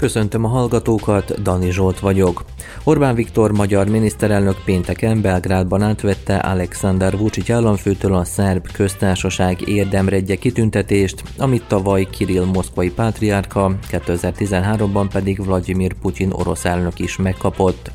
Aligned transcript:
Köszöntöm 0.00 0.44
a 0.44 0.48
hallgatókat, 0.48 1.42
Dani 1.42 1.70
Zsolt 1.70 1.98
vagyok. 1.98 2.44
Orbán 2.84 3.14
Viktor 3.14 3.52
magyar 3.52 3.88
miniszterelnök 3.88 4.56
pénteken 4.64 5.20
Belgrádban 5.20 5.82
átvette 5.82 6.36
Alexander 6.36 7.18
Vucic 7.18 7.50
államfőtől 7.50 8.14
a 8.14 8.24
szerb 8.24 8.72
köztársaság 8.72 9.68
érdemredje 9.68 10.36
kitüntetést, 10.36 11.22
amit 11.38 11.64
tavaly 11.66 12.06
Kirill 12.10 12.44
moszkvai 12.44 12.90
pátriárka, 12.90 13.76
2013-ban 13.90 15.08
pedig 15.12 15.44
Vladimir 15.44 15.92
Putyin 15.92 16.30
orosz 16.32 16.64
elnök 16.64 16.98
is 16.98 17.16
megkapott. 17.16 17.90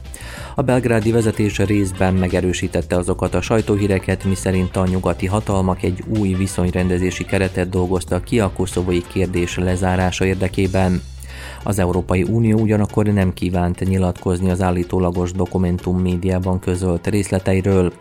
A 0.56 0.62
belgrádi 0.62 1.12
vezetés 1.12 1.58
részben 1.58 2.14
megerősítette 2.14 2.96
azokat 2.96 3.36
a 3.36 3.42
sajtóhíreket, 3.42 4.24
miszerint 4.24 4.76
a 4.76 4.88
nyugati 4.88 5.26
hatalmak 5.26 5.84
egy 5.84 6.04
új 6.20 6.34
viszonyrendezési 6.34 7.26
keretet 7.26 7.70
dolgoztak 7.70 8.24
ki 8.24 8.40
a 8.40 8.52
koszovai 8.52 9.04
kérdés 9.14 9.58
lezárása 9.58 10.26
érdekében. 10.26 11.02
Az 11.68 11.80
Európai 11.80 12.24
Unió 12.24 12.60
ugyanakkor 12.60 13.06
nem 13.06 13.34
kívánt 13.34 13.80
nyilatkozni 13.80 14.50
az 14.50 14.62
állítólagos 14.62 15.32
dokumentum 15.32 16.00
médiában 16.00 16.60
közölt 16.60 17.08
részleteiről. 17.08 17.94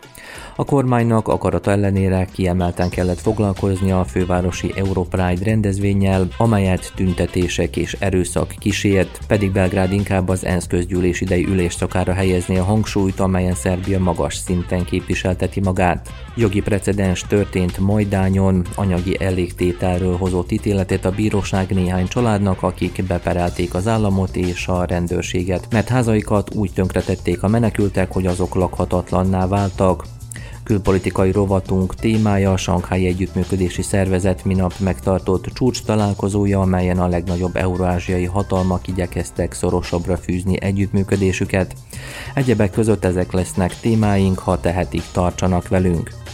A 0.55 0.65
kormánynak 0.65 1.27
akarata 1.27 1.71
ellenére 1.71 2.27
kiemelten 2.33 2.89
kellett 2.89 3.19
foglalkoznia 3.19 3.99
a 3.99 4.03
fővárosi 4.03 4.73
Europride 4.75 5.45
rendezvényel, 5.45 6.27
amelyet 6.37 6.91
tüntetések 6.95 7.77
és 7.77 7.95
erőszak 7.99 8.53
kísért, 8.59 9.19
pedig 9.27 9.51
Belgrád 9.51 9.91
inkább 9.91 10.29
az 10.29 10.45
ENSZ 10.45 10.67
közgyűlés 10.67 11.21
idei 11.21 11.45
ülésszakára 11.45 12.13
helyezni 12.13 12.57
a 12.57 12.63
hangsúlyt, 12.63 13.19
amelyen 13.19 13.53
Szerbia 13.53 13.99
magas 13.99 14.35
szinten 14.35 14.85
képviselteti 14.85 15.59
magát. 15.59 16.09
Jogi 16.35 16.61
precedens 16.61 17.21
történt 17.21 17.77
Majdányon, 17.77 18.65
anyagi 18.75 19.23
elégtételről 19.23 20.17
hozott 20.17 20.51
ítéletet 20.51 21.05
a 21.05 21.11
bíróság 21.11 21.69
néhány 21.73 22.07
családnak, 22.07 22.63
akik 22.63 23.03
beperelték 23.07 23.73
az 23.73 23.87
államot 23.87 24.35
és 24.35 24.67
a 24.67 24.85
rendőrséget, 24.85 25.67
mert 25.71 25.87
házaikat 25.87 26.55
úgy 26.55 26.73
tönkretették 26.73 27.43
a 27.43 27.47
menekültek, 27.47 28.11
hogy 28.11 28.25
azok 28.25 28.55
lakhatatlanná 28.55 29.47
váltak. 29.47 30.03
Külpolitikai 30.65 31.31
rovatunk 31.31 31.95
témája 31.95 32.51
a 32.51 32.57
Sankhái 32.57 33.07
Együttműködési 33.07 33.81
Szervezet 33.81 34.45
minap 34.45 34.73
megtartott 34.79 35.45
csúcs 35.45 35.83
találkozója, 35.83 36.59
amelyen 36.59 36.99
a 36.99 37.07
legnagyobb 37.07 37.55
eurázsiai 37.55 38.25
hatalmak 38.25 38.87
igyekeztek 38.87 39.53
szorosabbra 39.53 40.17
fűzni 40.17 40.61
együttműködésüket. 40.61 41.75
Egyebek 42.33 42.71
között 42.71 43.05
ezek 43.05 43.31
lesznek 43.31 43.79
témáink, 43.79 44.39
ha 44.39 44.59
tehetik, 44.59 45.03
tartsanak 45.11 45.67
velünk. 45.67 46.24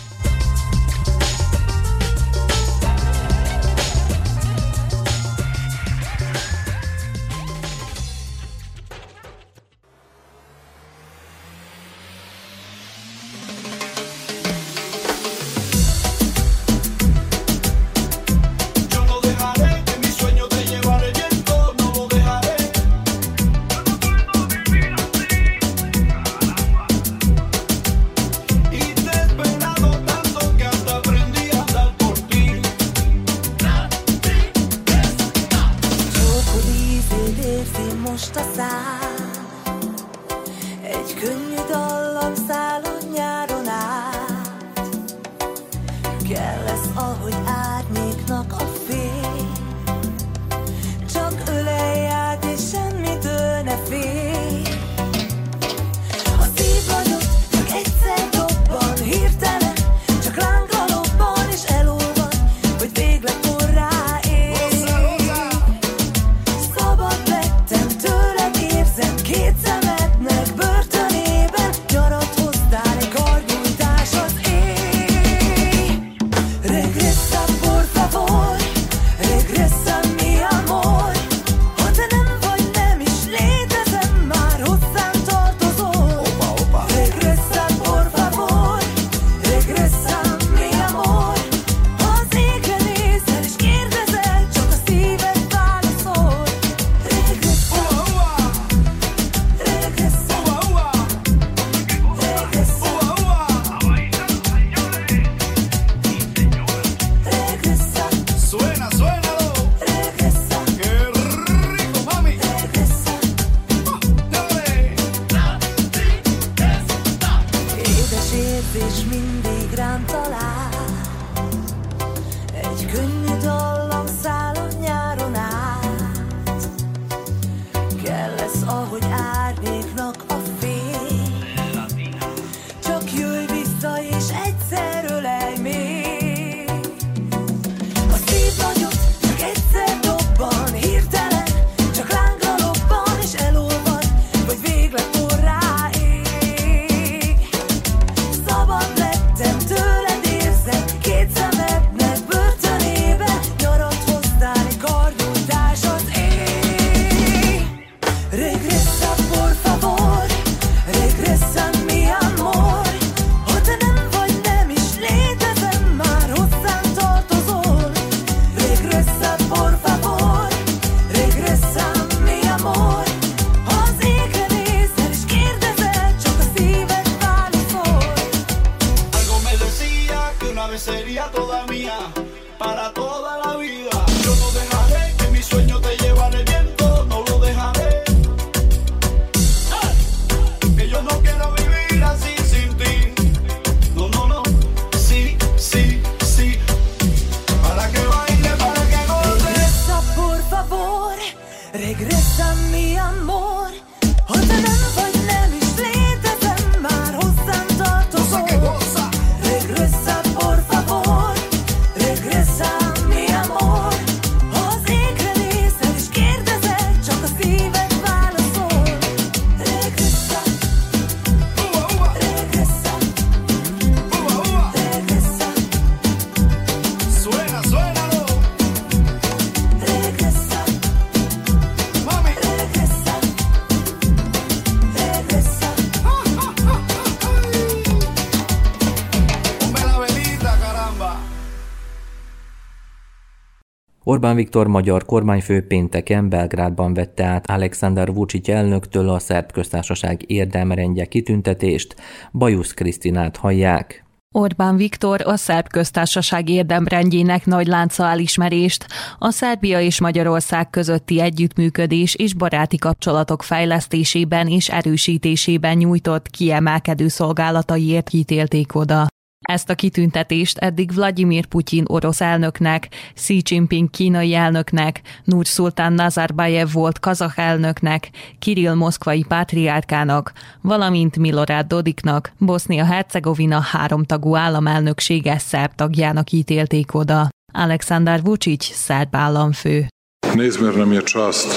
Orbán 244.12 244.36
Viktor 244.36 244.68
magyar 244.68 245.06
kormányfő 245.06 245.68
pénteken 245.68 246.30
Belgrádban 246.30 246.94
vette 246.94 247.26
át 247.26 247.50
Alexander 247.50 248.14
Vucic 248.14 248.50
elnöktől 248.50 249.10
a 249.10 249.20
szerb 249.20 249.52
köztársaság 249.52 250.24
érdemrendje 250.28 251.06
kitüntetést, 251.06 251.96
Bajusz 252.32 252.74
Krisztinát 252.74 253.38
hallják. 253.38 254.06
Orbán 254.36 254.76
Viktor 254.76 255.22
a 255.26 255.36
szerb 255.36 255.68
köztársaság 255.68 256.50
érdemrendjének 256.50 257.46
nagy 257.46 257.68
lánca 257.68 258.06
elismerést, 258.06 258.86
a 259.20 259.32
Szerbia 259.32 259.82
és 259.82 260.00
Magyarország 260.00 260.70
közötti 260.70 261.22
együttműködés 261.22 262.16
és 262.16 262.34
baráti 262.34 262.78
kapcsolatok 262.78 263.44
fejlesztésében 263.44 264.48
és 264.48 264.70
erősítésében 264.70 265.78
nyújtott 265.78 266.30
kiemelkedő 266.30 267.08
szolgálataiért 267.08 268.14
ítélték 268.14 268.76
oda. 268.76 269.08
Ezt 269.42 269.70
a 269.70 269.76
kitüntetést 269.76 270.58
eddig 270.58 270.94
Vladimir 270.94 271.46
Putyin 271.46 271.84
orosz 271.88 272.22
elnöknek, 272.22 272.88
Xi 273.14 273.42
Jinping 273.46 273.90
kínai 273.90 274.34
elnöknek, 274.34 275.02
Nur 275.24 275.46
Sultán 275.46 275.94
Nazarbayev 275.94 276.72
volt 276.74 277.00
kazak 277.00 277.34
elnöknek, 277.38 278.10
Kirill 278.40 278.74
moszkvai 278.74 279.26
pátriárkának, 279.28 280.34
valamint 280.62 281.18
Milorad 281.18 281.66
Dodiknak, 281.66 282.32
Bosznia-Hercegovina 282.38 283.60
háromtagú 283.60 284.36
államelnöksége 284.36 285.38
szerb 285.38 285.76
tagjának 285.76 286.32
ítélték 286.32 286.94
oda. 286.94 287.30
Aleksandar 287.54 288.22
Vucic, 288.22 288.64
szerb 288.64 289.16
államfő. 289.16 289.88
Neizmjerna 290.36 290.86
mi 290.86 290.96
je 290.96 291.02
čast 291.06 291.48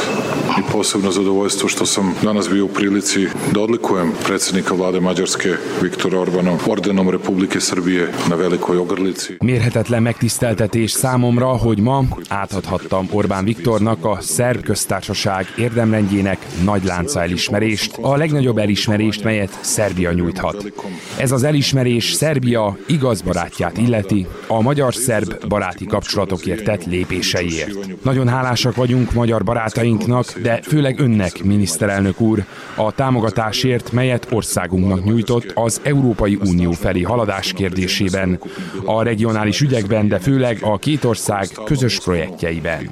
i 0.58 0.62
posebno 0.72 1.10
zadovoljstvo 1.10 1.68
što 1.68 1.86
sam 1.86 2.14
danas 2.22 2.50
bio 2.50 2.64
u 2.64 2.68
prilici 2.68 3.26
da 3.52 3.60
odlikujem 3.60 4.12
predsjednika 4.26 4.74
vlade 4.74 5.00
Mađarske 5.00 5.54
Viktora 5.82 6.20
Orbana 6.20 6.58
ordenom 6.66 7.10
Republike 7.10 7.60
Srbije 7.60 8.12
na 8.30 8.36
Velikoj 8.36 8.78
Ogrlici. 8.78 9.32
Mérhetetlen 9.40 10.02
megtiszteltetés 10.02 10.92
számomra, 10.92 11.46
hogy 11.46 11.78
ma 11.80 12.04
átadhattam 12.28 13.08
Orbán 13.12 13.44
Viktornak 13.44 14.04
a 14.04 14.18
szerb 14.20 14.62
köztársaság 14.62 15.46
érdemrendjének 15.56 16.38
nagy 16.64 16.84
lánca 16.84 17.22
elismerést, 17.22 17.98
a 18.00 18.16
legnagyobb 18.16 18.58
elismerést, 18.58 19.24
melyet 19.24 19.58
Szerbia 19.60 20.12
nyújthat. 20.12 20.72
Ez 21.18 21.32
az 21.32 21.42
elismerés 21.42 22.12
Szerbia 22.12 22.76
igaz 22.86 23.22
barátját 23.22 23.78
illeti, 23.78 24.26
a 24.46 24.62
magyar-szerb 24.62 25.46
baráti 25.48 25.86
kapcsolatokért 25.86 26.64
tett 26.64 26.84
lépéseiért. 26.84 28.02
Nagyon 28.02 28.28
hálás 28.28 28.63
hálásak 28.64 28.86
vagyunk 28.86 29.12
magyar 29.12 29.44
barátainknak, 29.44 30.38
de 30.38 30.60
főleg 30.62 31.00
önnek, 31.00 31.42
miniszterelnök 31.42 32.20
úr, 32.20 32.44
a 32.76 32.92
támogatásért, 32.92 33.92
melyet 33.92 34.26
országunknak 34.30 35.04
nyújtott 35.04 35.50
az 35.54 35.80
Európai 35.84 36.38
Unió 36.44 36.72
felé 36.72 37.02
haladás 37.02 37.52
kérdésében, 37.52 38.40
a 38.84 39.02
regionális 39.02 39.60
ügyekben, 39.60 40.08
de 40.08 40.18
főleg 40.18 40.58
a 40.60 40.78
két 40.78 41.04
ország 41.04 41.48
közös 41.64 42.00
projektjeiben. 42.00 42.90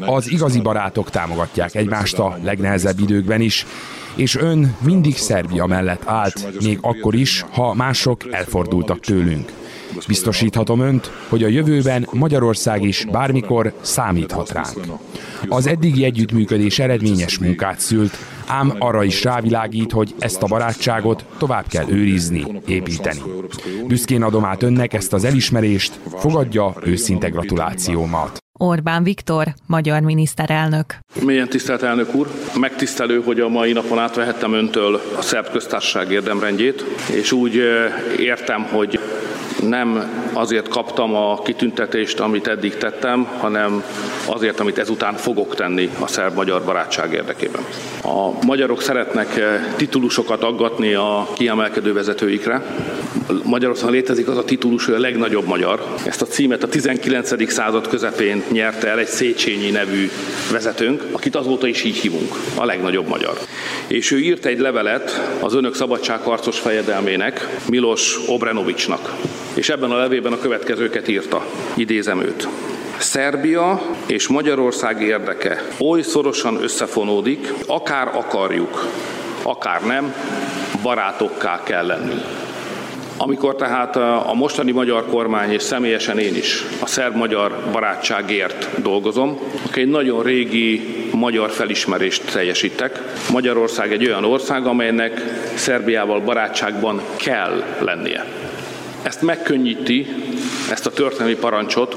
Az 0.00 0.30
igazi 0.30 0.60
barátok 0.60 1.10
támogatják 1.10 1.74
egymást 1.74 2.18
a 2.18 2.38
legnehezebb 2.42 3.00
időkben 3.00 3.40
is, 3.40 3.66
és 4.14 4.36
ön 4.36 4.76
mindig 4.80 5.16
Szerbia 5.16 5.66
mellett 5.66 6.02
állt, 6.04 6.62
még 6.62 6.78
akkor 6.80 7.14
is, 7.14 7.44
ha 7.50 7.74
mások 7.74 8.22
elfordultak 8.30 9.00
tőlünk. 9.00 9.61
Biztosíthatom 10.06 10.80
önt, 10.80 11.10
hogy 11.28 11.42
a 11.42 11.48
jövőben 11.48 12.08
Magyarország 12.12 12.82
is 12.82 13.06
bármikor 13.10 13.72
számíthat 13.80 14.52
ránk. 14.52 14.80
Az 15.48 15.66
eddigi 15.66 16.04
együttműködés 16.04 16.78
eredményes 16.78 17.38
munkát 17.38 17.80
szült, 17.80 18.16
ám 18.46 18.72
arra 18.78 19.04
is 19.04 19.24
rávilágít, 19.24 19.92
hogy 19.92 20.14
ezt 20.18 20.42
a 20.42 20.46
barátságot 20.46 21.24
tovább 21.38 21.66
kell 21.66 21.88
őrizni, 21.88 22.44
építeni. 22.66 23.20
Büszkén 23.86 24.22
adom 24.22 24.44
át 24.44 24.62
önnek 24.62 24.92
ezt 24.92 25.12
az 25.12 25.24
elismerést, 25.24 26.00
fogadja 26.18 26.74
őszinte 26.84 27.28
gratulációmat. 27.28 28.41
Orbán 28.62 29.02
Viktor, 29.02 29.46
magyar 29.66 30.00
miniszterelnök. 30.00 30.98
Mélyen 31.24 31.48
tisztelt 31.48 31.82
elnök 31.82 32.14
úr, 32.14 32.28
megtisztelő, 32.60 33.22
hogy 33.22 33.40
a 33.40 33.48
mai 33.48 33.72
napon 33.72 33.98
átvehettem 33.98 34.52
öntől 34.52 35.00
a 35.16 35.22
szerb 35.22 35.50
köztársaság 35.50 36.10
érdemrendjét, 36.10 36.84
és 37.12 37.32
úgy 37.32 37.54
értem, 38.18 38.62
hogy 38.62 39.00
nem 39.68 40.10
azért 40.32 40.68
kaptam 40.68 41.14
a 41.14 41.42
kitüntetést, 41.42 42.20
amit 42.20 42.46
eddig 42.46 42.76
tettem, 42.76 43.24
hanem 43.24 43.84
azért, 44.26 44.60
amit 44.60 44.78
ezután 44.78 45.14
fogok 45.14 45.54
tenni 45.54 45.90
a 46.00 46.06
szerb-magyar 46.06 46.64
barátság 46.64 47.12
érdekében. 47.12 47.62
A 48.02 48.44
magyarok 48.46 48.82
szeretnek 48.82 49.36
eh, 49.36 49.66
titulusokat 49.76 50.42
aggatni 50.42 50.94
a 50.94 51.28
kiemelkedő 51.34 51.92
vezetőikre. 51.92 52.62
Magyarországon 53.44 53.92
létezik 53.92 54.28
az 54.28 54.36
a 54.36 54.44
titulus, 54.44 54.84
hogy 54.84 54.94
a 54.94 54.98
legnagyobb 54.98 55.46
magyar. 55.46 55.94
Ezt 56.04 56.22
a 56.22 56.26
címet 56.26 56.62
a 56.62 56.68
19. 56.68 57.50
század 57.52 57.88
közepén 57.88 58.42
nyerte 58.52 58.88
el 58.88 58.98
egy 58.98 59.06
Széchenyi 59.06 59.70
nevű 59.70 60.10
vezetőnk, 60.50 61.04
akit 61.12 61.36
azóta 61.36 61.66
is 61.66 61.84
így 61.84 61.96
hívunk, 61.96 62.34
a 62.54 62.64
legnagyobb 62.64 63.08
magyar. 63.08 63.38
És 63.86 64.10
ő 64.10 64.18
írt 64.18 64.44
egy 64.44 64.58
levelet 64.58 65.36
az 65.40 65.54
önök 65.54 65.74
szabadságharcos 65.74 66.58
fejedelmének, 66.58 67.48
Milos 67.68 68.18
Obrenovicsnak 68.26 69.10
és 69.54 69.68
ebben 69.68 69.90
a 69.90 69.96
levélben 69.96 70.32
a 70.32 70.38
következőket 70.38 71.08
írta. 71.08 71.46
Idézem 71.74 72.20
őt. 72.20 72.48
Szerbia 72.98 73.82
és 74.06 74.28
Magyarország 74.28 75.02
érdeke 75.02 75.62
oly 75.78 76.02
szorosan 76.02 76.62
összefonódik, 76.62 77.52
akár 77.66 78.08
akarjuk, 78.16 78.86
akár 79.42 79.82
nem, 79.82 80.14
barátokká 80.82 81.60
kell 81.64 81.86
lennünk. 81.86 82.24
Amikor 83.24 83.54
tehát 83.54 83.96
a 83.96 84.32
mostani 84.34 84.72
magyar 84.72 85.06
kormány 85.06 85.52
és 85.52 85.62
személyesen 85.62 86.18
én 86.18 86.34
is 86.34 86.64
a 86.80 86.86
szerb-magyar 86.86 87.68
barátságért 87.72 88.82
dolgozom, 88.82 89.38
egy 89.74 89.88
nagyon 89.88 90.22
régi 90.22 90.80
magyar 91.12 91.50
felismerést 91.50 92.32
teljesítek. 92.32 93.02
Magyarország 93.30 93.92
egy 93.92 94.06
olyan 94.06 94.24
ország, 94.24 94.66
amelynek 94.66 95.20
Szerbiával 95.54 96.20
barátságban 96.20 97.00
kell 97.16 97.64
lennie. 97.78 98.24
Ezt 99.02 99.22
megkönnyíti, 99.22 100.06
ezt 100.70 100.86
a 100.86 100.90
történelmi 100.90 101.36
parancsot, 101.36 101.96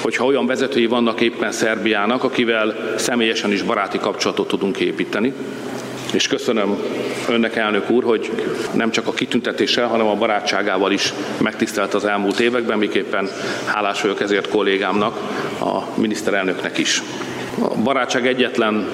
hogyha 0.00 0.24
olyan 0.24 0.46
vezetői 0.46 0.86
vannak 0.86 1.20
éppen 1.20 1.52
Szerbiának, 1.52 2.24
akivel 2.24 2.94
személyesen 2.96 3.52
is 3.52 3.62
baráti 3.62 3.98
kapcsolatot 3.98 4.48
tudunk 4.48 4.80
építeni. 4.80 5.32
És 6.12 6.26
köszönöm 6.26 6.78
önnek, 7.28 7.56
elnök 7.56 7.90
úr, 7.90 8.04
hogy 8.04 8.30
nem 8.72 8.90
csak 8.90 9.06
a 9.06 9.12
kitüntetéssel, 9.12 9.86
hanem 9.86 10.06
a 10.06 10.14
barátságával 10.14 10.92
is 10.92 11.12
megtisztelt 11.38 11.94
az 11.94 12.04
elmúlt 12.04 12.40
években, 12.40 12.78
miképpen 12.78 13.28
hálás 13.66 14.02
vagyok 14.02 14.20
ezért 14.20 14.48
kollégámnak, 14.48 15.16
a 15.60 16.00
miniszterelnöknek 16.00 16.78
is. 16.78 17.02
A 17.58 17.74
barátság 17.82 18.26
egyetlen 18.26 18.88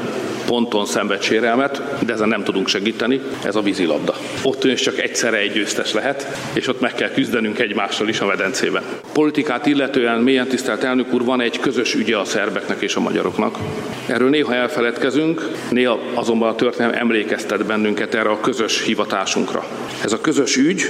ponton 0.47 0.87
szenved 0.87 1.23
sérelmet, 1.23 2.05
de 2.05 2.13
ezen 2.13 2.29
nem 2.29 2.45
tudunk 2.45 2.69
segíteni, 2.69 3.21
ez 3.45 3.57
a 3.57 3.61
vízilabda. 3.61 4.15
Ott 4.43 4.65
is 4.65 4.81
csak 4.81 4.99
egyszerre 4.99 5.37
egy 5.37 5.53
győztes 5.53 5.93
lehet, 5.93 6.27
és 6.53 6.69
ott 6.69 6.81
meg 6.81 6.95
kell 6.95 7.11
küzdenünk 7.11 7.59
egymással 7.59 8.09
is 8.09 8.21
a 8.21 8.27
medencében. 8.27 8.83
Politikát 9.13 9.67
illetően 9.67 10.21
mélyen 10.21 10.47
tisztelt 10.47 10.85
elnök 10.85 11.15
úr, 11.15 11.25
van 11.25 11.41
egy 11.41 11.61
közös 11.61 11.95
ügye 11.95 12.17
a 12.17 12.25
szerbeknek 12.25 12.81
és 12.81 12.95
a 12.95 13.01
magyaroknak. 13.01 13.59
Erről 14.07 14.31
néha 14.31 14.55
elfeledkezünk, 14.55 15.51
néha 15.71 15.99
azonban 16.15 16.49
a 16.49 16.55
történelem 16.55 16.99
emlékeztet 16.99 17.67
bennünket 17.67 18.15
erre 18.15 18.29
a 18.29 18.41
közös 18.41 18.85
hivatásunkra. 18.85 19.65
Ez 20.05 20.13
a 20.13 20.21
közös 20.21 20.57
ügy, 20.57 20.83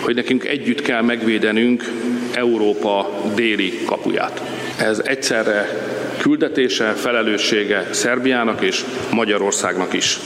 hogy 0.00 0.14
nekünk 0.14 0.44
együtt 0.44 0.82
kell 0.82 1.02
megvédenünk 1.02 1.84
Európa 2.32 3.10
déli 3.34 3.84
kapuját. 3.84 4.61
Ez 4.78 5.02
egyszerre 5.04 5.68
küldetése, 6.18 6.92
felelőssége 6.92 7.88
Szerbiának 7.90 8.62
és 8.62 8.84
Magyarországnak 9.12 9.92
is. 9.92 10.18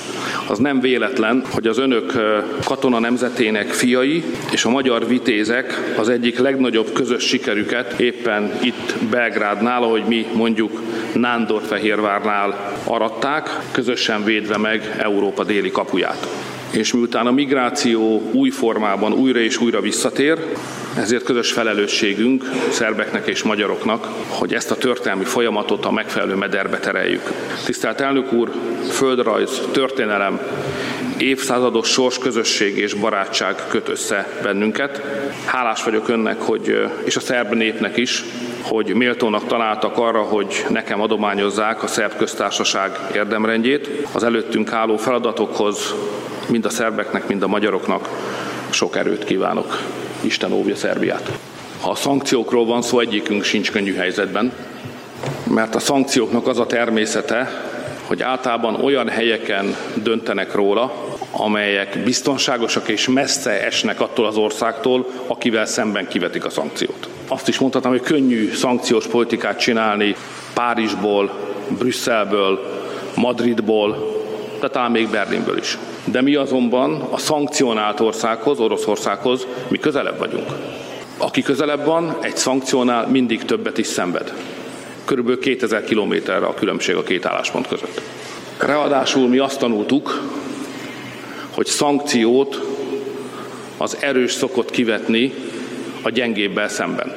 Az 0.48 0.58
nem 0.58 0.80
véletlen, 0.80 1.44
hogy 1.50 1.66
az 1.66 1.78
önök 1.78 2.12
katona 2.64 2.98
nemzetének 2.98 3.68
fiai 3.68 4.24
és 4.52 4.64
a 4.64 4.70
magyar 4.70 5.06
vitézek 5.06 5.94
az 5.96 6.08
egyik 6.08 6.38
legnagyobb 6.38 6.92
közös 6.92 7.24
sikerüket 7.24 8.00
éppen 8.00 8.58
itt 8.62 8.94
Belgrádnál, 9.10 9.82
ahogy 9.82 10.04
mi 10.04 10.26
mondjuk 10.34 10.82
Nándorfehérvárnál 11.12 12.72
aratták, 12.84 13.48
közösen 13.72 14.24
védve 14.24 14.56
meg 14.58 14.94
Európa 14.98 15.44
déli 15.44 15.70
kapuját 15.70 16.26
és 16.76 16.92
miután 16.92 17.26
a 17.26 17.30
migráció 17.30 18.30
új 18.32 18.50
formában 18.50 19.12
újra 19.12 19.38
és 19.38 19.60
újra 19.60 19.80
visszatér, 19.80 20.38
ezért 20.96 21.24
közös 21.24 21.52
felelősségünk 21.52 22.44
szerbeknek 22.70 23.26
és 23.26 23.42
magyaroknak, 23.42 24.08
hogy 24.28 24.54
ezt 24.54 24.70
a 24.70 24.76
történelmi 24.76 25.24
folyamatot 25.24 25.84
a 25.84 25.92
megfelelő 25.92 26.34
mederbe 26.34 26.78
tereljük. 26.78 27.32
Tisztelt 27.64 28.00
elnök 28.00 28.32
úr, 28.32 28.50
földrajz, 28.90 29.60
történelem, 29.72 30.40
évszázados 31.18 31.88
sors 31.88 32.18
közösség 32.18 32.78
és 32.78 32.94
barátság 32.94 33.54
köt 33.68 33.88
össze 33.88 34.28
bennünket. 34.42 35.02
Hálás 35.44 35.84
vagyok 35.84 36.08
önnek, 36.08 36.40
hogy, 36.40 36.88
és 37.04 37.16
a 37.16 37.20
szerb 37.20 37.52
népnek 37.52 37.96
is, 37.96 38.24
hogy 38.62 38.94
méltónak 38.94 39.46
találtak 39.46 39.98
arra, 39.98 40.22
hogy 40.22 40.64
nekem 40.68 41.00
adományozzák 41.00 41.82
a 41.82 41.86
szerb 41.86 42.16
köztársaság 42.16 42.98
érdemrendjét. 43.14 43.88
Az 44.12 44.22
előttünk 44.22 44.72
álló 44.72 44.96
feladatokhoz 44.96 45.94
mind 46.48 46.64
a 46.64 46.70
szerbeknek, 46.70 47.28
mind 47.28 47.42
a 47.42 47.46
magyaroknak 47.46 48.08
sok 48.70 48.96
erőt 48.96 49.24
kívánok. 49.24 49.82
Isten 50.20 50.52
óvja 50.52 50.76
Szerbiát. 50.76 51.30
Ha 51.80 51.90
a 51.90 51.94
szankciókról 51.94 52.66
van 52.66 52.82
szó, 52.82 53.00
egyikünk 53.00 53.44
sincs 53.44 53.70
könnyű 53.70 53.94
helyzetben. 53.94 54.52
mert 55.54 55.74
a 55.74 55.78
szankcióknak 55.78 56.46
az 56.46 56.58
a 56.58 56.66
természete, 56.66 57.70
hogy 58.06 58.22
általában 58.22 58.74
olyan 58.74 59.08
helyeken 59.08 59.76
döntenek 59.94 60.54
róla, 60.54 60.92
amelyek 61.30 61.98
biztonságosak 62.04 62.88
és 62.88 63.08
messze 63.08 63.64
esnek 63.64 64.00
attól 64.00 64.26
az 64.26 64.36
országtól, 64.36 65.06
akivel 65.26 65.66
szemben 65.66 66.08
kivetik 66.08 66.44
a 66.44 66.50
szankciót. 66.50 67.08
Azt 67.28 67.48
is 67.48 67.58
mondhatom, 67.58 67.90
hogy 67.90 68.00
könnyű 68.00 68.52
szankciós 68.52 69.06
politikát 69.06 69.58
csinálni 69.58 70.16
Párizsból, 70.54 71.30
Brüsszelből, 71.78 72.84
Madridból, 73.14 74.14
de 74.60 74.68
talán 74.68 74.90
még 74.90 75.08
Berlinből 75.08 75.58
is. 75.58 75.78
De 76.04 76.22
mi 76.22 76.34
azonban 76.34 77.00
a 77.10 77.18
szankcionált 77.18 78.00
országhoz, 78.00 78.58
Oroszországhoz, 78.58 79.46
mi 79.68 79.78
közelebb 79.78 80.18
vagyunk. 80.18 80.52
Aki 81.18 81.42
közelebb 81.42 81.84
van, 81.84 82.16
egy 82.20 82.36
szankcionál 82.36 83.06
mindig 83.06 83.44
többet 83.44 83.78
is 83.78 83.86
szenved. 83.86 84.32
Körülbelül 85.06 85.40
2000 85.40 85.84
kilométerre 85.84 86.46
a 86.46 86.54
különbség 86.54 86.94
a 86.94 87.02
két 87.02 87.26
álláspont 87.26 87.68
között. 87.68 88.00
Ráadásul 88.58 89.28
mi 89.28 89.38
azt 89.38 89.58
tanultuk, 89.58 90.22
hogy 91.50 91.66
szankciót 91.66 92.60
az 93.76 93.96
erős 94.00 94.32
szokott 94.32 94.70
kivetni 94.70 95.32
a 96.02 96.10
gyengébbel 96.10 96.68
szemben. 96.68 97.14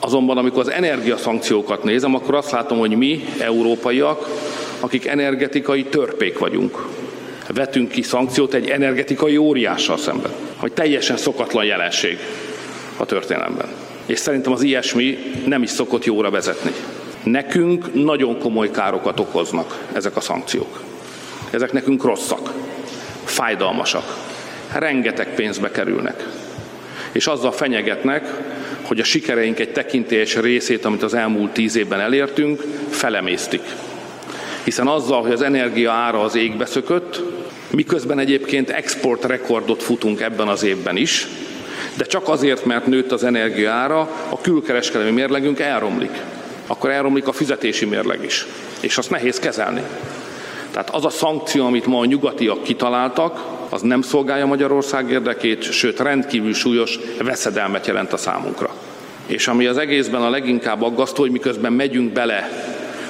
Azonban, 0.00 0.38
amikor 0.38 0.60
az 0.60 0.70
energiaszankciókat 0.70 1.84
nézem, 1.84 2.14
akkor 2.14 2.34
azt 2.34 2.50
látom, 2.50 2.78
hogy 2.78 2.96
mi, 2.96 3.24
európaiak, 3.38 4.28
akik 4.80 5.06
energetikai 5.06 5.84
törpék 5.84 6.38
vagyunk, 6.38 6.86
vetünk 7.48 7.90
ki 7.90 8.02
szankciót 8.02 8.54
egy 8.54 8.68
energetikai 8.68 9.36
óriással 9.36 9.96
szemben, 9.96 10.32
hogy 10.56 10.72
teljesen 10.72 11.16
szokatlan 11.16 11.64
jelenség 11.64 12.18
a 12.96 13.04
történelemben. 13.04 13.68
És 14.06 14.18
szerintem 14.18 14.52
az 14.52 14.62
ilyesmi 14.62 15.18
nem 15.46 15.62
is 15.62 15.70
szokott 15.70 16.04
jóra 16.04 16.30
vezetni. 16.30 16.72
Nekünk 17.22 17.94
nagyon 17.94 18.38
komoly 18.38 18.70
károkat 18.70 19.20
okoznak 19.20 19.88
ezek 19.92 20.16
a 20.16 20.20
szankciók. 20.20 20.80
Ezek 21.50 21.72
nekünk 21.72 22.04
rosszak, 22.04 22.52
fájdalmasak, 23.24 24.16
rengeteg 24.72 25.34
pénzbe 25.34 25.70
kerülnek. 25.70 26.28
És 27.12 27.26
azzal 27.26 27.52
fenyegetnek, 27.52 28.26
hogy 28.82 29.00
a 29.00 29.04
sikereink 29.04 29.58
egy 29.58 29.72
tekintélyes 29.72 30.36
részét, 30.36 30.84
amit 30.84 31.02
az 31.02 31.14
elmúlt 31.14 31.52
tíz 31.52 31.76
évben 31.76 32.00
elértünk, 32.00 32.62
felemésztik. 32.90 33.62
Hiszen 34.64 34.86
azzal, 34.86 35.22
hogy 35.22 35.32
az 35.32 35.42
energia 35.42 35.92
ára 35.92 36.20
az 36.20 36.34
égbe 36.34 36.66
szökött, 36.66 37.22
miközben 37.70 38.18
egyébként 38.18 38.70
export 38.70 39.24
rekordot 39.24 39.82
futunk 39.82 40.20
ebben 40.20 40.48
az 40.48 40.62
évben 40.62 40.96
is, 40.96 41.28
de 41.96 42.04
csak 42.04 42.28
azért, 42.28 42.64
mert 42.64 42.86
nőtt 42.86 43.12
az 43.12 43.24
energia 43.24 43.70
ára, 43.70 44.00
a 44.28 44.40
külkereskedelmi 44.40 45.12
mérlegünk 45.12 45.60
elromlik. 45.60 46.20
Akkor 46.66 46.90
elromlik 46.90 47.28
a 47.28 47.32
fizetési 47.32 47.84
mérleg 47.84 48.24
is. 48.24 48.46
És 48.80 48.98
azt 48.98 49.10
nehéz 49.10 49.38
kezelni. 49.38 49.82
Tehát 50.70 50.90
az 50.90 51.04
a 51.04 51.10
szankció, 51.10 51.66
amit 51.66 51.86
ma 51.86 51.98
a 51.98 52.04
nyugatiak 52.04 52.62
kitaláltak, 52.62 53.44
az 53.68 53.82
nem 53.82 54.02
szolgálja 54.02 54.46
Magyarország 54.46 55.10
érdekét, 55.10 55.62
sőt 55.62 56.00
rendkívül 56.00 56.54
súlyos 56.54 56.98
veszedelmet 57.18 57.86
jelent 57.86 58.12
a 58.12 58.16
számunkra. 58.16 58.74
És 59.26 59.48
ami 59.48 59.66
az 59.66 59.76
egészben 59.76 60.22
a 60.22 60.30
leginkább 60.30 60.82
aggasztó, 60.82 61.22
hogy 61.22 61.30
miközben 61.30 61.72
megyünk 61.72 62.12
bele 62.12 62.50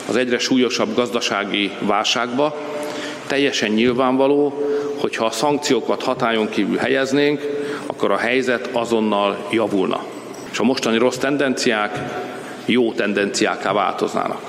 az 0.08 0.16
egyre 0.16 0.38
súlyosabb 0.38 0.94
gazdasági 0.94 1.70
válságba, 1.80 2.56
teljesen 3.26 3.70
nyilvánvaló, 3.70 4.66
hogy 5.00 5.16
ha 5.16 5.24
a 5.24 5.30
szankciókat 5.30 6.02
hatályon 6.02 6.48
kívül 6.48 6.76
helyeznénk, 6.76 7.40
akkor 8.02 8.14
a 8.14 8.20
helyzet 8.20 8.68
azonnal 8.72 9.46
javulna. 9.50 10.04
És 10.50 10.58
a 10.58 10.62
mostani 10.62 10.98
rossz 10.98 11.16
tendenciák 11.16 11.98
jó 12.64 12.92
tendenciáká 12.92 13.72
változnának. 13.72 14.40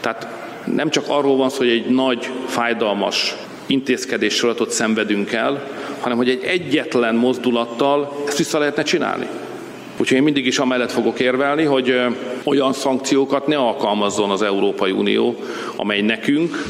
Tehát 0.00 0.26
nem 0.64 0.90
csak 0.90 1.04
arról 1.08 1.36
van 1.36 1.50
szó, 1.50 1.56
hogy 1.56 1.68
egy 1.68 1.86
nagy, 1.86 2.30
fájdalmas 2.46 3.34
intézkedés 3.66 4.34
sorozatot 4.34 4.70
szenvedünk 4.70 5.32
el, 5.32 5.68
hanem 6.00 6.16
hogy 6.16 6.28
egy 6.28 6.42
egyetlen 6.42 7.14
mozdulattal 7.14 8.22
ezt 8.26 8.38
vissza 8.38 8.58
lehetne 8.58 8.82
csinálni. 8.82 9.26
Úgyhogy 9.96 10.16
én 10.16 10.22
mindig 10.22 10.46
is 10.46 10.58
amellett 10.58 10.92
fogok 10.92 11.20
érvelni, 11.20 11.64
hogy 11.64 12.00
olyan 12.44 12.72
szankciókat 12.72 13.46
ne 13.46 13.56
alkalmazzon 13.56 14.30
az 14.30 14.42
Európai 14.42 14.90
Unió, 14.90 15.36
amely 15.76 16.00
nekünk, 16.00 16.64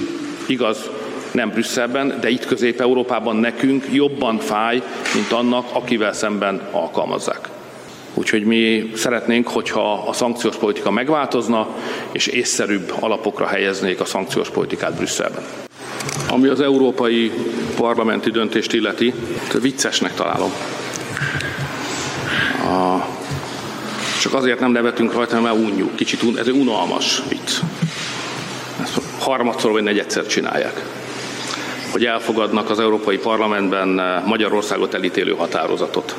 igaz, 0.46 0.90
nem 1.32 1.50
Brüsszelben, 1.50 2.18
de 2.20 2.28
itt 2.28 2.46
Közép-Európában 2.46 3.36
nekünk 3.36 3.84
jobban 3.92 4.38
fáj, 4.38 4.82
mint 5.14 5.32
annak, 5.32 5.66
akivel 5.72 6.12
szemben 6.12 6.68
alkalmazzák. 6.70 7.48
Úgyhogy 8.14 8.44
mi 8.44 8.90
szeretnénk, 8.94 9.48
hogyha 9.48 9.92
a 9.92 10.12
szankciós 10.12 10.56
politika 10.56 10.90
megváltozna, 10.90 11.68
és 12.12 12.26
észszerűbb 12.26 12.92
alapokra 13.00 13.46
helyeznék 13.46 14.00
a 14.00 14.04
szankciós 14.04 14.50
politikát 14.50 14.96
Brüsszelben. 14.96 15.42
Ami 16.28 16.48
az 16.48 16.60
európai 16.60 17.32
parlamenti 17.76 18.30
döntést 18.30 18.72
illeti, 18.72 19.14
viccesnek 19.60 20.14
találom. 20.14 20.52
A, 22.64 23.06
csak 24.20 24.34
azért 24.34 24.60
nem 24.60 24.70
nevetünk 24.70 25.12
rajta, 25.12 25.40
mert 25.40 25.56
unjuk. 25.56 25.96
Kicsit 25.96 26.22
un, 26.22 26.38
ez 26.38 26.46
egy 26.46 26.56
unalmas 26.56 27.22
vicc. 27.28 27.58
Ezt 28.82 29.00
harmadszor 29.18 29.72
vagy 29.72 29.82
negyedszer 29.82 30.26
csinálják 30.26 30.99
hogy 31.92 32.04
elfogadnak 32.04 32.70
az 32.70 32.80
Európai 32.80 33.18
Parlamentben 33.18 34.22
Magyarországot 34.26 34.94
elítélő 34.94 35.32
határozatot. 35.32 36.16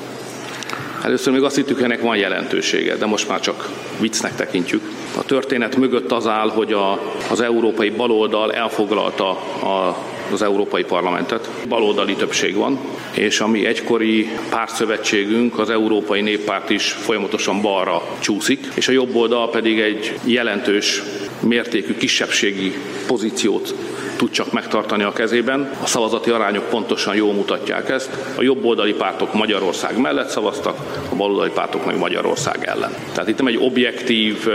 Először 1.04 1.34
még 1.34 1.44
azt 1.44 1.56
hittük, 1.56 1.76
hogy 1.76 1.84
ennek 1.84 2.02
van 2.02 2.18
jelentősége, 2.18 2.96
de 2.96 3.06
most 3.06 3.28
már 3.28 3.40
csak 3.40 3.70
viccnek 4.00 4.36
tekintjük. 4.36 4.82
A 5.18 5.24
történet 5.24 5.76
mögött 5.76 6.12
az 6.12 6.28
áll, 6.28 6.50
hogy 6.50 6.74
a, 6.74 7.00
az 7.32 7.42
európai 7.42 7.90
baloldal 7.90 8.54
elfoglalta 8.54 9.30
a, 9.30 9.98
az 10.32 10.42
Európai 10.42 10.84
Parlamentet. 10.84 11.50
Baloldali 11.68 12.14
többség 12.14 12.56
van, 12.56 12.80
és 13.14 13.40
ami 13.40 13.66
egykori 13.66 14.30
pártszövetségünk, 14.50 15.60
az 15.60 15.70
Európai 15.70 16.22
Néppárt 16.22 16.70
is 16.70 16.92
folyamatosan 16.92 17.62
balra 17.62 18.02
csúszik, 18.20 18.68
és 18.76 18.88
a 18.88 18.92
jobb 18.92 19.16
oldal 19.16 19.50
pedig 19.50 19.80
egy 19.80 20.14
jelentős 20.24 21.02
mértékű 21.40 21.96
kisebbségi 21.98 22.74
pozíciót 23.08 23.76
tud 24.22 24.32
csak 24.32 24.52
megtartani 24.52 25.04
a 25.04 25.12
kezében. 25.12 25.72
A 25.84 25.86
szavazati 25.86 26.30
arányok 26.30 26.70
pontosan 26.70 27.16
jól 27.16 27.34
mutatják 27.34 27.90
ezt. 27.90 28.10
A 28.38 28.42
jobboldali 28.42 28.94
pártok 28.94 29.34
Magyarország 29.34 30.00
mellett 30.00 30.30
szavaztak, 30.30 30.78
a 31.12 31.16
baloldali 31.16 31.50
pártok 31.50 31.86
meg 31.86 31.98
Magyarország 31.98 32.66
ellen. 32.66 32.94
Tehát 33.14 33.30
itt 33.30 33.38
nem 33.38 33.48
egy 33.48 33.58
objektív 33.58 34.48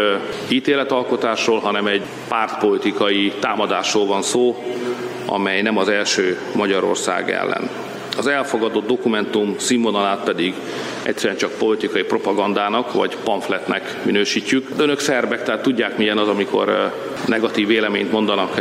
ítéletalkotásról, 0.49 1.59
hanem 1.59 1.87
egy 1.87 2.03
pártpolitikai 2.29 3.33
támadásról 3.41 4.07
van 4.07 4.23
szó, 4.23 4.65
amely 5.27 5.63
nem 5.63 5.79
az 5.79 5.89
első 5.89 6.39
Magyarország 6.55 7.31
ellen. 7.31 7.69
Az 8.19 8.27
elfogadott 8.27 8.87
dokumentum 8.87 9.55
színvonalát 9.59 10.25
pedig 10.25 10.55
egyszerűen 11.03 11.39
csak 11.39 11.53
politikai 11.53 12.03
propagandának 12.03 12.93
vagy 12.93 13.17
pamfletnek 13.25 13.97
minősítjük. 14.03 14.69
Önök 14.77 15.01
szerbek, 15.01 15.43
tehát 15.43 15.63
tudják 15.63 15.99
milyen 15.99 16.19
az, 16.19 16.29
amikor 16.29 16.93
negatív 17.27 17.67
véleményt 17.67 18.13
mondanak 18.13 18.59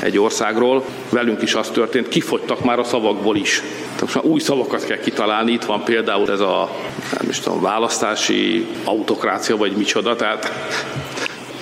egy 0.00 0.18
országról. 0.18 0.84
Velünk 1.10 1.42
is 1.42 1.54
az 1.54 1.68
történt, 1.68 2.08
kifogytak 2.08 2.64
már 2.64 2.78
a 2.78 2.84
szavakból 2.84 3.36
is. 3.36 3.62
Tehát 3.96 4.14
már 4.14 4.24
új 4.24 4.40
szavakat 4.40 4.84
kell 4.84 4.98
kitalálni. 4.98 5.52
Itt 5.52 5.64
van 5.64 5.84
például 5.84 6.30
ez 6.30 6.40
a 6.40 6.70
nem 7.18 7.28
is 7.28 7.40
tudom, 7.40 7.60
választási 7.60 8.66
autokrácia, 8.84 9.56
vagy 9.56 9.72
micsoda. 9.72 10.16
Tehát 10.16 10.52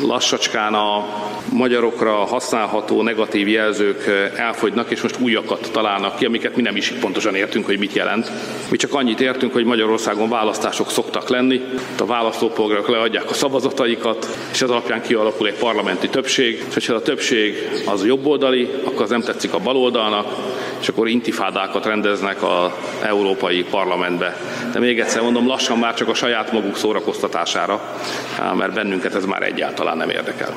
lassacskán 0.01 0.75
a 0.75 1.07
magyarokra 1.53 2.15
használható 2.15 3.03
negatív 3.03 3.49
jelzők 3.49 4.31
elfogynak, 4.37 4.91
és 4.91 5.03
most 5.03 5.21
újakat 5.21 5.69
találnak 5.73 6.17
ki, 6.17 6.25
amiket 6.25 6.57
mi 6.57 6.63
nem 6.63 6.77
is 6.77 6.93
pontosan 7.01 7.35
értünk, 7.35 7.67
hogy 7.67 7.79
mit 7.79 7.93
jelent. 7.93 8.31
Mi 8.71 8.77
csak 8.77 8.95
annyit 8.95 9.21
értünk, 9.21 9.53
hogy 9.53 9.65
Magyarországon 9.65 10.29
választások 10.29 10.91
szoktak 10.91 11.29
lenni, 11.29 11.61
a 11.99 12.07
választópolgárok 12.07 12.89
leadják 12.89 13.31
a 13.31 13.35
szavazataikat, 13.35 14.27
és 14.53 14.63
az 14.63 14.71
alapján 14.71 15.03
kialakul 15.03 15.47
egy 15.47 15.59
parlamenti 15.59 16.09
többség, 16.09 16.65
és 16.77 16.87
ha 16.87 16.95
a 16.95 17.03
többség 17.03 17.69
az 17.87 18.05
jobboldali, 18.05 18.71
akkor 18.85 19.03
az 19.03 19.11
nem 19.11 19.23
tetszik 19.23 19.55
a 19.55 19.59
baloldalnak, 19.59 20.27
és 20.81 20.89
akkor 20.89 21.09
intifádákat 21.09 21.87
rendeznek 21.87 22.43
az 22.43 22.71
Európai 23.03 23.65
Parlamentbe. 23.65 24.37
De 24.73 24.79
még 24.79 25.01
egyszer 25.01 25.23
mondom, 25.23 25.47
lassan 25.47 25.79
már 25.79 25.95
csak 25.95 26.09
a 26.09 26.15
saját 26.15 26.53
maguk 26.53 26.77
szórakoztatására, 26.77 27.99
mert 28.55 28.73
bennünket 28.73 29.15
ez 29.15 29.25
már 29.25 29.43
egyáltalán 29.43 29.97
nem 29.97 30.11
érdekel. 30.11 30.55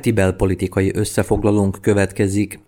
Heti 0.00 0.12
belpolitikai 0.12 0.94
összefoglalónk 0.94 1.78
következik. 1.80 2.60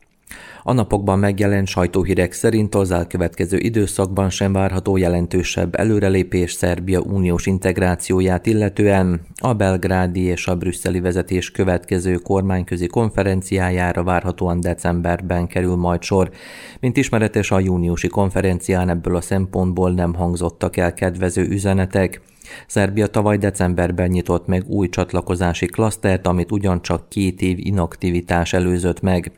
A 0.65 0.73
napokban 0.73 1.19
megjelent 1.19 1.67
sajtóhírek 1.67 2.33
szerint 2.33 2.75
az 2.75 2.91
elkövetkező 2.91 3.59
időszakban 3.59 4.31
sem 4.31 4.53
várható 4.53 4.97
jelentősebb 4.97 5.75
előrelépés 5.75 6.53
Szerbia 6.53 7.01
uniós 7.01 7.47
integrációját 7.47 8.47
illetően 8.47 9.21
a 9.41 9.53
belgrádi 9.53 10.21
és 10.21 10.47
a 10.47 10.57
brüsszeli 10.57 11.01
vezetés 11.01 11.51
következő 11.51 12.15
kormányközi 12.15 12.87
konferenciájára 12.87 14.03
várhatóan 14.03 14.61
decemberben 14.61 15.47
kerül 15.47 15.77
majd 15.77 16.03
sor. 16.03 16.31
Mint 16.81 16.97
ismeretes, 16.97 17.51
a 17.51 17.59
júniusi 17.59 18.09
konferencián 18.09 18.89
ebből 18.89 19.17
a 19.17 19.21
szempontból 19.21 19.91
nem 19.91 20.15
hangzottak 20.15 20.77
el 20.77 20.95
kedvező 20.95 21.43
üzenetek. 21.43 22.21
Szerbia 22.67 23.07
tavaly 23.07 23.39
decemberben 23.39 24.09
nyitott 24.09 24.47
meg 24.47 24.65
új 24.67 24.89
csatlakozási 24.89 25.67
klasztert, 25.67 26.27
amit 26.27 26.53
ugyancsak 26.53 27.09
két 27.09 27.41
év 27.41 27.59
inaktivitás 27.59 28.53
előzött 28.53 29.01
meg. 29.01 29.33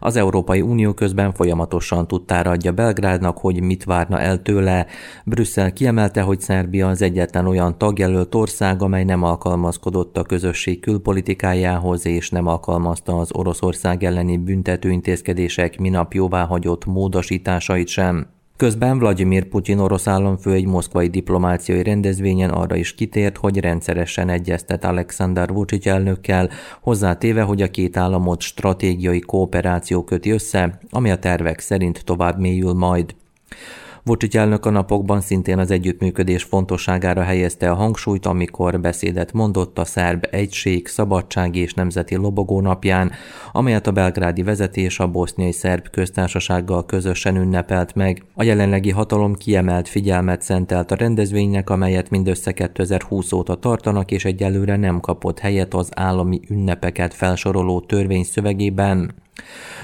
Az 0.00 0.16
Európai 0.16 0.60
Unió 0.60 0.92
közben 0.92 1.32
folyamatosan 1.32 2.06
tudtára 2.08 2.50
adja 2.50 2.72
Belgrádnak, 2.72 3.38
hogy 3.38 3.62
mit 3.62 3.84
várna 3.84 4.20
el 4.20 4.42
tőle. 4.42 4.86
Brüsszel 5.24 5.72
kiemelte, 5.72 6.20
hogy 6.20 6.40
Szerbia 6.40 6.88
az 6.88 7.02
egyetlen 7.02 7.46
olyan 7.46 7.78
tagjelölt 7.78 8.34
ország, 8.34 8.82
amely 8.82 9.04
nem 9.04 9.22
alkalmazkodott 9.22 10.16
a 10.16 10.22
közösség 10.22 10.80
külpolitikájához, 10.80 12.06
és 12.06 12.30
nem 12.30 12.46
alkalmazta 12.46 13.18
az 13.18 13.34
Oroszország 13.34 14.04
elleni 14.04 14.36
büntetőintézkedések 14.36 15.78
minap 15.78 16.12
jóváhagyott 16.12 16.84
módosításait 16.84 17.88
sem. 17.88 18.40
Közben 18.62 18.98
Vladimir 18.98 19.44
Putyin 19.44 19.78
orosz 19.78 20.06
államfő 20.06 20.52
egy 20.52 20.66
moszkvai 20.66 21.08
diplomáciai 21.08 21.82
rendezvényen 21.82 22.50
arra 22.50 22.76
is 22.76 22.94
kitért, 22.94 23.36
hogy 23.36 23.60
rendszeresen 23.60 24.28
egyeztet 24.28 24.84
Alexander 24.84 25.52
Vucic 25.52 25.86
elnökkel, 25.86 26.50
hozzátéve, 26.80 27.42
hogy 27.42 27.62
a 27.62 27.70
két 27.70 27.96
államot 27.96 28.40
stratégiai 28.40 29.20
kooperáció 29.20 30.04
köti 30.04 30.30
össze, 30.30 30.78
ami 30.90 31.10
a 31.10 31.18
tervek 31.18 31.60
szerint 31.60 32.04
tovább 32.04 32.38
mélyül 32.38 32.72
majd. 32.72 33.14
Vucic 34.04 34.34
elnök 34.34 34.66
a 34.66 34.70
napokban 34.70 35.20
szintén 35.20 35.58
az 35.58 35.70
együttműködés 35.70 36.42
fontosságára 36.42 37.22
helyezte 37.22 37.70
a 37.70 37.74
hangsúlyt, 37.74 38.26
amikor 38.26 38.80
beszédet 38.80 39.32
mondott 39.32 39.78
a 39.78 39.84
szerb 39.84 40.26
egység, 40.30 40.86
szabadság 40.86 41.56
és 41.56 41.74
nemzeti 41.74 42.16
lobogó 42.16 42.60
napján, 42.60 43.10
amelyet 43.52 43.86
a 43.86 43.92
belgrádi 43.92 44.42
vezetés 44.42 44.98
a 44.98 45.10
boszniai 45.10 45.52
szerb 45.52 45.88
köztársasággal 45.90 46.86
közösen 46.86 47.36
ünnepelt 47.36 47.94
meg. 47.94 48.22
A 48.34 48.42
jelenlegi 48.42 48.90
hatalom 48.90 49.34
kiemelt 49.34 49.88
figyelmet 49.88 50.42
szentelt 50.42 50.90
a 50.90 50.94
rendezvénynek, 50.96 51.70
amelyet 51.70 52.10
mindössze 52.10 52.52
2020 52.52 53.32
óta 53.32 53.54
tartanak, 53.54 54.10
és 54.10 54.24
egyelőre 54.24 54.76
nem 54.76 55.00
kapott 55.00 55.38
helyet 55.38 55.74
az 55.74 55.88
állami 55.94 56.40
ünnepeket 56.48 57.14
felsoroló 57.14 57.80
törvény 57.80 58.24
szövegében. 58.24 59.14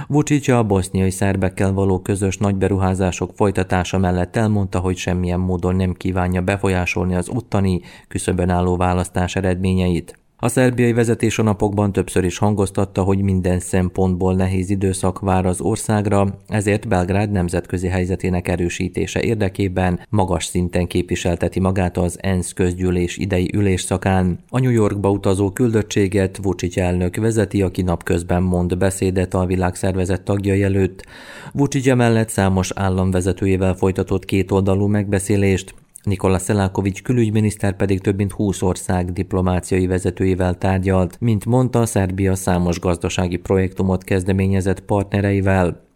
Vucic 0.07 0.49
a 0.49 0.63
boszniai 0.63 1.11
szerbekkel 1.11 1.73
való 1.73 2.01
közös 2.01 2.37
nagyberuházások 2.37 3.31
folytatása 3.35 3.99
mellett 3.99 4.37
elmondta, 4.37 4.79
hogy 4.79 4.97
semmilyen 4.97 5.41
módon 5.41 5.77
nem 5.77 5.93
kívánja 5.93 6.43
befolyásolni 6.43 7.15
az 7.15 7.29
ottani 7.29 7.81
küszöbön 8.09 8.51
álló 8.51 8.77
választás 8.77 9.37
eredményeit. 9.37 10.19
A 10.41 10.49
szerbiai 10.49 10.93
vezetés 10.93 11.39
a 11.39 11.43
napokban 11.43 11.93
többször 11.93 12.25
is 12.25 12.39
hangoztatta, 12.39 13.03
hogy 13.03 13.23
minden 13.23 13.61
szempontból 13.61 14.35
nehéz 14.35 14.71
időszak 14.71 15.21
vár 15.21 15.47
az 15.47 15.61
országra, 15.61 16.39
ezért 16.49 16.89
Belgrád 16.89 17.31
nemzetközi 17.31 17.89
helyzetének 17.89 18.49
erősítése 18.49 19.23
érdekében 19.23 20.01
magas 20.09 20.45
szinten 20.45 20.87
képviselteti 20.87 21.61
magát 21.61 21.97
az 21.97 22.19
ENSZ 22.21 22.53
közgyűlés 22.53 23.17
idei 23.17 23.51
ülésszakán. 23.55 24.39
A 24.49 24.61
New 24.61 24.71
Yorkba 24.71 25.11
utazó 25.11 25.51
küldöttséget 25.51 26.39
Vucic 26.43 26.77
elnök 26.77 27.17
vezeti, 27.17 27.63
aki 27.63 27.83
napközben 27.83 28.43
mond 28.43 28.79
beszédet 28.79 29.35
a 29.35 29.47
világszervezet 29.47 30.23
tagjai 30.23 30.63
előtt. 30.63 31.05
Vucic 31.53 31.95
mellett 31.95 32.29
számos 32.29 32.71
államvezetőjével 32.75 33.75
folytatott 33.75 34.25
kétoldalú 34.25 34.87
megbeszélést, 34.87 35.75
Nikola 36.03 36.39
Szelákovics 36.39 37.03
külügyminiszter 37.03 37.77
pedig 37.77 38.01
több 38.01 38.17
mint 38.17 38.33
20 38.33 38.63
ország 38.63 39.13
diplomáciai 39.13 39.87
vezetőivel 39.87 40.55
tárgyalt, 40.55 41.17
mint 41.21 41.45
mondta, 41.45 41.87
Szerbia 41.87 42.35
számos 42.35 42.81
gazdasági 42.81 43.37
projektumot 43.37 44.05
kezdeményezett 44.05 44.81
partnereivel. 44.81 45.87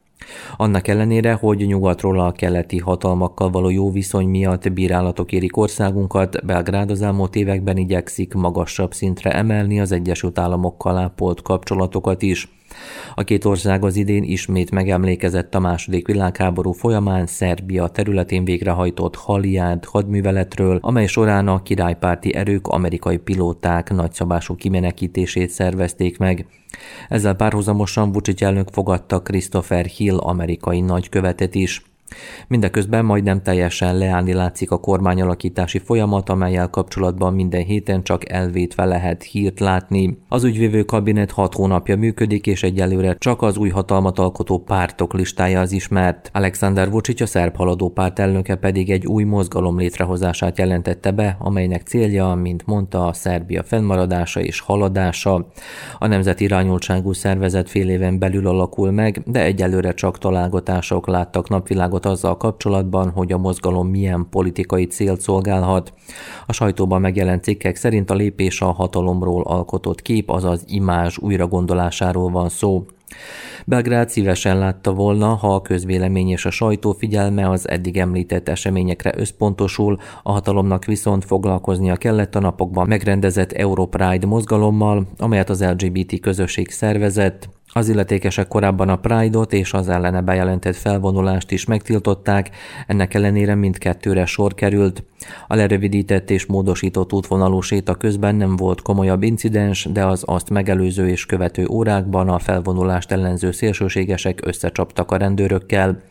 Annak 0.56 0.88
ellenére, 0.88 1.32
hogy 1.32 1.66
nyugatról 1.66 2.20
a 2.20 2.32
keleti 2.32 2.78
hatalmakkal 2.78 3.50
való 3.50 3.68
jó 3.68 3.90
viszony 3.90 4.28
miatt 4.28 4.72
bírálatok 4.72 5.32
érik 5.32 5.56
országunkat, 5.56 6.46
Belgrád 6.46 6.90
az 6.90 7.02
elmúlt 7.02 7.36
években 7.36 7.76
igyekszik 7.76 8.34
magasabb 8.34 8.92
szintre 8.92 9.32
emelni 9.32 9.80
az 9.80 9.92
Egyesült 9.92 10.38
Államokkal 10.38 10.98
ápolt 10.98 11.42
kapcsolatokat 11.42 12.22
is. 12.22 12.61
A 13.14 13.22
két 13.22 13.44
ország 13.44 13.84
az 13.84 13.96
idén 13.96 14.22
ismét 14.22 14.70
megemlékezett 14.70 15.54
a 15.54 15.60
második 15.60 16.06
világháború 16.06 16.72
folyamán 16.72 17.26
Szerbia 17.26 17.88
területén 17.88 18.44
végrehajtott 18.44 19.16
Haliád 19.16 19.84
hadműveletről, 19.84 20.78
amely 20.80 21.06
során 21.06 21.48
a 21.48 21.62
királypárti 21.62 22.34
erők 22.34 22.66
amerikai 22.66 23.16
pilóták 23.16 23.90
nagyszabású 23.90 24.54
kimenekítését 24.54 25.50
szervezték 25.50 26.18
meg. 26.18 26.46
Ezzel 27.08 27.34
párhuzamosan 27.34 28.12
Vucic 28.12 28.42
elnök 28.42 28.68
fogadta 28.72 29.22
Christopher 29.22 29.84
Hill 29.84 30.16
amerikai 30.16 30.80
nagykövetet 30.80 31.54
is. 31.54 31.91
Mindeközben 32.48 33.04
majdnem 33.04 33.42
teljesen 33.42 33.96
leállni 33.96 34.32
látszik 34.32 34.70
a 34.70 34.78
kormányalakítási 34.78 35.78
folyamat, 35.78 36.28
amelyel 36.28 36.70
kapcsolatban 36.70 37.34
minden 37.34 37.64
héten 37.64 38.02
csak 38.02 38.30
elvétve 38.32 38.84
lehet 38.84 39.22
hírt 39.22 39.60
látni. 39.60 40.18
Az 40.28 40.44
ügyvévő 40.44 40.82
kabinet 40.82 41.30
hat 41.30 41.54
hónapja 41.54 41.96
működik, 41.96 42.46
és 42.46 42.62
egyelőre 42.62 43.16
csak 43.18 43.42
az 43.42 43.56
új 43.56 43.68
hatalmat 43.68 44.18
alkotó 44.18 44.58
pártok 44.58 45.14
listája 45.14 45.60
az 45.60 45.72
ismert. 45.72 46.30
Alexander 46.32 46.90
Vucic 46.90 47.20
a 47.20 47.26
szerb 47.26 47.56
haladó 47.56 47.90
párt 47.90 48.18
elnöke 48.18 48.56
pedig 48.56 48.90
egy 48.90 49.06
új 49.06 49.24
mozgalom 49.24 49.78
létrehozását 49.78 50.58
jelentette 50.58 51.10
be, 51.10 51.36
amelynek 51.38 51.82
célja, 51.82 52.34
mint 52.34 52.66
mondta, 52.66 53.06
a 53.06 53.12
Szerbia 53.12 53.62
fennmaradása 53.62 54.40
és 54.40 54.60
haladása. 54.60 55.46
A 55.98 56.06
nemzet 56.06 56.40
irányultságú 56.40 57.12
szervezet 57.12 57.70
fél 57.70 57.88
éven 57.88 58.18
belül 58.18 58.46
alakul 58.46 58.90
meg, 58.90 59.22
de 59.26 59.42
egyelőre 59.42 59.94
csak 59.94 60.18
találgatások 60.18 61.06
láttak 61.06 61.48
napvilágot 61.48 62.01
volt 62.02 62.18
azzal 62.18 62.36
kapcsolatban, 62.36 63.10
hogy 63.10 63.32
a 63.32 63.38
mozgalom 63.38 63.88
milyen 63.88 64.26
politikai 64.30 64.86
célt 64.86 65.20
szolgálhat. 65.20 65.92
A 66.46 66.52
sajtóban 66.52 67.00
megjelent 67.00 67.42
cikkek 67.42 67.76
szerint 67.76 68.10
a 68.10 68.14
lépés 68.14 68.60
a 68.60 68.72
hatalomról 68.72 69.42
alkotott 69.42 70.02
kép, 70.02 70.30
azaz 70.30 70.64
imázs 70.66 71.18
újragondolásáról 71.18 72.30
van 72.30 72.48
szó. 72.48 72.84
Belgrád 73.66 74.08
szívesen 74.08 74.58
látta 74.58 74.92
volna, 74.92 75.26
ha 75.26 75.54
a 75.54 75.62
közvélemény 75.62 76.28
és 76.28 76.44
a 76.44 76.50
sajtó 76.50 76.92
figyelme 76.92 77.48
az 77.48 77.68
eddig 77.68 77.96
említett 77.96 78.48
eseményekre 78.48 79.12
összpontosul, 79.16 79.98
a 80.22 80.32
hatalomnak 80.32 80.84
viszont 80.84 81.24
foglalkoznia 81.24 81.96
kellett 81.96 82.34
a 82.34 82.40
napokban 82.40 82.86
megrendezett 82.86 83.52
Europride 83.52 84.26
mozgalommal, 84.26 85.06
amelyet 85.18 85.50
az 85.50 85.64
LGBT 85.64 86.20
közösség 86.20 86.70
szervezett, 86.70 87.48
az 87.74 87.88
illetékesek 87.88 88.48
korábban 88.48 88.88
a 88.88 88.96
Pride-ot 88.96 89.52
és 89.52 89.72
az 89.72 89.88
ellene 89.88 90.20
bejelentett 90.20 90.76
felvonulást 90.76 91.50
is 91.50 91.64
megtiltották, 91.64 92.50
ennek 92.86 93.14
ellenére 93.14 93.54
mindkettőre 93.54 94.26
sor 94.26 94.54
került. 94.54 95.04
A 95.48 95.54
lerövidített 95.54 96.30
és 96.30 96.46
módosított 96.46 97.12
útvonalú 97.12 97.60
séta 97.60 97.94
közben 97.94 98.34
nem 98.34 98.56
volt 98.56 98.82
komolyabb 98.82 99.22
incidens, 99.22 99.88
de 99.92 100.06
az 100.06 100.22
azt 100.26 100.50
megelőző 100.50 101.08
és 101.08 101.26
követő 101.26 101.66
órákban 101.66 102.28
a 102.28 102.38
felvonulást 102.38 103.12
ellenző 103.12 103.50
szélsőségesek 103.50 104.46
összecsaptak 104.46 105.10
a 105.10 105.16
rendőrökkel. 105.16 106.02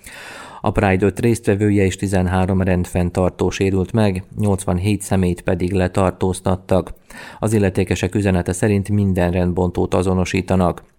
A 0.61 0.71
Pride 0.71 1.05
5 1.05 1.19
résztvevője 1.19 1.85
és 1.85 1.95
13 1.95 2.61
rendfenntartó 2.61 3.49
sérült 3.49 3.91
meg, 3.91 4.23
87 4.37 5.01
szemét 5.01 5.41
pedig 5.41 5.73
letartóztattak. 5.73 6.93
Az 7.39 7.53
illetékesek 7.53 8.15
üzenete 8.15 8.53
szerint 8.53 8.89
minden 8.89 9.31
rendbontót 9.31 9.93
azonosítanak. 9.93 10.90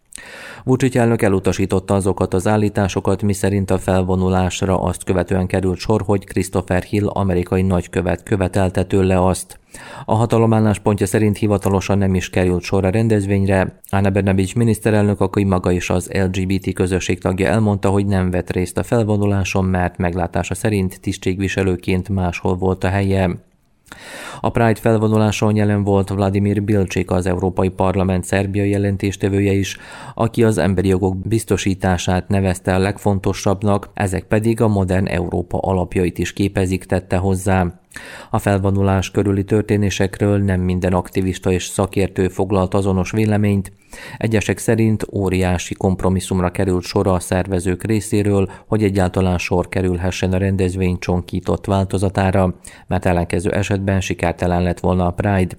Vucic 0.64 0.96
elnök 0.96 1.22
elutasította 1.22 1.94
azokat 1.94 2.34
az 2.34 2.46
állításokat, 2.46 3.22
miszerint 3.22 3.70
a 3.70 3.78
felvonulásra 3.78 4.82
azt 4.82 5.04
követően 5.04 5.46
került 5.46 5.78
sor, 5.78 6.02
hogy 6.02 6.24
Christopher 6.24 6.82
Hill 6.82 7.06
amerikai 7.06 7.62
nagykövet 7.62 8.22
követelte 8.22 8.84
tőle 8.84 9.26
azt. 9.26 9.60
A 10.04 10.14
hatalom 10.14 10.72
pontja 10.82 11.06
szerint 11.06 11.38
hivatalosan 11.38 11.98
nem 11.98 12.14
is 12.14 12.30
került 12.30 12.62
sor 12.62 12.84
a 12.84 12.90
rendezvényre. 12.90 13.80
Anna 13.90 14.10
Bernabics 14.10 14.54
miniszterelnök, 14.54 15.20
aki 15.20 15.44
maga 15.44 15.70
is 15.70 15.90
az 15.90 16.10
LGBT 16.12 16.72
közösség 16.72 17.20
tagja 17.20 17.48
elmondta, 17.48 17.88
hogy 17.88 18.06
nem 18.06 18.30
vett 18.30 18.50
részt 18.50 18.78
a 18.78 18.82
felvonuláson, 18.82 19.64
mert 19.64 19.96
meglátása 19.96 20.54
szerint 20.54 21.00
tisztségviselőként 21.00 22.08
máshol 22.08 22.56
volt 22.56 22.84
a 22.84 22.88
helye. 22.88 23.30
A 24.40 24.50
Pride 24.50 24.80
felvonuláson 24.80 25.56
jelen 25.56 25.84
volt 25.84 26.08
Vladimir 26.08 26.62
Bilcsik, 26.62 27.10
az 27.10 27.26
Európai 27.26 27.68
Parlament 27.68 28.24
Szerbia 28.24 28.64
jelentéstevője 28.64 29.52
is, 29.52 29.78
aki 30.14 30.44
az 30.44 30.58
emberi 30.58 30.88
jogok 30.88 31.16
biztosítását 31.16 32.28
nevezte 32.28 32.74
a 32.74 32.78
legfontosabbnak, 32.78 33.90
ezek 33.94 34.24
pedig 34.24 34.60
a 34.60 34.68
modern 34.68 35.06
Európa 35.06 35.58
alapjait 35.58 36.18
is 36.18 36.32
képezik, 36.32 36.84
tette 36.84 37.16
hozzá. 37.16 37.81
A 38.30 38.38
felvonulás 38.38 39.10
körüli 39.10 39.44
történésekről 39.44 40.38
nem 40.38 40.60
minden 40.60 40.92
aktivista 40.92 41.52
és 41.52 41.64
szakértő 41.66 42.28
foglalt 42.28 42.74
azonos 42.74 43.10
véleményt. 43.10 43.72
Egyesek 44.16 44.58
szerint 44.58 45.06
óriási 45.12 45.74
kompromisszumra 45.74 46.50
került 46.50 46.82
sor 46.82 47.06
a 47.06 47.20
szervezők 47.20 47.84
részéről, 47.84 48.50
hogy 48.66 48.82
egyáltalán 48.82 49.38
sor 49.38 49.68
kerülhessen 49.68 50.32
a 50.32 50.38
rendezvény 50.38 50.98
csonkított 50.98 51.66
változatára, 51.66 52.54
mert 52.86 53.06
ellenkező 53.06 53.50
esetben 53.50 54.00
sikertelen 54.00 54.62
lett 54.62 54.80
volna 54.80 55.06
a 55.06 55.10
Pride. 55.10 55.56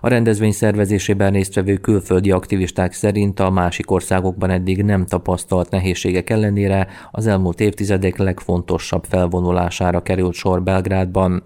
A 0.00 0.08
rendezvény 0.08 0.52
szervezésében 0.52 1.32
résztvevő 1.32 1.76
külföldi 1.76 2.30
aktivisták 2.30 2.92
szerint 2.92 3.40
a 3.40 3.50
másik 3.50 3.90
országokban 3.90 4.50
eddig 4.50 4.82
nem 4.82 5.06
tapasztalt 5.06 5.70
nehézségek 5.70 6.30
ellenére 6.30 6.88
az 7.10 7.26
elmúlt 7.26 7.60
évtizedek 7.60 8.16
legfontosabb 8.16 9.04
felvonulására 9.04 10.02
került 10.02 10.34
sor 10.34 10.62
Belgrádban. 10.62 11.42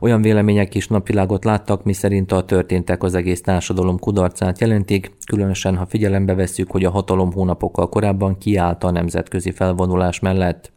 Olyan 0.00 0.22
vélemények 0.22 0.74
is 0.74 0.88
napvilágot 0.88 1.44
láttak, 1.44 1.84
miszerint 1.84 2.32
a 2.32 2.44
történtek 2.44 3.02
az 3.02 3.14
egész 3.14 3.40
társadalom 3.40 3.98
kudarcát 3.98 4.60
jelentik, 4.60 5.10
különösen 5.26 5.76
ha 5.76 5.86
figyelembe 5.86 6.34
vesszük, 6.34 6.70
hogy 6.70 6.84
a 6.84 6.90
hatalom 6.90 7.32
hónapokkal 7.32 7.88
korábban 7.88 8.38
kiállt 8.38 8.84
a 8.84 8.90
nemzetközi 8.90 9.50
felvonulás 9.50 10.20
mellett. 10.20 10.72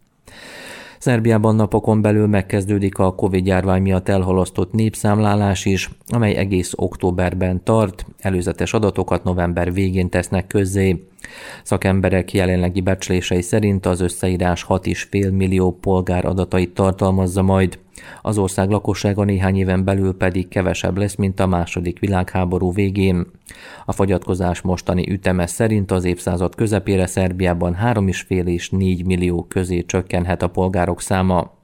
Szerbiában 0.99 1.55
napokon 1.55 2.01
belül 2.01 2.27
megkezdődik 2.27 2.97
a 2.97 3.15
Covid-járvány 3.15 3.81
miatt 3.81 4.09
elhalasztott 4.09 4.71
népszámlálás 4.71 5.65
is, 5.65 5.89
amely 6.07 6.35
egész 6.35 6.73
októberben 6.75 7.63
tart, 7.63 8.05
előzetes 8.17 8.73
adatokat 8.73 9.23
november 9.23 9.73
végén 9.73 10.09
tesznek 10.09 10.47
közzé. 10.47 11.07
Szakemberek 11.63 12.33
jelenlegi 12.33 12.81
becslései 12.81 13.41
szerint 13.41 13.85
az 13.85 13.99
összeírás 14.01 14.65
6,5 14.69 15.31
millió 15.31 15.71
polgár 15.71 16.25
adatait 16.25 16.73
tartalmazza 16.73 17.41
majd. 17.41 17.79
Az 18.21 18.37
ország 18.37 18.69
lakossága 18.69 19.23
néhány 19.23 19.57
éven 19.57 19.83
belül 19.83 20.17
pedig 20.17 20.47
kevesebb 20.47 20.97
lesz, 20.97 21.15
mint 21.15 21.39
a 21.39 21.47
második 21.47 21.99
világháború 21.99 22.73
végén. 22.73 23.25
A 23.85 23.91
fogyatkozás 23.91 24.61
mostani 24.61 25.11
üteme 25.11 25.45
szerint 25.45 25.91
az 25.91 26.03
évszázad 26.03 26.55
közepére 26.55 27.05
Szerbiában 27.05 27.77
3,5 27.83 28.45
és 28.45 28.69
4 28.69 29.05
millió 29.05 29.45
közé 29.49 29.85
csökkenhet 29.85 30.41
a 30.41 30.47
polgárok 30.47 31.01
száma. 31.01 31.56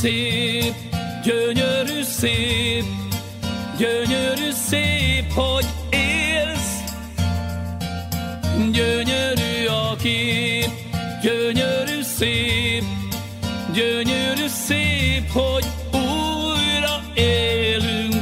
Szép, 0.00 0.74
gyönyörű 1.24 2.02
szép, 2.02 2.84
gyönyörű 3.78 4.50
szép, 4.68 5.32
hogy 5.32 5.66
élsz. 5.90 6.80
Gyönyörű 8.72 9.66
a 9.66 9.96
kép, 9.96 10.70
gyönyörű 11.22 12.02
szép, 12.02 12.84
gyönyörű 13.72 14.46
szép, 14.66 15.30
hogy 15.32 15.64
újra 15.92 17.00
élünk. 17.14 18.14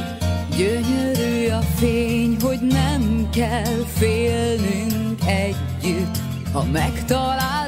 Gyönyörű 0.57 1.49
a 1.49 1.61
fény, 1.77 2.37
hogy 2.43 2.61
nem 2.61 3.29
kell 3.33 3.85
félnünk 3.99 5.19
együtt, 5.27 6.17
ha 6.53 6.65
megtalált 6.73 7.64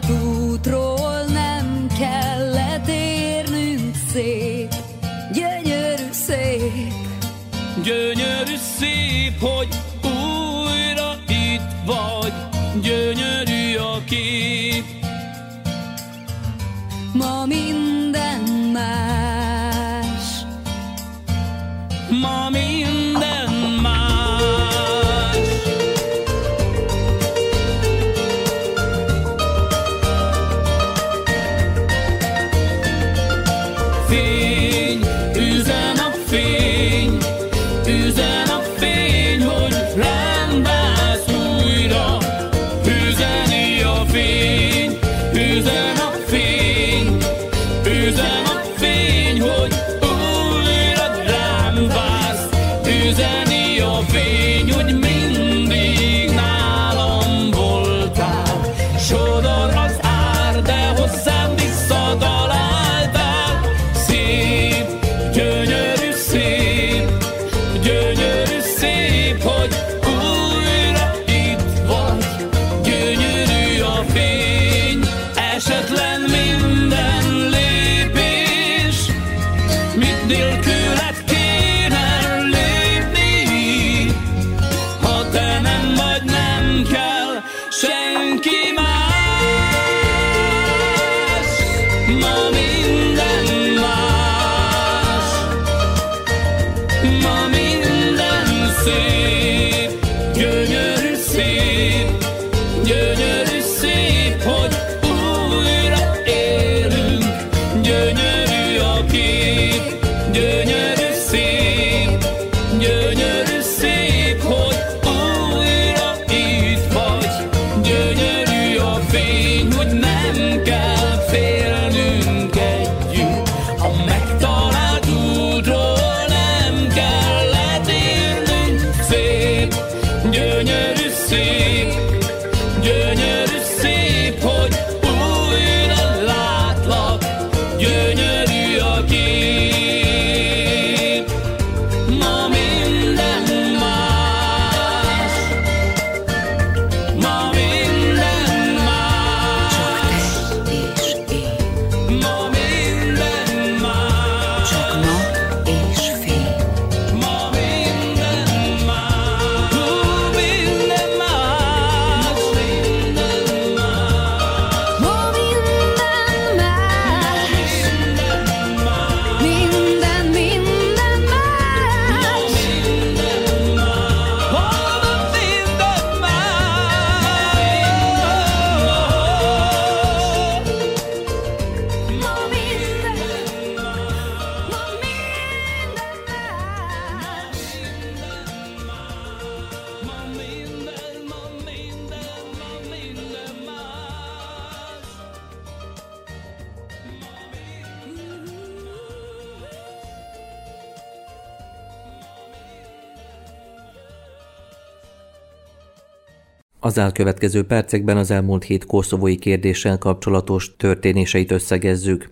Az 206.87 206.99
elkövetkező 206.99 207.63
percekben 207.63 208.17
az 208.17 208.31
elmúlt 208.31 208.65
hét 208.65 208.87
koszovói 208.87 209.37
kérdéssel 209.37 209.99
kapcsolatos 209.99 210.77
történéseit 210.77 211.51
összegezzük. 211.51 212.31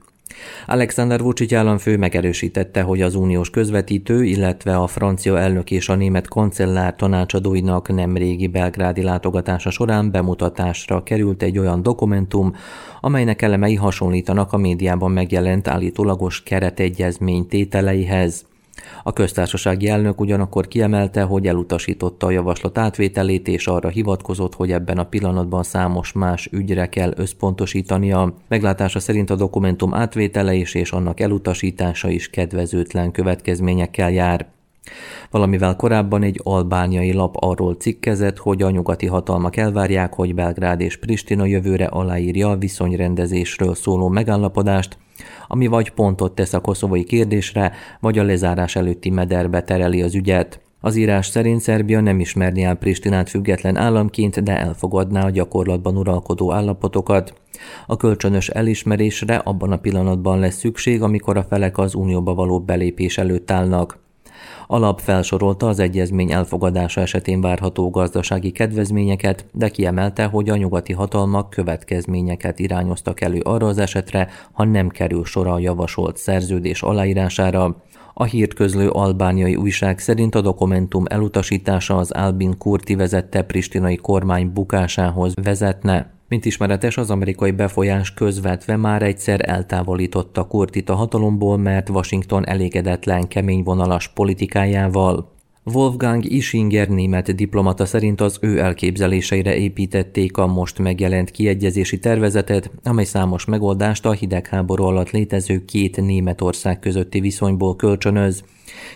Alexander 0.66 1.20
Vucic 1.20 1.52
államfő 1.52 1.96
megerősítette, 1.96 2.82
hogy 2.82 3.02
az 3.02 3.14
uniós 3.14 3.50
közvetítő, 3.50 4.24
illetve 4.24 4.76
a 4.76 4.86
francia 4.86 5.38
elnök 5.38 5.70
és 5.70 5.88
a 5.88 5.94
német 5.94 6.28
kancellár 6.28 6.96
tanácsadóinak 6.96 7.94
nemrégi 7.94 8.46
belgrádi 8.46 9.02
látogatása 9.02 9.70
során 9.70 10.10
bemutatásra 10.10 11.02
került 11.02 11.42
egy 11.42 11.58
olyan 11.58 11.82
dokumentum, 11.82 12.54
amelynek 13.00 13.42
elemei 13.42 13.74
hasonlítanak 13.74 14.52
a 14.52 14.56
médiában 14.56 15.10
megjelent 15.10 15.68
állítólagos 15.68 16.42
keretegyezmény 16.42 17.46
tételeihez. 17.46 18.44
A 19.02 19.12
köztársasági 19.12 19.88
elnök 19.88 20.20
ugyanakkor 20.20 20.68
kiemelte, 20.68 21.22
hogy 21.22 21.46
elutasította 21.46 22.26
a 22.26 22.30
javaslat 22.30 22.78
átvételét, 22.78 23.48
és 23.48 23.66
arra 23.66 23.88
hivatkozott, 23.88 24.54
hogy 24.54 24.72
ebben 24.72 24.98
a 24.98 25.04
pillanatban 25.04 25.62
számos 25.62 26.12
más 26.12 26.48
ügyre 26.52 26.88
kell 26.88 27.12
összpontosítania. 27.16 28.34
Meglátása 28.48 29.00
szerint 29.00 29.30
a 29.30 29.37
dokumentum 29.37 29.94
átvétele 29.94 30.54
is 30.54 30.74
és 30.74 30.92
annak 30.92 31.20
elutasítása 31.20 32.08
is 32.08 32.30
kedvezőtlen 32.30 33.10
következményekkel 33.10 34.10
jár. 34.10 34.52
Valamivel 35.30 35.76
korábban 35.76 36.22
egy 36.22 36.40
albániai 36.42 37.12
lap 37.12 37.37
arról 37.38 37.74
cikkezett, 37.74 38.38
hogy 38.38 38.62
a 38.62 38.70
nyugati 38.70 39.06
hatalmak 39.06 39.56
elvárják, 39.56 40.14
hogy 40.14 40.34
Belgrád 40.34 40.80
és 40.80 40.96
Pristina 40.96 41.44
jövőre 41.44 41.84
aláírja 41.84 42.50
a 42.50 42.56
viszonyrendezésről 42.56 43.74
szóló 43.74 44.08
megállapodást, 44.08 44.98
ami 45.48 45.66
vagy 45.66 45.90
pontot 45.90 46.35
tesz 46.35 46.53
a 46.53 46.61
koszovai 46.61 47.05
kérdésre, 47.05 47.72
vagy 48.00 48.18
a 48.18 48.22
lezárás 48.22 48.77
előtti 48.77 49.11
mederbe 49.11 49.62
tereli 49.62 50.03
az 50.03 50.14
ügyet. 50.14 50.61
Az 50.81 50.96
írás 50.96 51.27
szerint 51.27 51.61
Szerbia 51.61 52.00
nem 52.00 52.20
ismerni 52.20 52.62
el 52.62 52.74
Pristinát 52.74 53.29
független 53.29 53.77
államként, 53.77 54.42
de 54.42 54.59
elfogadná 54.59 55.24
a 55.24 55.31
gyakorlatban 55.31 55.96
uralkodó 55.96 56.53
állapotokat. 56.53 57.35
A 57.87 57.96
kölcsönös 57.96 58.48
elismerésre 58.48 59.37
abban 59.37 59.72
a 59.72 59.77
pillanatban 59.77 60.38
lesz 60.38 60.59
szükség, 60.59 61.03
amikor 61.03 61.37
a 61.37 61.44
felek 61.44 61.79
az 61.79 61.94
unióba 61.94 62.35
való 62.35 62.61
belépés 62.61 63.18
előtt 63.18 63.50
állnak. 63.50 64.03
Alap 64.66 65.00
felsorolta 65.00 65.68
az 65.68 65.78
egyezmény 65.78 66.33
elfogadása 66.33 67.00
esetén 67.00 67.40
várható 67.40 67.90
gazdasági 67.90 68.50
kedvezményeket, 68.50 69.46
de 69.52 69.68
kiemelte, 69.68 70.24
hogy 70.24 70.48
a 70.48 70.57
nyugati 70.57 70.92
hatalmak 70.92 71.50
következményeket 71.50 72.59
irányoztak 72.59 73.20
elő 73.20 73.40
arra 73.40 73.66
az 73.66 73.78
esetre, 73.78 74.28
ha 74.52 74.64
nem 74.64 74.88
kerül 74.88 75.24
sor 75.24 75.46
a 75.46 75.59
javasolt 75.59 76.16
szerződés 76.16 76.83
aláírására. 76.83 77.76
A 78.14 78.24
hírt 78.24 78.54
közlő 78.54 78.88
albániai 78.88 79.57
újság 79.57 79.98
szerint 79.98 80.35
a 80.35 80.40
dokumentum 80.40 81.04
elutasítása 81.09 81.96
az 81.96 82.11
Albin 82.11 82.59
Kurti 82.59 82.94
vezette 82.94 83.42
pristinai 83.42 83.96
kormány 83.96 84.52
bukásához 84.52 85.35
vezetne. 85.42 86.12
Mint 86.35 86.47
ismeretes, 86.47 86.97
az 86.97 87.11
amerikai 87.11 87.51
befolyás 87.51 88.14
közvetve 88.14 88.77
már 88.77 89.03
egyszer 89.03 89.49
eltávolította 89.49 90.44
Kurtit 90.44 90.88
a 90.88 90.94
hatalomból, 90.94 91.59
mert 91.59 91.88
Washington 91.88 92.47
elégedetlen 92.47 93.29
kemény 93.29 93.62
vonalas 93.62 94.09
politikájával. 94.09 95.33
Wolfgang 95.64 96.25
Ischinger 96.25 96.88
német 96.88 97.35
diplomata 97.35 97.87
szerint 97.87 98.20
az 98.20 98.38
ő 98.40 98.59
elképzeléseire 98.59 99.57
építették 99.57 100.37
a 100.37 100.47
most 100.47 100.79
megjelent 100.79 101.31
kiegyezési 101.31 101.99
tervezetet, 101.99 102.70
amely 102.83 103.05
számos 103.05 103.44
megoldást 103.44 104.07
a 104.07 104.12
hidegháború 104.12 104.85
alatt 104.85 105.11
létező 105.11 105.64
két 105.64 105.97
Németország 105.97 106.79
közötti 106.79 107.20
viszonyból 107.20 107.77
kölcsönöz, 107.77 108.44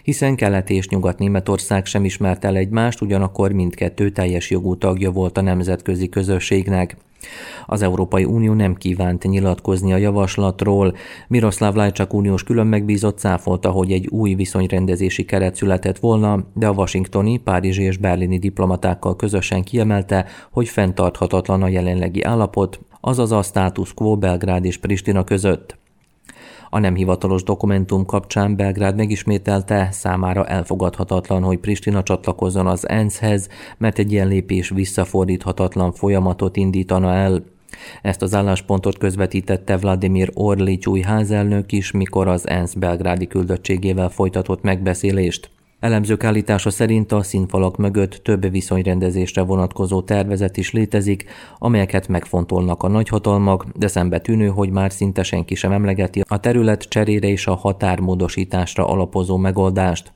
hiszen 0.03 0.37
Kelet 0.37 0.71
és 0.71 0.89
Nyugat-Németország 0.89 1.87
sem 1.87 2.05
ismert 2.05 2.45
el 2.45 2.57
egymást, 2.57 3.01
ugyanakkor 3.01 3.53
mindkettő 3.53 4.11
teljes 4.11 4.51
jogú 4.51 4.77
tagja 4.77 5.11
volt 5.11 5.39
a 5.39 5.41
nemzetközi 5.41 6.09
közösségnek. 6.09 6.97
Az 7.67 7.83
Európai 7.83 8.25
Unió 8.25 8.53
nem 8.53 8.75
kívánt 8.75 9.23
nyilatkozni 9.23 9.93
a 9.93 9.97
javaslatról. 9.97 10.95
Miroslav 11.29 11.75
Lajcsak 11.75 12.15
uniós 12.15 12.43
külön 12.43 12.67
megbízott 12.67 13.19
cáfolta, 13.19 13.71
hogy 13.71 13.93
egy 13.93 14.07
új 14.07 14.35
viszonyrendezési 14.35 15.25
keret 15.25 15.55
született 15.55 15.99
volna, 15.99 16.45
de 16.55 16.67
a 16.67 16.73
washingtoni, 16.73 17.37
párizsi 17.37 17.83
és 17.83 17.97
berlini 17.97 18.39
diplomatákkal 18.39 19.17
közösen 19.17 19.63
kiemelte, 19.63 20.27
hogy 20.51 20.69
fenntarthatatlan 20.69 21.63
a 21.63 21.69
jelenlegi 21.69 22.23
állapot, 22.23 22.81
azaz 23.01 23.33
a 23.33 23.43
status 23.43 23.95
quo 23.95 24.17
Belgrád 24.17 24.65
és 24.65 24.77
Pristina 24.77 25.25
között. 25.25 25.79
A 26.71 26.79
nem 26.79 26.95
hivatalos 26.95 27.43
dokumentum 27.43 28.07
kapcsán 28.07 28.57
Belgrád 28.57 28.97
megismételte, 28.97 29.89
számára 29.91 30.47
elfogadhatatlan, 30.47 31.43
hogy 31.43 31.59
Pristina 31.59 32.03
csatlakozzon 32.03 32.67
az 32.67 32.89
ENSZ-hez, 32.89 33.49
mert 33.79 33.99
egy 33.99 34.13
ilyen 34.13 34.29
lépés 34.29 34.69
visszafordíthatatlan 34.69 35.93
folyamatot 35.93 36.57
indítana 36.57 37.13
el. 37.13 37.43
Ezt 38.03 38.23
az 38.23 38.35
álláspontot 38.35 38.99
közvetítette 38.99 39.77
Vladimir 39.77 40.31
Orlics 40.35 40.87
új 40.87 41.01
házelnök 41.01 41.73
is, 41.73 41.91
mikor 41.91 42.29
az 42.29 42.49
ENSZ 42.49 42.75
belgrádi 42.75 43.27
küldöttségével 43.27 44.09
folytatott 44.09 44.63
megbeszélést. 44.63 45.51
Elemzők 45.81 46.25
állítása 46.25 46.71
szerint 46.71 47.13
a 47.13 47.23
színfalak 47.23 47.77
mögött 47.77 48.21
több 48.23 48.51
viszonyrendezésre 48.51 49.43
vonatkozó 49.43 50.03
tervezet 50.03 50.57
is 50.57 50.73
létezik, 50.73 51.25
amelyeket 51.59 52.09
megfontolnak 52.09 52.83
a 52.83 52.89
nagyhatalmak, 52.89 53.65
de 53.77 53.87
szembe 53.87 54.19
tűnő, 54.19 54.49
hogy 54.49 54.71
már 54.71 54.93
szinte 54.93 55.23
senki 55.23 55.55
sem 55.55 55.73
emlegeti 55.73 56.23
a 56.29 56.41
terület 56.41 56.83
cserére 56.83 57.29
és 57.29 57.47
a 57.47 57.55
határmódosításra 57.55 58.87
alapozó 58.87 59.37
megoldást. 59.37 60.13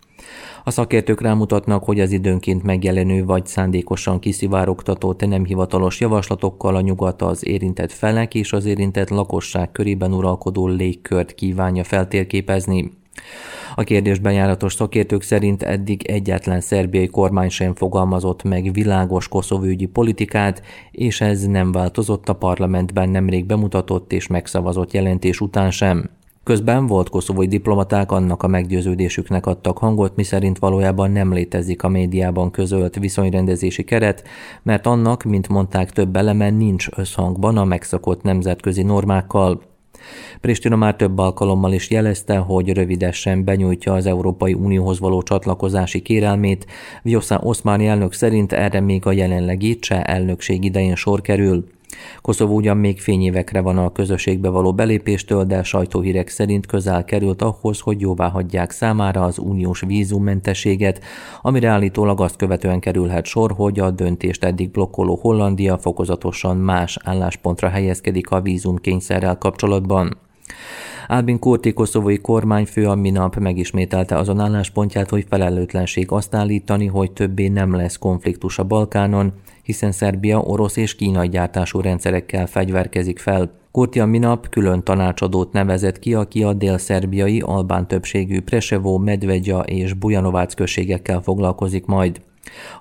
A 0.65 0.71
szakértők 0.71 1.21
rámutatnak, 1.21 1.85
hogy 1.85 2.01
az 2.01 2.13
időnként 2.13 2.63
megjelenő 2.63 3.25
vagy 3.25 3.47
szándékosan 3.47 4.19
kiszivárogtatott 4.19 5.27
nem 5.27 5.45
hivatalos 5.45 6.01
javaslatokkal 6.01 6.77
a 6.77 6.81
nyugat 6.81 7.23
az 7.23 7.47
érintett 7.47 7.93
felek 7.93 8.35
és 8.35 8.53
az 8.53 8.65
érintett 8.65 9.09
lakosság 9.09 9.73
körében 9.73 10.13
uralkodó 10.13 10.67
légkört 10.67 11.35
kívánja 11.35 11.85
feltérképezni. 11.85 13.02
A 13.75 13.83
kérdésben 13.83 14.33
járatos 14.33 14.75
szakértők 14.75 15.23
szerint 15.23 15.63
eddig 15.63 16.07
egyetlen 16.07 16.61
szerbiai 16.61 17.09
kormány 17.09 17.49
sem 17.49 17.75
fogalmazott 17.75 18.43
meg 18.43 18.73
világos 18.73 19.29
koszovőgyi 19.29 19.87
politikát, 19.87 20.63
és 20.91 21.21
ez 21.21 21.47
nem 21.47 21.73
változott 21.73 22.29
a 22.29 22.35
parlamentben 22.35 23.09
nemrég 23.09 23.45
bemutatott 23.45 24.13
és 24.13 24.27
megszavazott 24.27 24.93
jelentés 24.93 25.41
után 25.41 25.71
sem. 25.71 26.11
Közben 26.45 26.87
volt 26.87 27.09
koszovói 27.09 27.47
diplomaták 27.47 28.13
annak 28.13 28.43
a 28.43 28.47
meggyőződésüknek 28.47 29.47
adtak 29.47 29.79
hangot, 29.79 30.17
miszerint 30.17 30.59
valójában 30.59 31.11
nem 31.11 31.33
létezik 31.33 31.83
a 31.83 31.89
médiában 31.89 32.51
közölt 32.51 32.99
viszonyrendezési 32.99 33.85
keret, 33.85 34.23
mert 34.63 34.87
annak, 34.87 35.23
mint 35.23 35.49
mondták, 35.49 35.91
több 35.91 36.17
eleme 36.17 36.51
nincs 36.51 36.89
összhangban 36.97 37.57
a 37.57 37.65
megszokott 37.65 38.23
nemzetközi 38.23 38.83
normákkal. 38.83 39.72
Pristina 40.41 40.77
már 40.77 40.97
több 40.97 41.19
alkalommal 41.19 41.73
is 41.73 41.91
jelezte, 41.91 42.37
hogy 42.37 42.73
rövidesen 42.73 43.45
benyújtja 43.45 43.93
az 43.93 44.07
Európai 44.07 44.55
Unióhoz 44.55 45.01
való 45.01 45.23
csatlakozási 45.23 46.01
kérelmét. 46.01 46.67
Vjosa 47.03 47.41
Oszmáni 47.43 47.87
elnök 47.87 48.13
szerint 48.13 48.53
erre 48.53 48.81
még 48.81 49.07
a 49.07 49.13
jelenlegi 49.13 49.79
cseh 49.79 50.03
elnökség 50.05 50.65
idején 50.65 50.95
sor 50.95 51.21
kerül. 51.21 51.65
Koszovó 52.21 52.55
ugyan 52.55 52.77
még 52.77 53.01
fényévekre 53.01 53.61
van 53.61 53.79
a 53.79 53.93
közösségbe 53.93 54.49
való 54.49 54.75
belépéstől, 54.75 55.45
de 55.45 55.63
sajtóhírek 55.63 56.29
szerint 56.29 56.67
közel 56.67 57.05
került 57.05 57.43
ahhoz, 57.43 57.81
hogy 57.81 58.01
jóvá 58.01 58.29
hagyják 58.29 58.71
számára 58.71 59.23
az 59.23 59.39
uniós 59.39 59.81
vízummentességet, 59.81 61.01
amire 61.43 61.69
állítólag 61.69 62.21
azt 62.21 62.37
követően 62.37 62.81
kerülhet 62.81 63.25
sor, 63.25 63.53
hogy 63.53 63.81
a 63.81 63.91
döntést 63.91 64.45
eddig 64.45 64.71
blokkoló 64.71 65.19
Hollandia 65.23 65.79
fokozatosan 65.79 66.57
más 66.57 66.99
álláspontra 67.05 67.69
helyezkedik 67.69 68.31
a 68.31 68.41
vízumkényszerrel 68.41 69.39
kapcsolatban. 69.39 70.17
Albin 71.09 71.39
Kurti 71.39 71.73
koszovói 71.73 72.19
kormányfő 72.19 72.89
a 72.89 72.95
minap 72.95 73.37
megismételte 73.37 74.17
azon 74.17 74.41
álláspontját, 74.41 75.11
hogy 75.11 75.27
felelőtlenség 75.29 76.11
azt 76.11 76.35
állítani, 76.35 76.87
hogy 76.87 77.13
többé 77.13 77.49
nem 77.49 77.75
lesz 77.75 77.97
konfliktus 77.97 78.59
a 78.59 78.65
Balkánon, 78.65 79.33
hiszen 79.63 79.93
Szerbia 79.93 80.41
orosz 80.41 80.77
és 80.77 80.95
kínai 80.95 81.29
gyártású 81.29 81.81
rendszerekkel 81.81 82.47
fegyverkezik 82.47 83.19
fel. 83.19 83.51
Kurti 83.71 84.01
a 84.01 84.07
minap 84.07 84.49
külön 84.49 84.83
tanácsadót 84.83 85.53
nevezett 85.53 85.99
ki, 85.99 86.15
aki 86.15 86.43
a 86.43 86.53
dél-szerbiai 86.53 87.41
albán 87.41 87.89
többségű 87.89 88.41
Presevó, 88.41 88.99
Medvegya 88.99 89.61
és 89.61 89.93
Bujanovác 89.93 90.55
községekkel 90.55 91.21
foglalkozik 91.21 91.87
majd. 91.87 92.21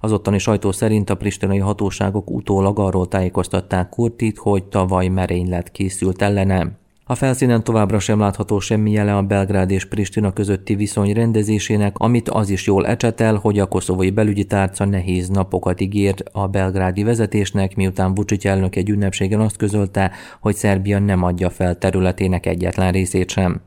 Az 0.01 0.11
ottani 0.11 0.38
sajtó 0.38 0.72
szerint 0.72 1.09
a 1.09 1.15
pristinai 1.15 1.57
hatóságok 1.57 2.30
utólag 2.30 2.80
arról 2.80 3.07
tájékoztatták 3.07 3.89
Kurtit, 3.89 4.38
hogy 4.38 4.63
tavaly 4.63 5.07
merénylet 5.07 5.72
készült 5.72 6.22
ellene. 6.22 6.80
A 7.12 7.16
felszínen 7.16 7.64
továbbra 7.64 7.99
sem 7.99 8.20
látható 8.20 8.59
semmi 8.59 8.91
jele 8.91 9.16
a 9.16 9.22
Belgrád 9.22 9.72
és 9.72 9.86
Pristina 9.86 10.34
közötti 10.34 10.76
viszony 10.76 11.14
rendezésének, 11.14 11.97
amit 11.97 12.30
az 12.30 12.49
is 12.49 12.68
jól 12.68 12.88
ecsetel, 12.88 13.36
hogy 13.36 13.59
a 13.59 13.68
koszovói 13.68 14.09
belügyi 14.09 14.45
tárca 14.45 14.86
nehéz 14.86 15.30
napokat 15.30 15.82
ígért 15.82 16.24
a 16.32 16.47
belgrádi 16.47 17.03
vezetésnek, 17.03 17.76
miután 17.76 18.14
Vucic 18.14 18.45
elnök 18.45 18.76
egy 18.76 18.89
ünnepségen 18.89 19.39
azt 19.39 19.57
közölte, 19.57 20.12
hogy 20.39 20.55
Szerbia 20.55 20.99
nem 20.99 21.24
adja 21.24 21.49
fel 21.49 21.78
területének 21.78 22.45
egyetlen 22.45 22.91
részét 22.91 23.30
sem. 23.30 23.62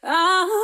az 0.00 0.57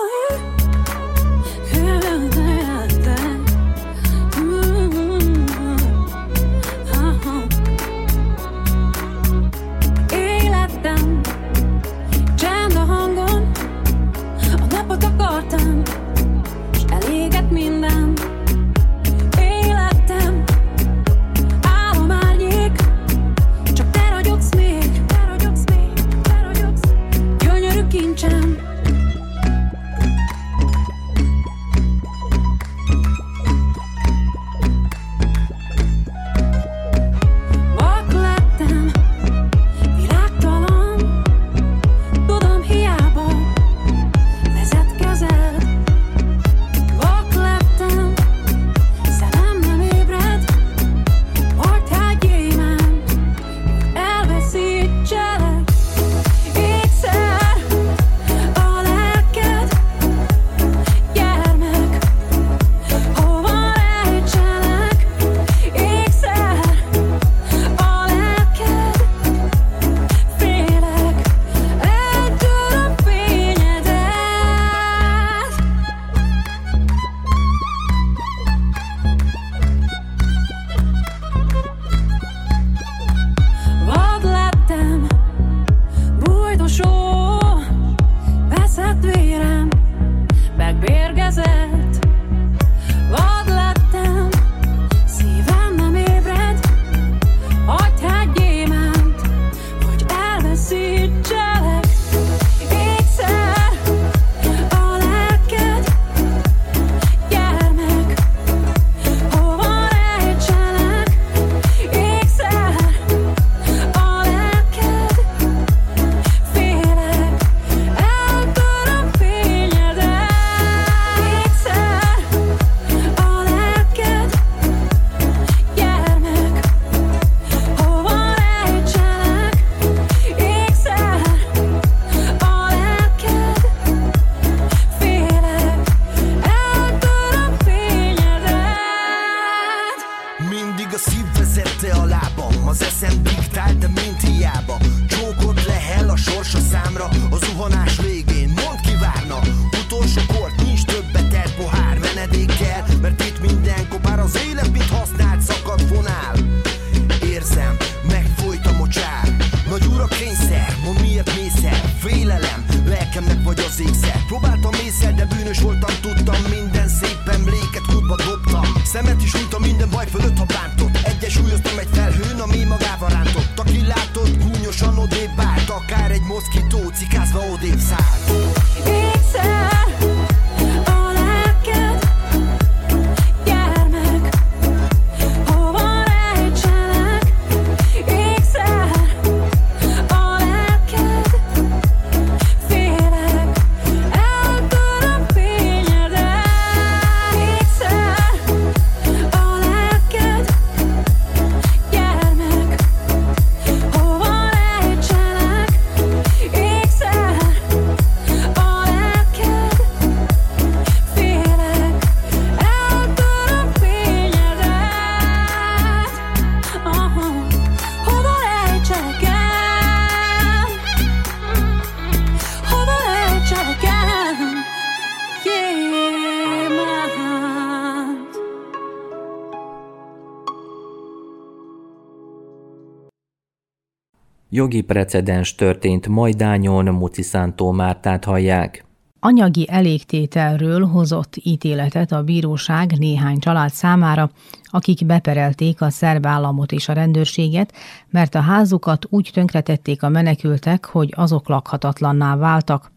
Jogi 234.57 234.81
precedens 234.81 235.55
történt 235.55 236.09
Majdányon, 236.09 236.85
Muci 236.85 237.23
Szántó 237.23 237.71
Mártát 237.71 238.25
hallják. 238.25 238.85
Anyagi 239.21 239.67
elégtételről 239.71 240.87
hozott 240.87 241.37
ítéletet 241.43 242.13
a 242.13 242.23
bíróság 242.23 242.93
néhány 242.99 243.39
család 243.39 243.71
számára, 243.71 244.31
akik 244.63 245.07
beperelték 245.07 245.81
a 245.81 245.91
szerb 245.91 246.27
államot 246.27 246.73
és 246.73 246.89
a 246.89 246.93
rendőrséget, 246.93 247.73
mert 248.11 248.35
a 248.35 248.41
házukat 248.41 249.07
úgy 249.11 249.31
tönkretették 249.33 250.03
a 250.03 250.09
menekültek, 250.09 250.85
hogy 250.85 251.13
azok 251.17 251.49
lakhatatlanná 251.49 252.37
váltak. 252.37 252.93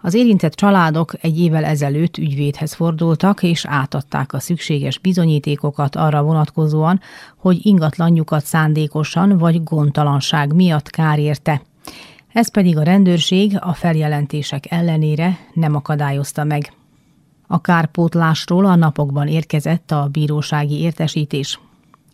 Az 0.00 0.14
érintett 0.14 0.54
családok 0.54 1.12
egy 1.20 1.40
évvel 1.40 1.64
ezelőtt 1.64 2.16
ügyvédhez 2.16 2.74
fordultak, 2.74 3.42
és 3.42 3.64
átadták 3.64 4.32
a 4.32 4.40
szükséges 4.40 4.98
bizonyítékokat 4.98 5.96
arra 5.96 6.22
vonatkozóan, 6.22 7.00
hogy 7.36 7.66
ingatlanjukat 7.66 8.44
szándékosan 8.44 9.38
vagy 9.38 9.64
gondtalanság 9.64 10.54
miatt 10.54 10.90
kár 10.90 11.18
érte. 11.18 11.62
Ez 12.32 12.50
pedig 12.50 12.76
a 12.76 12.82
rendőrség 12.82 13.56
a 13.60 13.72
feljelentések 13.72 14.70
ellenére 14.70 15.38
nem 15.52 15.74
akadályozta 15.74 16.44
meg. 16.44 16.72
A 17.46 17.60
kárpótlásról 17.60 18.64
a 18.64 18.74
napokban 18.74 19.26
érkezett 19.28 19.90
a 19.90 20.08
bírósági 20.12 20.80
értesítés. 20.80 21.60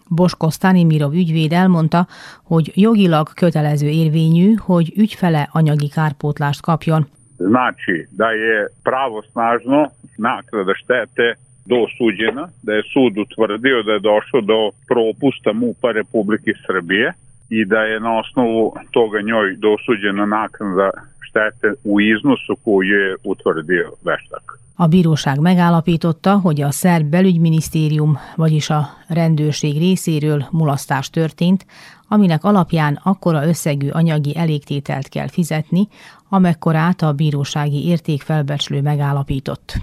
Bosko 0.09 0.51
Stanimiro 0.51 1.11
ügyvéd 1.11 1.53
elmondta, 1.53 2.07
hogy 2.43 2.73
jogilag 2.75 3.33
kötelező 3.35 3.89
érvényű, 3.89 4.55
hogy 4.55 4.93
ügyfele 4.97 5.49
anyagi 5.53 5.89
kárpótlást 5.89 6.61
kapjon. 6.61 7.09
Znači 7.49 8.07
da 8.11 8.29
je 8.31 8.67
pravosnažno 8.85 9.89
naknada 10.19 10.73
štete 10.75 11.27
dosuđena, 11.67 12.49
da 12.63 12.73
je 12.73 12.83
sud 12.93 13.19
utvrdio 13.19 13.83
da 13.83 13.93
je 13.93 14.07
došlo 14.13 14.41
do 14.41 14.71
propusta 14.89 15.53
MUPA 15.53 15.91
Republike 15.93 16.53
Srbije 16.67 17.13
i 17.51 17.65
da 17.65 17.81
je 17.81 18.01
na 18.01 18.19
osnovu 18.19 18.75
toga 18.91 19.21
njoj 19.21 19.57
dosuđena 19.57 20.27
naknada 20.27 20.91
štete 21.27 21.69
u 21.85 22.01
iznosu 22.01 22.57
koju 22.65 22.99
je 22.99 23.17
utvrdio 23.25 23.89
veštak. 24.05 24.63
A 24.77 24.87
bíróság 24.89 25.41
megállapította, 25.41 26.39
hogy 26.39 26.61
a 26.63 26.71
szerb 26.71 27.07
belügyminisztérium, 27.07 28.19
vagyis 28.37 28.71
a 28.71 28.89
rendőrség 29.09 29.79
részéről 29.79 30.47
mulasztás 30.51 31.11
történt, 31.11 31.67
aminek 32.09 32.45
alapján 32.45 33.01
akkora 33.03 33.47
összegű 33.47 33.89
anyagi 33.89 34.37
elégtételt 34.37 35.09
kell 35.09 35.29
fizetni, 35.29 35.89
amekkorát 36.33 37.03
a 37.03 37.13
bírósági 37.13 37.87
értékfelbecslő 37.87 38.81
megállapított. 38.81 39.75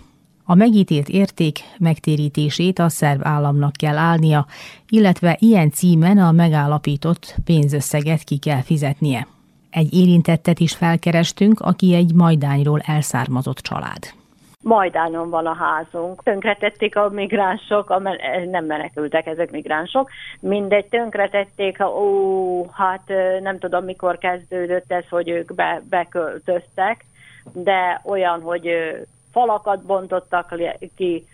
A 0.43 0.55
megítélt 0.55 1.09
érték 1.09 1.59
megtérítését 1.77 2.79
a 2.79 2.89
szerb 2.89 3.21
államnak 3.23 3.73
kell 3.73 3.97
állnia, 3.97 4.45
illetve 4.89 5.37
ilyen 5.39 5.71
címen 5.71 6.17
a 6.17 6.31
megállapított 6.31 7.35
pénzösszeget 7.43 8.23
ki 8.23 8.37
kell 8.37 8.61
fizetnie. 8.61 9.27
Egy 9.69 9.93
érintettet 9.93 10.59
is 10.59 10.73
felkerestünk, 10.73 11.59
aki 11.59 11.93
egy 11.93 12.13
majdányról 12.13 12.79
elszármazott 12.79 13.57
család. 13.57 14.18
Majdánon 14.63 15.29
van 15.29 15.45
a 15.45 15.53
házunk. 15.53 16.23
Tönkretették 16.23 16.95
a 16.95 17.09
migránsok, 17.09 17.89
a 17.89 17.99
men- 17.99 18.49
nem 18.49 18.65
menekültek 18.65 19.25
ezek 19.25 19.51
migránsok, 19.51 20.09
mindegy, 20.39 20.85
tönkretették, 20.85 21.83
ó, 21.83 22.69
hát 22.71 23.07
nem 23.41 23.59
tudom 23.59 23.83
mikor 23.83 24.17
kezdődött 24.17 24.91
ez, 24.91 25.07
hogy 25.09 25.29
ők 25.29 25.53
be, 25.55 25.81
beköltöztek, 25.89 27.05
de 27.53 28.01
olyan, 28.03 28.41
hogy 28.41 28.95
falakat 29.31 29.83
bontottak 29.83 30.53
ki, 30.95 31.25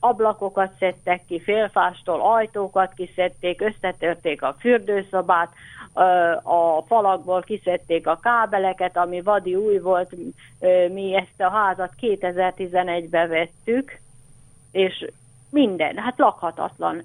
ablakokat 0.00 0.72
szedtek 0.78 1.20
ki, 1.26 1.40
félfástól 1.40 2.20
ajtókat 2.20 2.92
kiszedték, 2.94 3.60
összetörték 3.60 4.42
a 4.42 4.56
fürdőszobát, 4.58 5.48
a 6.42 6.82
falakból 6.86 7.42
kiszedték 7.42 8.06
a 8.06 8.18
kábeleket, 8.22 8.96
ami 8.96 9.20
vadi 9.20 9.54
új 9.54 9.78
volt, 9.78 10.14
mi 10.92 11.14
ezt 11.14 11.40
a 11.40 11.50
házat 11.50 11.92
2011-be 12.00 13.26
vettük, 13.26 13.98
és 14.72 15.06
minden, 15.50 15.96
hát 15.96 16.18
lakhatatlan, 16.18 17.04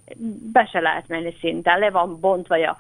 be 0.54 0.66
se 0.72 0.80
lehet 0.80 1.08
menni 1.08 1.36
szinten, 1.40 1.80
le 1.80 1.90
van 1.90 2.20
bontva, 2.20 2.56
a 2.56 2.78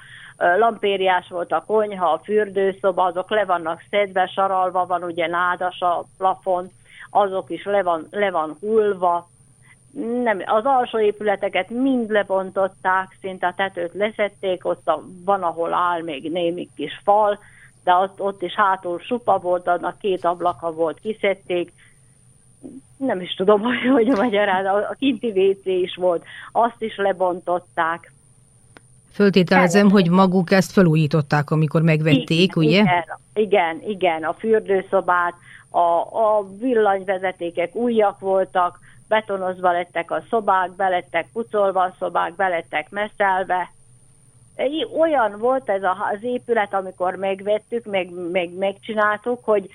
lampériás 0.57 1.27
volt 1.27 1.51
a 1.51 1.63
konyha, 1.67 2.11
a 2.11 2.21
fürdőszoba, 2.23 3.03
azok 3.03 3.29
le 3.29 3.45
vannak 3.45 3.83
szedve, 3.89 4.25
saralva 4.27 4.85
van 4.85 5.03
ugye 5.03 5.27
nádas 5.27 5.81
a 5.81 6.03
plafon, 6.17 6.69
azok 7.09 7.49
is 7.49 7.63
le 7.63 7.83
van, 7.83 8.07
le 8.11 8.31
van 8.31 8.57
hullva, 8.59 9.27
nem, 10.23 10.41
az 10.45 10.65
alsó 10.65 10.99
épületeket 10.99 11.69
mind 11.69 12.09
lebontották, 12.09 13.17
szinte 13.21 13.47
a 13.47 13.53
tetőt 13.55 13.93
leszették, 13.93 14.65
ott 14.65 14.87
a, 14.87 15.03
van, 15.25 15.43
ahol 15.43 15.73
áll 15.73 16.01
még 16.01 16.31
némi 16.31 16.69
kis 16.75 17.01
fal, 17.03 17.39
de 17.83 17.93
ott, 17.93 18.21
ott 18.21 18.41
is 18.41 18.53
hátul 18.53 18.99
supa 18.99 19.37
volt, 19.37 19.67
annak 19.67 19.99
két 19.99 20.25
ablaka 20.25 20.73
volt, 20.73 20.99
kiszedték, 20.99 21.71
nem 22.97 23.21
is 23.21 23.33
tudom, 23.33 23.61
hogy 23.63 23.87
hogy 23.91 24.07
magyaráz, 24.07 24.65
a 24.65 24.95
kinti 24.99 25.27
WC 25.27 25.65
is 25.65 25.95
volt, 25.95 26.23
azt 26.51 26.81
is 26.81 26.95
lebontották. 26.97 28.11
Föltételezem, 29.13 29.89
hogy 29.89 30.09
maguk 30.09 30.51
ezt 30.51 30.71
felújították, 30.71 31.51
amikor 31.51 31.81
megvették, 31.81 32.55
ugye? 32.55 32.67
Igen, 32.69 33.03
igen, 33.33 33.81
igen, 33.87 34.23
a 34.23 34.33
fürdőszobát, 34.33 35.33
a, 35.69 35.79
a 35.99 36.45
villanyvezetékek 36.59 37.75
újak 37.75 38.19
voltak, 38.19 38.79
betonozva 39.09 39.71
lettek 39.71 40.11
a 40.11 40.23
szobák, 40.29 40.71
belettek 40.71 41.27
pucolva 41.33 41.81
a 41.81 41.95
szobák, 41.99 42.33
belettek 42.35 42.89
messzelve. 42.89 43.71
Egy- 44.55 44.89
Olyan 44.99 45.37
volt 45.37 45.69
ez 45.69 45.83
az 45.83 46.17
épület, 46.21 46.73
amikor 46.73 47.15
megvettük, 47.15 47.85
meg, 47.85 48.09
meg 48.31 48.53
megcsináltuk, 48.53 49.39
hogy 49.43 49.69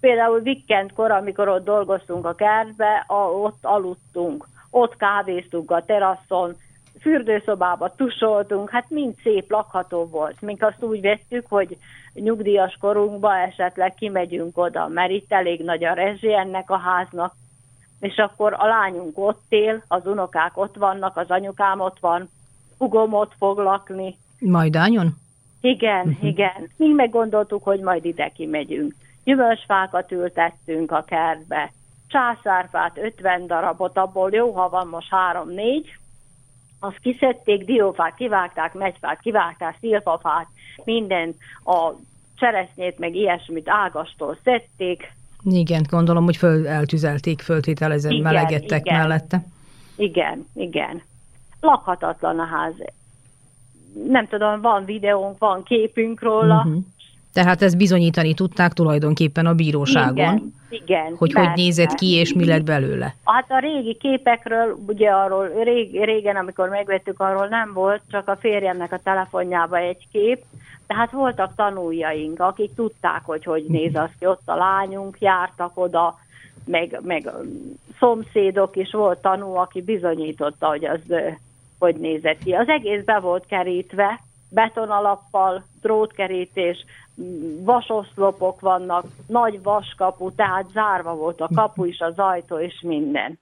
például 0.00 0.40
vikendkor, 0.40 1.10
amikor 1.10 1.48
ott 1.48 1.64
dolgoztunk 1.64 2.26
a 2.26 2.34
kertbe, 2.34 3.04
ott 3.42 3.58
aludtunk, 3.64 4.46
ott 4.70 4.96
kávéztunk 4.96 5.70
a 5.70 5.84
teraszon, 5.84 6.56
fürdőszobába 7.00 7.94
tusoltunk, 7.94 8.70
hát 8.70 8.90
mind 8.90 9.14
szép 9.22 9.50
lakható 9.50 10.04
volt. 10.06 10.40
Mink 10.40 10.62
azt 10.62 10.82
úgy 10.82 11.00
vettük, 11.00 11.46
hogy 11.48 11.76
nyugdíjas 12.14 12.76
korunkba 12.80 13.36
esetleg 13.36 13.94
kimegyünk 13.94 14.58
oda, 14.58 14.88
mert 14.88 15.10
itt 15.10 15.32
elég 15.32 15.64
nagy 15.64 15.84
a 15.84 15.92
rezsi 15.92 16.34
ennek 16.34 16.70
a 16.70 16.76
háznak, 16.76 17.34
és 18.00 18.16
akkor 18.16 18.52
a 18.52 18.66
lányunk 18.66 19.18
ott 19.18 19.44
él, 19.48 19.82
az 19.88 20.06
unokák 20.06 20.56
ott 20.56 20.76
vannak, 20.76 21.16
az 21.16 21.30
anyukám 21.30 21.80
ott 21.80 21.98
van, 22.00 22.28
hugom 22.78 23.14
ott 23.14 23.32
fog 23.38 23.58
lakni. 23.58 24.16
Majdányon? 24.38 25.16
Igen, 25.60 25.98
Mhm. 26.06 26.08
uh-huh. 26.08 26.28
igen. 26.28 26.70
Mi 26.76 26.88
meggondoltuk, 26.88 27.64
hogy 27.64 27.80
majd 27.80 28.04
ide 28.04 28.28
kimegyünk. 28.28 28.94
Gyümölcsfákat 29.24 30.12
ültettünk 30.12 30.90
a 30.90 31.04
kertbe, 31.06 31.72
császárfát 32.08 32.98
50 32.98 33.46
darabot, 33.46 33.96
abból 33.96 34.30
jó, 34.32 34.52
ha 34.52 34.68
van 34.68 34.86
most 34.86 35.10
három-négy, 35.10 35.96
azt 36.80 36.98
kiszedték, 36.98 37.64
diófát 37.64 38.14
kivágták, 38.14 38.74
megyfát 38.74 39.20
kivágták, 39.20 39.76
szilfafát, 39.80 40.46
mindent, 40.84 41.36
a 41.64 41.92
cseresznyét 42.36 42.98
meg 42.98 43.14
ilyesmit 43.14 43.68
ágastól 43.68 44.38
szedték, 44.44 45.12
Igen, 45.44 45.86
gondolom, 45.90 46.24
hogy 46.24 46.36
föl 46.36 46.68
eltüzelték, 46.68 47.40
föltételezem, 47.40 48.10
Igen, 48.10 48.22
melegettek 48.22 48.86
igen. 48.86 48.98
mellette. 48.98 49.44
Igen, 49.96 50.46
igen. 50.54 51.02
Lakhatatlan 51.60 52.38
a 52.38 52.44
ház. 52.44 52.74
Nem 54.08 54.26
tudom, 54.26 54.60
van 54.60 54.84
videónk, 54.84 55.38
van 55.38 55.62
képünk 55.62 56.22
róla. 56.22 56.64
Mhm. 56.64 56.76
Tehát 57.32 57.62
ezt 57.62 57.76
bizonyítani 57.76 58.34
tudták 58.34 58.72
tulajdonképpen 58.72 59.46
a 59.46 59.54
bíróságon, 59.54 60.16
Igen, 60.16 60.54
igen. 60.70 61.14
hogy 61.16 61.32
persze. 61.32 61.48
hogy 61.48 61.58
nézett 61.58 61.94
ki, 61.94 62.12
és 62.12 62.32
mi 62.32 62.44
lett 62.44 62.64
belőle. 62.64 63.14
Hát 63.24 63.46
a 63.48 63.58
régi 63.58 63.94
képekről, 63.94 64.78
ugye 64.86 65.10
arról 65.10 65.48
rég, 65.64 66.04
régen, 66.04 66.36
amikor 66.36 66.68
megvettük, 66.68 67.20
arról 67.20 67.46
nem 67.46 67.72
volt, 67.72 68.00
csak 68.10 68.28
a 68.28 68.36
férjemnek 68.36 68.92
a 68.92 69.00
telefonjában 69.02 69.80
egy 69.80 70.06
kép, 70.12 70.44
tehát 70.88 71.10
voltak 71.10 71.54
tanuljaink, 71.54 72.40
akik 72.40 72.74
tudták, 72.74 73.24
hogy 73.24 73.44
hogy 73.44 73.64
néz 73.68 73.94
az 73.94 74.10
ki, 74.18 74.26
ott 74.26 74.42
a 74.44 74.56
lányunk, 74.56 75.20
jártak 75.20 75.70
oda, 75.74 76.18
meg, 76.64 77.00
meg 77.02 77.30
szomszédok 77.98 78.76
is 78.76 78.90
volt 78.90 79.18
tanú, 79.18 79.54
aki 79.54 79.82
bizonyította, 79.82 80.66
hogy 80.66 80.84
az 80.84 81.00
hogy 81.78 81.96
nézett 81.96 82.38
ki. 82.38 82.52
Az 82.52 82.68
egész 82.68 83.04
be 83.04 83.18
volt 83.18 83.46
kerítve, 83.46 84.20
betonalappal, 84.50 85.62
drótkerítés, 85.80 86.84
vasoszlopok 87.62 88.60
vannak, 88.60 89.04
nagy 89.26 89.62
vaskapu, 89.62 90.34
tehát 90.34 90.66
zárva 90.72 91.14
volt 91.14 91.40
a 91.40 91.48
kapu 91.54 91.84
is, 91.84 92.00
az 92.00 92.18
ajtó 92.18 92.58
és 92.58 92.80
minden. 92.80 93.38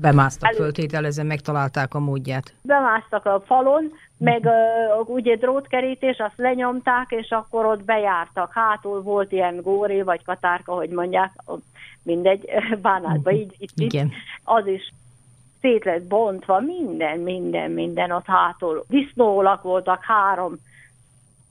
Bemásztak, 0.00 0.48
Elő- 0.48 0.58
föltételezem, 0.58 1.26
megtalálták 1.26 1.94
a 1.94 1.98
módját. 1.98 2.54
Bemásztak 2.62 3.26
a 3.26 3.42
falon, 3.46 3.92
meg 4.18 4.44
ö, 4.44 4.50
ugye 5.06 5.36
drótkerítés, 5.36 6.18
azt 6.18 6.36
lenyomták, 6.36 7.10
és 7.10 7.30
akkor 7.30 7.66
ott 7.66 7.84
bejártak. 7.84 8.52
Hátul 8.52 9.02
volt 9.02 9.32
ilyen 9.32 9.60
góré, 9.62 10.02
vagy 10.02 10.24
katárka, 10.24 10.74
hogy 10.74 10.90
mondják, 10.90 11.32
mindegy, 12.02 12.48
bánátba, 12.82 13.30
így, 13.30 13.56
így. 13.58 13.70
Igen. 13.74 14.12
Az 14.44 14.66
is 14.66 14.92
szét 15.60 15.84
lett 15.84 16.02
bontva, 16.02 16.60
minden, 16.60 17.18
minden, 17.18 17.70
minden 17.70 18.10
ott 18.10 18.26
hátul. 18.26 18.84
Disznólak 18.88 19.62
voltak, 19.62 20.02
három, 20.02 20.58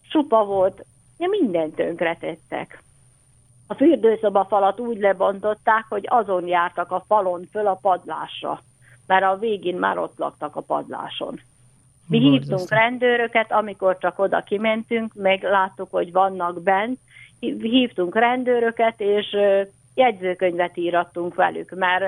supa 0.10 0.46
volt, 0.46 0.86
ja, 1.18 1.28
mindent 1.28 1.76
tönkretettek. 1.76 2.84
A 3.68 3.74
fürdőszoba 3.74 4.46
falat 4.50 4.80
úgy 4.80 5.00
lebontották, 5.00 5.86
hogy 5.90 6.06
azon 6.08 6.48
jártak 6.48 6.92
a 6.92 7.04
falon 7.08 7.48
föl 7.52 7.68
a 7.68 7.80
padlásra, 7.82 8.62
mert 9.08 9.24
a 9.24 9.38
végén 9.40 9.76
már 9.76 9.98
ott 9.98 10.18
laktak 10.18 10.56
a 10.56 10.62
padláson. 10.62 11.40
Mi 12.08 12.20
hívtunk 12.20 12.70
rendőröket, 12.70 13.52
amikor 13.52 13.98
csak 13.98 14.20
oda 14.20 14.42
kimentünk, 14.42 15.14
meg 15.14 15.44
láttuk, 15.44 15.88
hogy 15.92 16.12
vannak 16.12 16.62
bent, 16.62 17.00
hí- 17.40 17.62
hívtunk 17.62 18.16
rendőröket, 18.16 18.94
és 18.98 19.38
jegyzőkönyvet 19.94 20.78
írattunk 20.78 21.36
velük, 21.36 21.76
mert... 21.76 22.04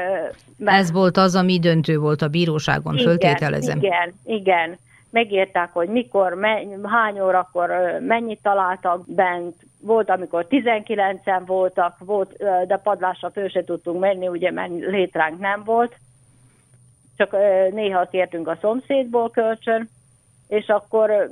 mert 0.57 0.77
Ez 0.77 0.91
volt 0.91 1.17
az, 1.17 1.35
ami 1.35 1.59
döntő 1.59 1.97
volt 1.97 2.21
a 2.21 2.27
bíróságon, 2.27 2.97
föltételezem. 2.97 3.77
igen, 3.77 4.13
igen. 4.25 4.77
Megírták, 5.09 5.73
hogy 5.73 5.89
mikor, 5.89 6.33
me, 6.33 6.63
hány 6.83 7.19
órakor 7.19 7.97
mennyit 7.99 8.41
találtak 8.41 9.05
bent. 9.07 9.55
Volt, 9.81 10.09
amikor 10.09 10.47
19-en 10.49 11.41
voltak, 11.45 11.97
volt, 11.99 12.37
de 12.67 12.77
padlásra 12.77 13.29
föl 13.29 13.49
se 13.49 13.63
tudtunk 13.63 13.99
menni, 13.99 14.27
ugye, 14.27 14.51
mert 14.51 14.69
létránk 14.69 15.39
nem 15.39 15.63
volt. 15.65 15.95
Csak 17.17 17.31
néha 17.71 18.05
kértünk 18.05 18.47
a 18.47 18.57
szomszédból 18.61 19.29
kölcsön, 19.29 19.89
és 20.47 20.67
akkor 20.67 21.31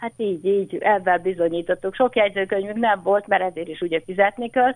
hát 0.00 0.12
így, 0.16 0.44
így, 0.44 0.76
ebben 0.80 1.22
bizonyítottuk. 1.22 1.94
Sok 1.94 2.16
jegyzőkönyvünk 2.16 2.78
nem 2.78 3.00
volt, 3.02 3.26
mert 3.26 3.42
ezért 3.42 3.68
is 3.68 3.80
ugye 3.80 4.00
fizetni 4.00 4.50
kell. 4.50 4.74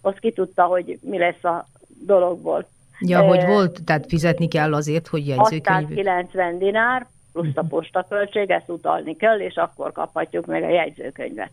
Azt 0.00 0.18
ki 0.18 0.32
tudta, 0.32 0.64
hogy 0.64 0.98
mi 1.02 1.18
lesz 1.18 1.44
a 1.44 1.66
dologból. 2.06 2.68
Ja, 3.00 3.22
hogy 3.22 3.44
volt, 3.44 3.84
tehát 3.84 4.06
fizetni 4.08 4.48
kell 4.48 4.74
azért, 4.74 5.06
hogy 5.06 5.30
aztán 5.30 5.52
jegyzőkönyv... 5.52 5.88
90 5.94 6.58
dinár, 6.58 7.06
plusz 7.36 7.56
a 7.56 7.62
postaköltség, 7.68 8.50
ezt 8.50 8.68
utalni 8.68 9.16
kell, 9.16 9.38
és 9.38 9.54
akkor 9.54 9.92
kaphatjuk 9.92 10.46
meg 10.46 10.62
a 10.62 10.68
jegyzőkönyvet. 10.68 11.50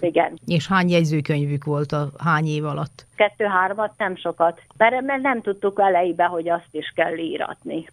Igen. 0.00 0.38
És 0.46 0.68
hány 0.68 0.88
jegyzőkönyvük 0.88 1.64
volt 1.64 1.92
a 1.92 2.10
hány 2.18 2.46
év 2.46 2.64
alatt? 2.64 3.06
Kettő-hármat 3.16 3.92
nem 3.98 4.16
sokat, 4.16 4.60
mert, 4.76 5.00
mert 5.00 5.22
nem 5.22 5.40
tudtuk 5.40 5.80
elejébe, 5.80 6.24
hogy 6.24 6.48
azt 6.48 6.68
is 6.70 6.92
kell 6.94 7.16
íratni. 7.16 7.86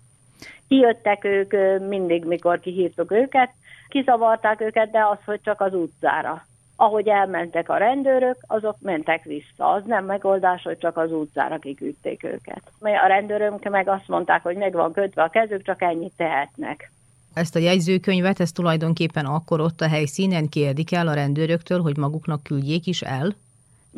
Kijöttek 0.67 1.23
ők 1.23 1.53
mindig, 1.87 2.25
mikor 2.25 2.59
kihívtuk 2.59 3.11
őket, 3.11 3.49
kizavarták 3.87 4.61
őket, 4.61 4.91
de 4.91 5.05
az, 5.05 5.17
hogy 5.25 5.39
csak 5.43 5.61
az 5.61 5.73
utcára. 5.73 6.45
Ahogy 6.75 7.07
elmentek 7.07 7.69
a 7.69 7.77
rendőrök, 7.77 8.37
azok 8.47 8.75
mentek 8.79 9.23
vissza. 9.23 9.71
Az 9.71 9.83
nem 9.85 10.05
megoldás, 10.05 10.63
hogy 10.63 10.77
csak 10.77 10.97
az 10.97 11.11
utcára 11.11 11.57
kiküldték 11.57 12.23
őket. 12.23 12.61
A 12.79 13.07
rendőrök 13.07 13.69
meg 13.69 13.87
azt 13.87 14.07
mondták, 14.07 14.43
hogy 14.43 14.55
meg 14.55 14.73
van 14.73 14.93
kötve 14.93 15.23
a 15.23 15.29
kezük, 15.29 15.63
csak 15.63 15.81
ennyit 15.81 16.13
tehetnek. 16.17 16.91
Ezt 17.33 17.55
a 17.55 17.59
jegyzőkönyvet, 17.59 18.39
ezt 18.39 18.53
tulajdonképpen 18.53 19.25
akkor 19.25 19.59
ott 19.61 19.81
a 19.81 19.87
helyszínen 19.87 20.49
kérdik 20.49 20.91
el 20.91 21.07
a 21.07 21.13
rendőröktől, 21.13 21.81
hogy 21.81 21.97
maguknak 21.97 22.43
küldjék 22.43 22.87
is 22.87 23.01
el? 23.01 23.35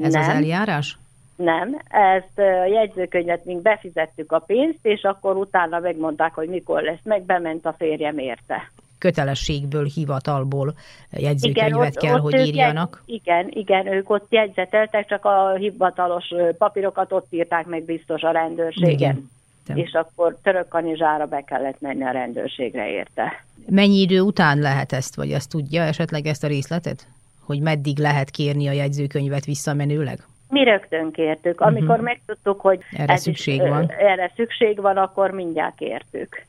Ez 0.01 0.15
az 0.15 0.25
Nem. 0.25 0.35
eljárás? 0.35 0.97
Nem, 1.35 1.81
ezt 1.89 2.39
a 2.39 2.65
jegyzőkönyvet 2.65 3.45
még 3.45 3.61
befizettük 3.61 4.31
a 4.31 4.39
pénzt, 4.39 4.79
és 4.81 5.01
akkor 5.03 5.35
utána 5.35 5.79
megmondták, 5.79 6.33
hogy 6.33 6.49
mikor 6.49 6.81
lesz 6.81 7.03
meg, 7.03 7.23
bement 7.25 7.65
a 7.65 7.75
férjem 7.77 8.17
érte. 8.17 8.71
Kötelességből, 8.97 9.85
hivatalból 9.85 10.73
jegyzőkönyvet 11.11 11.95
ott- 11.95 12.01
kell, 12.01 12.15
ott 12.19 12.21
hogy 12.21 12.47
írjanak. 12.47 13.03
Jegy, 13.05 13.21
igen, 13.21 13.47
igen, 13.49 13.87
ők 13.93 14.09
ott 14.09 14.25
jegyzeteltek, 14.29 15.07
csak 15.07 15.25
a 15.25 15.53
hivatalos 15.55 16.33
papírokat 16.57 17.11
ott 17.11 17.27
írták 17.29 17.65
meg 17.65 17.83
biztos 17.83 18.21
a 18.21 18.31
rendőrségen. 18.31 18.89
Igen. 18.89 19.29
És 19.77 19.93
akkor 19.93 20.37
török 20.43 20.67
kanizsára 20.67 21.25
be 21.25 21.41
kellett 21.41 21.79
menni 21.81 22.03
a 22.03 22.11
rendőrségre 22.11 22.89
érte. 22.89 23.43
Mennyi 23.69 23.99
idő 24.01 24.19
után 24.21 24.59
lehet 24.59 24.91
ezt, 24.91 25.15
vagy 25.15 25.31
ezt 25.31 25.49
tudja 25.49 25.81
esetleg 25.83 26.25
ezt 26.25 26.43
a 26.43 26.47
részletet? 26.47 27.07
Hogy 27.45 27.59
meddig 27.61 27.97
lehet 27.97 28.29
kérni 28.29 28.67
a 28.67 28.71
jegyzőkönyvet 28.71 29.45
visszamenőleg? 29.45 30.19
Mi 30.49 30.63
rögtön 30.63 31.11
kértük. 31.11 31.61
Amikor 31.61 31.95
Mhm. 31.95 32.03
megtudtuk, 32.03 32.61
hogy 32.61 32.79
Erre 32.91 33.17
szükség 33.17 33.61
is, 33.61 33.69
van. 33.69 33.91
erre 33.99 34.31
szükség 34.35 34.81
van, 34.81 34.97
akkor 34.97 35.31
mindjárt 35.31 35.75
kértük. 35.75 36.45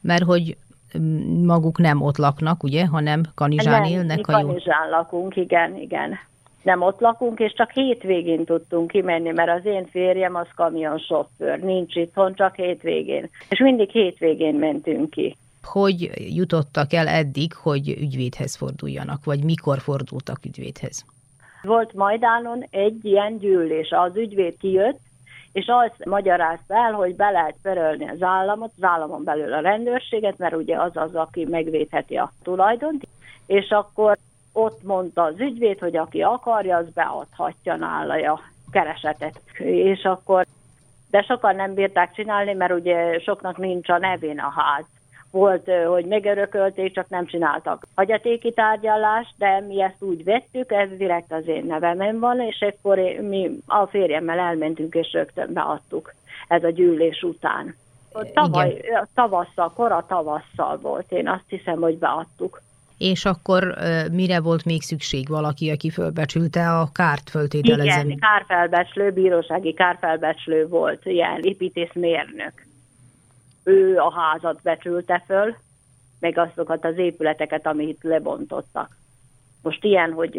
Mert 0.00 0.22
hogy 0.22 0.56
mm, 0.98 1.44
maguk 1.44 1.78
nem 1.78 2.00
ott 2.02 2.16
laknak, 2.16 2.62
ugye, 2.62 2.86
hanem 2.86 3.20
Kanizsán 3.34 3.80
Nem, 3.80 3.90
élnek 3.92 4.16
mi. 4.16 4.22
Kanizsán 4.22 4.88
lakunk, 4.90 5.36
igen, 5.36 5.76
igen. 5.76 6.18
Nem 6.64 6.82
ott 6.82 7.00
lakunk, 7.00 7.38
és 7.38 7.52
csak 7.52 7.70
hétvégén 7.70 8.44
tudtunk 8.44 8.90
kimenni, 8.90 9.30
mert 9.30 9.58
az 9.58 9.64
én 9.64 9.86
férjem 9.86 10.34
az 10.34 10.46
kamionsofőr, 10.54 11.58
nincs 11.58 11.94
itthon, 11.94 12.34
csak 12.34 12.54
hétvégén. 12.54 13.30
És 13.48 13.58
mindig 13.58 13.90
hétvégén 13.90 14.54
mentünk 14.54 15.10
ki. 15.10 15.36
Hogy 15.62 16.10
jutottak 16.34 16.92
el 16.92 17.08
eddig, 17.08 17.54
hogy 17.54 17.88
ügyvédhez 17.88 18.56
forduljanak, 18.56 19.24
vagy 19.24 19.44
mikor 19.44 19.78
fordultak 19.78 20.44
ügyvédhez? 20.44 21.04
Volt 21.62 21.92
Majdánon 21.92 22.66
egy 22.70 23.04
ilyen 23.04 23.38
gyűlés, 23.38 23.90
az 23.90 24.16
ügyvéd 24.16 24.56
kijött, 24.56 24.98
és 25.52 25.64
azt 25.66 26.04
magyarázta 26.04 26.74
el, 26.74 26.92
hogy 26.92 27.16
be 27.16 27.30
lehet 27.30 27.56
perölni 27.62 28.08
az 28.08 28.22
államot, 28.22 28.72
az 28.76 28.82
államon 28.82 29.24
belül 29.24 29.52
a 29.52 29.60
rendőrséget, 29.60 30.38
mert 30.38 30.54
ugye 30.54 30.76
az 30.76 30.90
az, 30.94 31.14
aki 31.14 31.44
megvédheti 31.50 32.16
a 32.16 32.32
tulajdont, 32.42 33.06
és 33.46 33.70
akkor 33.70 34.18
ott 34.56 34.82
mondta 34.82 35.22
az 35.22 35.40
ügyvéd, 35.40 35.78
hogy 35.78 35.96
aki 35.96 36.22
akarja, 36.22 36.76
az 36.76 36.86
beadhatja 36.94 37.76
nála 37.76 38.32
a 38.32 38.40
keresetet. 38.70 39.40
És 39.58 40.04
akkor, 40.04 40.46
de 41.10 41.22
sokan 41.22 41.56
nem 41.56 41.74
bírták 41.74 42.12
csinálni, 42.14 42.52
mert 42.52 42.72
ugye 42.72 43.18
soknak 43.18 43.56
nincs 43.56 43.88
a 43.88 43.98
nevén 43.98 44.38
a 44.38 44.52
ház. 44.56 44.84
Volt, 45.30 45.70
hogy 45.86 46.04
megörökölték, 46.04 46.94
csak 46.94 47.08
nem 47.08 47.26
csináltak 47.26 47.86
hagyatéki 47.94 48.52
tárgyalást, 48.52 49.34
de 49.36 49.60
mi 49.60 49.82
ezt 49.82 50.02
úgy 50.02 50.24
vettük, 50.24 50.72
ez 50.72 50.88
direkt 50.96 51.32
az 51.32 51.46
én 51.46 51.64
nevemen 51.64 52.18
van, 52.18 52.40
és 52.40 52.60
akkor 52.60 52.98
mi 53.20 53.50
a 53.66 53.86
férjemmel 53.86 54.38
elmentünk, 54.38 54.94
és 54.94 55.12
rögtön 55.12 55.52
beadtuk 55.52 56.14
ez 56.48 56.64
a 56.64 56.70
gyűlés 56.70 57.22
után. 57.22 57.76
Tavaly, 58.32 58.80
tavasszal, 59.14 59.72
kora 59.72 60.04
tavasszal 60.08 60.78
volt, 60.78 61.12
én 61.12 61.28
azt 61.28 61.44
hiszem, 61.48 61.80
hogy 61.80 61.98
beadtuk. 61.98 62.62
És 62.98 63.24
akkor 63.24 63.74
mire 64.12 64.40
volt 64.40 64.64
még 64.64 64.82
szükség 64.82 65.28
valaki, 65.28 65.70
aki 65.70 65.90
fölbecsülte 65.90 66.78
a 66.78 66.88
kárt, 66.92 67.30
föltételezem? 67.30 68.06
Igen, 68.06 68.18
kárfelbecslő, 68.18 69.10
bírósági 69.10 69.74
kárfelbecslő 69.74 70.66
volt, 70.68 71.06
ilyen 71.06 71.40
építészmérnök. 71.42 72.66
Ő 73.64 73.96
a 73.98 74.12
házat 74.12 74.60
becsülte 74.62 75.22
föl, 75.26 75.54
meg 76.20 76.38
azokat 76.38 76.84
az 76.84 76.98
épületeket, 76.98 77.66
amit 77.66 77.98
lebontottak. 78.02 78.96
Most 79.62 79.84
ilyen, 79.84 80.12
hogy 80.12 80.38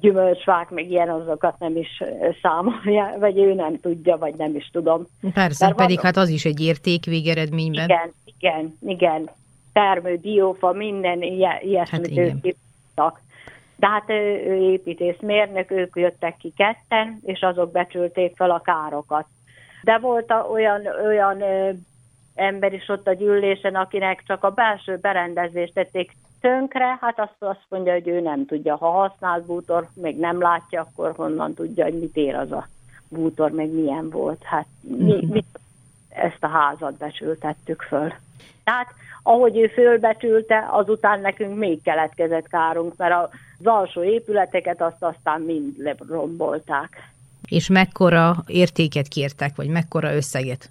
gyümölcsfák, 0.00 0.70
meg 0.70 0.90
ilyen 0.90 1.08
azokat 1.08 1.58
nem 1.58 1.76
is 1.76 2.02
számolja, 2.42 3.16
vagy 3.18 3.38
ő 3.38 3.54
nem 3.54 3.80
tudja, 3.80 4.16
vagy 4.16 4.34
nem 4.34 4.54
is 4.56 4.70
tudom. 4.72 5.06
Persze, 5.32 5.64
Mert 5.64 5.76
pedig 5.76 5.96
van- 5.96 6.04
hát 6.04 6.16
az 6.16 6.28
is 6.28 6.44
egy 6.44 6.60
érték 6.60 7.04
végeredményben. 7.04 7.84
Igen, 7.84 8.12
igen, 8.24 8.78
igen. 8.86 9.30
Termő, 9.78 10.16
diófa, 10.16 10.72
minden 10.72 11.22
ilyesmit 11.22 11.76
Hát 11.76 11.88
hát 11.88 12.16
ők 12.16 12.40
kívtak. 12.40 13.20
De 13.76 13.86
hát 13.86 14.10
ő, 14.10 14.44
ő 14.46 14.54
építészmérnök, 14.54 15.70
ők 15.70 15.96
jöttek 15.96 16.36
ki 16.36 16.52
ketten, 16.56 17.20
és 17.24 17.40
azok 17.40 17.70
becsülték 17.70 18.36
fel 18.36 18.50
a 18.50 18.60
károkat. 18.60 19.26
De 19.82 19.98
volt 19.98 20.32
olyan, 20.50 20.86
olyan 21.06 21.40
ö, 21.40 21.70
ember 22.34 22.72
is 22.72 22.88
ott 22.88 23.06
a 23.06 23.12
gyűlésen, 23.12 23.74
akinek 23.74 24.22
csak 24.26 24.44
a 24.44 24.50
belső 24.50 24.96
berendezést 24.96 25.74
tették 25.74 26.16
tönkre, 26.40 26.98
hát 27.00 27.18
azt, 27.18 27.36
azt 27.38 27.66
mondja, 27.68 27.92
hogy 27.92 28.08
ő 28.08 28.20
nem 28.20 28.46
tudja. 28.46 28.76
Ha 28.76 28.90
használt 28.90 29.46
bútor 29.46 29.88
még 29.94 30.18
nem 30.18 30.40
látja, 30.40 30.80
akkor 30.80 31.12
honnan 31.16 31.54
tudja, 31.54 31.84
hogy 31.84 31.98
mit 31.98 32.16
ér 32.16 32.34
az 32.34 32.52
a 32.52 32.68
bútor, 33.08 33.50
meg 33.50 33.70
milyen 33.70 34.10
volt. 34.10 34.42
Hát 34.42 34.66
mi, 34.80 35.26
mi 35.30 35.44
ezt 36.08 36.44
a 36.44 36.48
házat 36.48 36.96
becsültettük 36.96 37.82
föl. 37.82 38.12
Tehát 38.64 38.94
ahogy 39.22 39.58
ő 39.58 39.66
fölbecsülte, 39.66 40.66
azután 40.70 41.20
nekünk 41.20 41.58
még 41.58 41.82
keletkezett 41.82 42.48
kárunk, 42.48 42.96
mert 42.96 43.14
az 43.14 43.66
alsó 43.66 44.02
épületeket 44.02 44.82
azt 44.82 45.02
aztán 45.02 45.40
mind 45.40 45.74
lerombolták. 45.78 47.10
És 47.48 47.68
mekkora 47.68 48.44
értéket 48.46 49.08
kértek, 49.08 49.56
vagy 49.56 49.68
mekkora 49.68 50.14
összeget? 50.14 50.70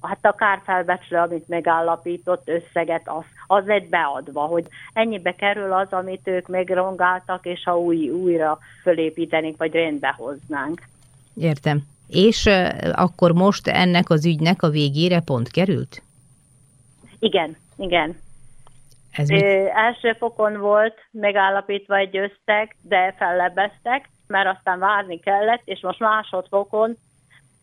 Hát 0.00 0.18
a 0.20 0.32
kárfelbecsülő, 0.32 1.20
amit 1.20 1.48
megállapított 1.48 2.48
összeget, 2.48 3.02
az, 3.04 3.24
az 3.46 3.64
lett 3.66 3.88
beadva, 3.88 4.40
hogy 4.40 4.66
ennyibe 4.92 5.34
kerül 5.34 5.72
az, 5.72 5.88
amit 5.90 6.28
ők 6.28 6.48
megrongáltak, 6.48 7.46
és 7.46 7.64
ha 7.64 7.78
új, 7.78 8.10
újra 8.10 8.58
fölépítenénk, 8.82 9.56
vagy 9.56 9.72
rendbe 9.72 10.14
hoznánk. 10.16 10.82
Értem. 11.34 11.86
És 12.08 12.48
akkor 12.92 13.32
most 13.32 13.68
ennek 13.68 14.10
az 14.10 14.26
ügynek 14.26 14.62
a 14.62 14.68
végére 14.68 15.20
pont 15.20 15.50
került? 15.50 16.02
Igen, 17.18 17.56
igen. 17.76 18.16
Ez 19.12 19.30
Ö, 19.30 19.66
első 19.74 20.12
fokon 20.12 20.56
volt 20.58 20.94
megállapítva 21.10 21.96
egy 21.96 22.16
összeg, 22.16 22.76
de 22.82 23.14
fellebeztek, 23.18 24.08
mert 24.26 24.56
aztán 24.56 24.78
várni 24.78 25.20
kellett, 25.20 25.62
és 25.64 25.80
most 25.80 25.98
másodfokon 25.98 26.96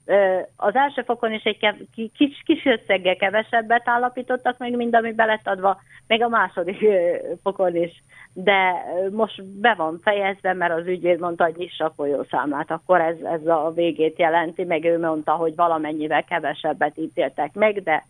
ö, 0.05 0.39
az 0.57 0.75
első 0.75 1.01
fokon 1.01 1.33
is 1.33 1.43
egy 1.43 1.57
kev- 1.57 1.87
ki- 1.93 2.11
kis, 2.17 2.41
kis 2.45 2.65
összeggel 2.65 3.15
kevesebbet 3.15 3.87
állapítottak 3.87 4.57
meg, 4.57 4.75
mint 4.75 4.95
ami 4.95 5.13
be 5.13 5.25
lett 5.25 5.47
adva, 5.47 5.81
még 6.07 6.23
a 6.23 6.27
második 6.27 6.81
ö, 6.81 7.17
fokon 7.43 7.75
is. 7.75 8.03
De 8.33 8.85
ö, 9.03 9.09
most 9.09 9.43
be 9.43 9.73
van 9.73 9.99
fejezve, 10.03 10.53
mert 10.53 10.73
az 10.73 10.87
ügyvéd 10.87 11.19
mondta, 11.19 11.43
hogy 11.43 11.55
nyissa 11.57 11.85
a 11.85 11.93
folyószámlát, 11.95 12.71
akkor 12.71 13.01
ez, 13.01 13.15
ez 13.21 13.47
a 13.47 13.71
végét 13.75 14.19
jelenti, 14.19 14.63
meg 14.63 14.83
ő 14.83 14.99
mondta, 14.99 15.31
hogy 15.31 15.55
valamennyivel 15.55 16.23
kevesebbet 16.23 16.97
ítéltek 16.97 17.53
meg, 17.53 17.83
de 17.83 18.05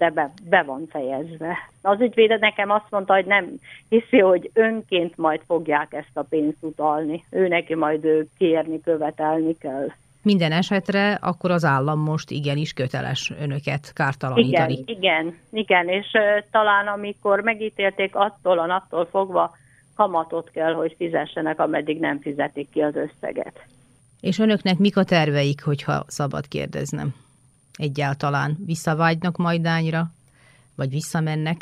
de 0.00 0.10
be, 0.10 0.30
be 0.48 0.62
van 0.62 0.86
fejezve. 0.90 1.56
Az 1.82 2.00
ügyvéde 2.00 2.36
nekem 2.40 2.70
azt 2.70 2.90
mondta, 2.90 3.14
hogy 3.14 3.24
nem 3.24 3.46
hiszi, 3.88 4.18
hogy 4.18 4.50
önként 4.54 5.16
majd 5.16 5.40
fogják 5.46 5.92
ezt 5.92 6.10
a 6.16 6.22
pénzt 6.22 6.56
utalni. 6.60 7.24
Ő 7.30 7.48
neki 7.48 7.74
majd 7.74 8.04
ő 8.04 8.26
kérni, 8.38 8.80
követelni 8.80 9.56
kell. 9.58 9.86
Minden 10.22 10.52
esetre 10.52 11.18
akkor 11.20 11.50
az 11.50 11.64
állam 11.64 11.98
most 11.98 12.30
igenis 12.30 12.72
köteles 12.72 13.32
önöket 13.40 13.92
kártalanítani. 13.94 14.72
Igen, 14.72 14.96
igen, 14.96 15.38
igen, 15.50 15.88
és 15.88 16.06
ö, 16.12 16.38
talán 16.50 16.86
amikor 16.86 17.40
megítélték 17.40 18.14
attól 18.14 18.58
a 18.58 18.66
naptól 18.66 19.06
fogva, 19.06 19.56
kamatot 19.96 20.50
kell, 20.50 20.72
hogy 20.72 20.94
fizessenek, 20.98 21.60
ameddig 21.60 22.00
nem 22.00 22.20
fizetik 22.20 22.70
ki 22.70 22.80
az 22.80 22.94
összeget. 22.94 23.64
És 24.20 24.38
önöknek 24.38 24.78
mik 24.78 24.96
a 24.96 25.04
terveik, 25.04 25.62
hogyha 25.62 26.04
szabad 26.06 26.48
kérdeznem? 26.48 27.14
Egyáltalán 27.80 28.56
visszavágynak 28.66 29.36
majdányra? 29.36 30.02
Vagy 30.76 30.90
visszamennek? 30.90 31.56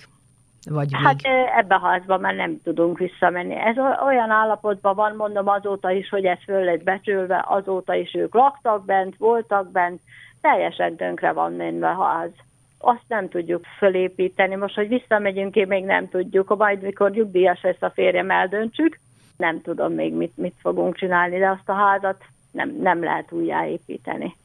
Vagy 0.70 0.92
még... 0.92 1.02
Hát 1.02 1.20
ö, 1.24 1.58
ebbe 1.58 1.74
a 1.74 1.86
házba 1.86 2.18
már 2.18 2.34
nem 2.34 2.60
tudunk 2.62 2.98
visszamenni. 2.98 3.54
Ez 3.54 3.76
olyan 4.06 4.30
állapotban 4.30 4.94
van, 4.94 5.16
mondom 5.16 5.48
azóta 5.48 5.90
is, 5.90 6.08
hogy 6.08 6.24
ez 6.24 6.38
föl 6.44 6.64
lett 6.64 6.82
becsülve, 6.82 7.44
azóta 7.48 7.94
is 7.94 8.14
ők 8.14 8.34
laktak 8.34 8.84
bent, 8.84 9.16
voltak 9.16 9.70
bent, 9.70 10.00
teljesen 10.40 10.96
tönkre 10.96 11.32
van 11.32 11.52
menve 11.52 11.88
a 11.88 12.04
ház. 12.04 12.30
Azt 12.78 13.04
nem 13.08 13.28
tudjuk 13.28 13.64
fölépíteni. 13.78 14.54
Most, 14.54 14.74
hogy 14.74 14.88
visszamegyünk 14.88 15.52
ki, 15.52 15.64
még 15.64 15.84
nem 15.84 16.08
tudjuk. 16.08 16.56
Majd, 16.56 16.82
mikor 16.82 17.10
nyugdíjas 17.10 17.62
lesz 17.62 17.82
a 17.82 17.90
férjem, 17.90 18.30
eldöntsük. 18.30 18.98
Nem 19.36 19.60
tudom 19.62 19.92
még, 19.92 20.12
mit, 20.14 20.36
mit 20.36 20.54
fogunk 20.60 20.96
csinálni, 20.96 21.38
de 21.38 21.48
azt 21.48 21.68
a 21.68 21.72
házat 21.72 22.22
nem, 22.50 22.76
nem 22.80 23.02
lehet 23.02 23.32
újjáépíteni. 23.32 24.36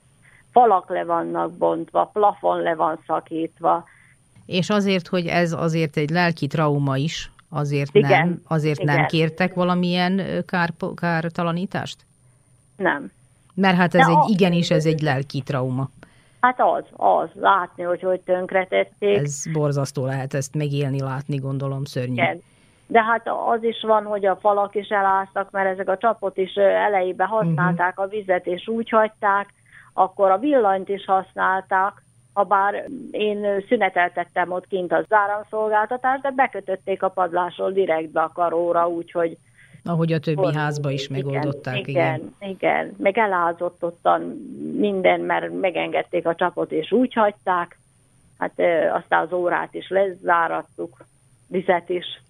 Falak 0.53 0.89
le 0.89 1.03
vannak 1.03 1.51
bontva, 1.51 2.09
plafon 2.13 2.61
le 2.61 2.75
van 2.75 2.99
szakítva, 3.07 3.83
És 4.45 4.69
azért, 4.69 5.07
hogy 5.07 5.25
ez 5.27 5.51
azért 5.51 5.97
egy 5.97 6.09
lelki 6.09 6.47
trauma 6.47 6.97
is, 6.97 7.31
azért 7.49 7.95
Igen, 7.95 8.09
nem, 8.27 8.41
azért 8.47 8.83
nem 8.83 8.95
igen. 8.95 9.07
kértek 9.07 9.53
valamilyen 9.53 10.21
kár, 10.45 10.69
kártalanítást? 10.95 11.97
nem. 12.75 13.11
Mert 13.55 13.75
hát 13.77 13.95
ez 13.95 14.05
De 14.05 14.11
egy, 14.11 14.17
a- 14.17 14.25
igenis 14.29 14.69
ez 14.69 14.85
egy 14.85 15.01
lelki 15.01 15.41
trauma. 15.41 15.89
Hát 16.39 16.59
az, 16.61 16.83
az, 16.91 17.29
látni, 17.41 17.83
hogy 17.83 18.01
hogy 18.01 18.19
tönkretették. 18.19 19.17
Ez 19.17 19.43
borzasztó 19.53 20.05
lehet 20.05 20.33
ezt 20.33 20.55
megélni, 20.55 21.01
látni, 21.01 21.35
gondolom 21.37 21.83
szörnyű. 21.83 22.13
Igen. 22.13 22.41
De 22.87 23.03
hát 23.03 23.27
az 23.55 23.63
is 23.63 23.81
van, 23.81 24.03
hogy 24.03 24.25
a 24.25 24.35
falak 24.35 24.75
is 24.75 24.87
eláztak, 24.87 25.51
mert 25.51 25.69
ezek 25.69 25.89
a 25.89 25.97
csapot 25.97 26.37
is 26.37 26.55
ö, 26.55 26.61
elejében 26.61 27.27
használták 27.27 27.99
a 27.99 28.07
vizet, 28.07 28.45
és 28.47 28.67
úgy 28.67 28.89
hagyták, 28.89 29.53
akkor 29.93 30.31
a 30.31 30.37
villanyt 30.37 30.89
is 30.89 31.05
használták, 31.05 32.03
ha 32.33 32.43
bár 32.43 32.85
én 33.11 33.65
szüneteltettem 33.67 34.51
ott 34.51 34.67
kint 34.67 34.93
az 34.93 35.05
áramszolgáltatást, 35.09 36.21
de 36.21 36.29
bekötötték 36.29 37.03
a 37.03 37.09
padlásról 37.09 37.71
direktbe 37.71 38.21
a 38.21 38.31
karóra, 38.33 38.87
úgyhogy 38.87 39.37
Ahogy 39.85 40.13
a 40.13 40.19
többi 40.19 40.35
Volt. 40.35 40.55
házba 40.55 40.91
is 40.91 41.07
megoldották, 41.07 41.77
igen. 41.77 41.89
igen, 41.89 42.35
igen, 42.39 42.49
igen. 42.49 42.95
Meg 42.97 43.17
elázott 43.17 43.83
ottan 43.83 44.21
minden, 44.77 45.19
mert 45.19 45.59
megengedték 45.59 46.27
a 46.27 46.35
csapot, 46.35 46.71
és 46.71 46.91
úgy 46.91 47.13
hagyták. 47.13 47.77
Hát 48.37 48.51
ö, 48.55 48.89
aztán 48.89 49.23
az 49.23 49.33
órát 49.33 49.73
is 49.73 49.89
lezárattuk, 49.89 51.05
vizet 51.47 51.89
is. 51.89 52.21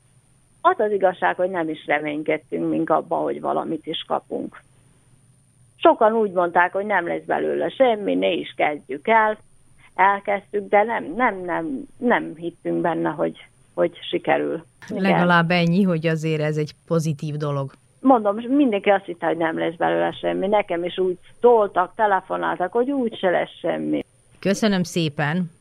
Az 0.61 0.79
az 0.79 0.91
igazság, 0.91 1.35
hogy 1.35 1.49
nem 1.49 1.69
is 1.69 1.85
reménykedtünk 1.85 2.69
mink 2.69 2.89
abban, 2.89 3.21
hogy 3.21 3.41
valamit 3.41 3.85
is 3.85 4.03
kapunk. 4.07 4.61
Sokan 5.83 6.13
úgy 6.13 6.31
mondták, 6.31 6.73
hogy 6.73 6.85
nem 6.85 7.07
lesz 7.07 7.23
belőle 7.25 7.69
semmi, 7.69 8.15
ne 8.15 8.31
is 8.31 8.53
kezdjük 8.57 9.07
el. 9.07 9.37
Elkezdtük, 9.95 10.69
de 10.69 10.83
nem, 10.83 11.13
nem, 11.15 11.41
nem, 11.45 11.87
nem 11.97 12.33
hittünk 12.35 12.81
benne, 12.81 13.09
hogy, 13.09 13.45
hogy 13.73 13.91
sikerül. 14.09 14.65
Igen. 14.89 15.01
Legalább 15.01 15.49
ennyi, 15.49 15.83
hogy 15.83 16.07
azért 16.07 16.41
ez 16.41 16.57
egy 16.57 16.71
pozitív 16.87 17.35
dolog. 17.35 17.71
Mondom, 17.99 18.35
mindenki 18.35 18.89
azt 18.89 19.05
hitte, 19.05 19.25
hogy 19.25 19.37
nem 19.37 19.59
lesz 19.59 19.75
belőle 19.75 20.11
semmi. 20.11 20.47
Nekem 20.47 20.83
is 20.83 20.97
úgy 20.97 21.17
szóltak, 21.41 21.93
telefonáltak, 21.95 22.71
hogy 22.71 22.91
úgy 22.91 23.17
se 23.17 23.29
lesz 23.29 23.57
semmi. 23.59 24.05
Köszönöm 24.39 24.83
szépen. 24.83 25.51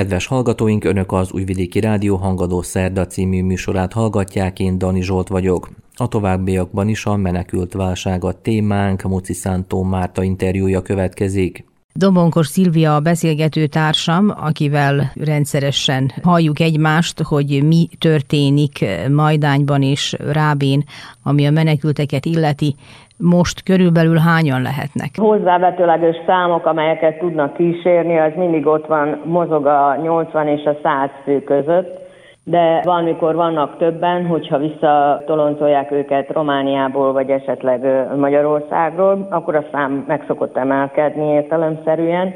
Kedves 0.00 0.26
hallgatóink, 0.26 0.84
Önök 0.84 1.12
az 1.12 1.32
Újvidéki 1.32 1.80
Rádió 1.80 2.16
Hangadó 2.16 2.62
Szerda 2.62 3.06
című 3.06 3.42
műsorát 3.42 3.92
hallgatják, 3.92 4.58
én 4.58 4.78
Dani 4.78 5.02
Zsolt 5.02 5.28
vagyok. 5.28 5.70
A 5.94 6.08
továbbiakban 6.08 6.88
is 6.88 7.06
a 7.06 7.16
menekült 7.16 7.72
válság 7.72 8.24
a 8.24 8.32
témánk, 8.32 9.02
Muci 9.02 9.32
Szántó 9.32 9.82
Márta 9.82 10.22
interjúja 10.22 10.82
következik. 10.82 11.64
Dobonkos 11.92 12.46
Szilvia 12.46 12.94
a 12.94 13.00
beszélgető 13.00 13.66
társam, 13.66 14.32
akivel 14.36 15.12
rendszeresen 15.14 16.12
halljuk 16.22 16.60
egymást, 16.60 17.22
hogy 17.22 17.62
mi 17.66 17.88
történik 17.98 18.84
Majdányban 19.08 19.82
és 19.82 20.16
Rábén, 20.18 20.84
ami 21.22 21.46
a 21.46 21.50
menekülteket 21.50 22.26
illeti. 22.26 22.74
Most 23.20 23.62
körülbelül 23.62 24.18
hányan 24.18 24.62
lehetnek? 24.62 25.10
Hozzávetőleges 25.16 26.16
számok, 26.26 26.66
amelyeket 26.66 27.18
tudnak 27.18 27.54
kísérni, 27.54 28.18
az 28.18 28.32
mindig 28.36 28.66
ott 28.66 28.86
van, 28.86 29.20
mozog 29.24 29.66
a 29.66 29.96
80 30.02 30.48
és 30.48 30.64
a 30.64 30.76
100 30.82 31.10
fő 31.24 31.42
között, 31.42 31.98
de 32.44 32.80
van, 32.84 33.04
mikor 33.04 33.34
vannak 33.34 33.76
többen, 33.78 34.26
hogyha 34.26 34.58
visszatoloncolják 34.58 35.90
őket 35.90 36.30
Romániából, 36.30 37.12
vagy 37.12 37.30
esetleg 37.30 38.06
Magyarországról, 38.16 39.26
akkor 39.30 39.54
a 39.54 39.64
szám 39.72 40.04
meg 40.06 40.24
szokott 40.26 40.56
emelkedni 40.56 41.32
értelemszerűen. 41.32 42.34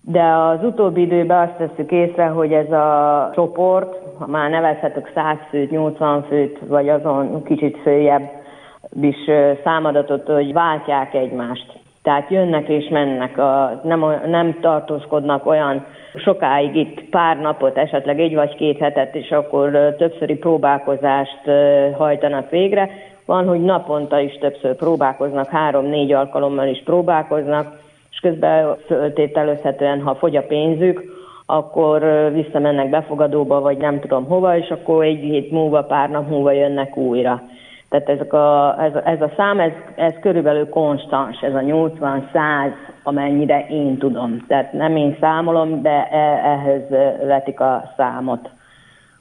De 0.00 0.22
az 0.22 0.64
utóbbi 0.64 1.00
időben 1.00 1.48
azt 1.48 1.68
tesszük 1.68 1.90
észre, 1.90 2.24
hogy 2.26 2.52
ez 2.52 2.70
a 2.70 3.30
csoport, 3.34 3.94
ha 4.18 4.26
már 4.26 4.50
nevezhetök 4.50 5.10
100 5.14 5.36
főt, 5.50 5.70
80 5.70 6.22
főt, 6.22 6.58
vagy 6.68 6.88
azon 6.88 7.42
kicsit 7.42 7.78
följebb 7.82 8.42
is 9.00 9.16
számadatot, 9.64 10.26
hogy 10.26 10.52
váltják 10.52 11.14
egymást. 11.14 11.82
Tehát 12.02 12.30
jönnek 12.30 12.68
és 12.68 12.88
mennek, 12.88 13.38
a, 13.38 13.80
nem, 13.84 14.04
nem 14.26 14.58
tartózkodnak 14.60 15.46
olyan 15.46 15.86
sokáig 16.14 16.76
itt 16.76 17.08
pár 17.10 17.40
napot, 17.40 17.76
esetleg 17.76 18.20
egy 18.20 18.34
vagy 18.34 18.54
két 18.54 18.78
hetet, 18.78 19.14
és 19.14 19.30
akkor 19.30 19.94
többszöri 19.98 20.34
próbálkozást 20.34 21.40
hajtanak 21.96 22.50
végre. 22.50 22.90
Van, 23.26 23.48
hogy 23.48 23.60
naponta 23.60 24.20
is 24.20 24.38
többször 24.38 24.76
próbálkoznak, 24.76 25.48
három-négy 25.48 26.12
alkalommal 26.12 26.66
is 26.66 26.82
próbálkoznak, 26.84 27.78
és 28.10 28.18
közben 28.18 28.76
föltételezhetően, 28.86 30.02
ha 30.02 30.14
fogy 30.14 30.36
a 30.36 30.42
pénzük, 30.42 31.02
akkor 31.46 32.30
visszamennek 32.32 32.90
befogadóba, 32.90 33.60
vagy 33.60 33.76
nem 33.76 34.00
tudom 34.00 34.24
hova, 34.24 34.56
és 34.56 34.68
akkor 34.68 35.04
egy 35.04 35.20
hét 35.20 35.50
múlva, 35.50 35.82
pár 35.82 36.10
nap 36.10 36.28
múlva 36.28 36.52
jönnek 36.52 36.96
újra. 36.96 37.42
Tehát 37.94 38.08
ezek 38.08 38.32
a, 38.32 38.76
ez, 38.82 38.92
ez 39.04 39.20
a 39.20 39.30
szám, 39.36 39.60
ez, 39.60 39.72
ez 39.94 40.12
körülbelül 40.20 40.68
konstans, 40.68 41.40
ez 41.40 41.54
a 41.54 41.58
80-100, 41.58 42.72
amennyire 43.02 43.66
én 43.68 43.98
tudom. 43.98 44.44
Tehát 44.48 44.72
nem 44.72 44.96
én 44.96 45.16
számolom, 45.20 45.82
de 45.82 46.08
e, 46.10 46.18
ehhez 46.44 46.88
vetik 47.26 47.60
a 47.60 47.92
számot, 47.96 48.50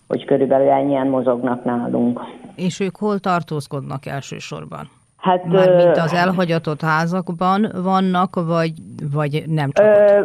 hogy 0.08 0.26
körülbelül 0.26 0.70
ennyien 0.70 1.08
mozognak 1.08 1.64
nálunk. 1.64 2.22
És 2.56 2.80
ők 2.80 2.98
hol 2.98 3.20
tartózkodnak 3.20 4.06
elsősorban? 4.06 4.90
Hát, 5.18 5.46
Mármint 5.46 5.98
az 5.98 6.14
elhagyatott 6.14 6.82
házakban 6.82 7.72
vannak, 7.84 8.36
vagy, 8.36 8.72
vagy 9.14 9.44
nem 9.48 9.72
csak 9.72 9.86
Ö, 9.86 10.22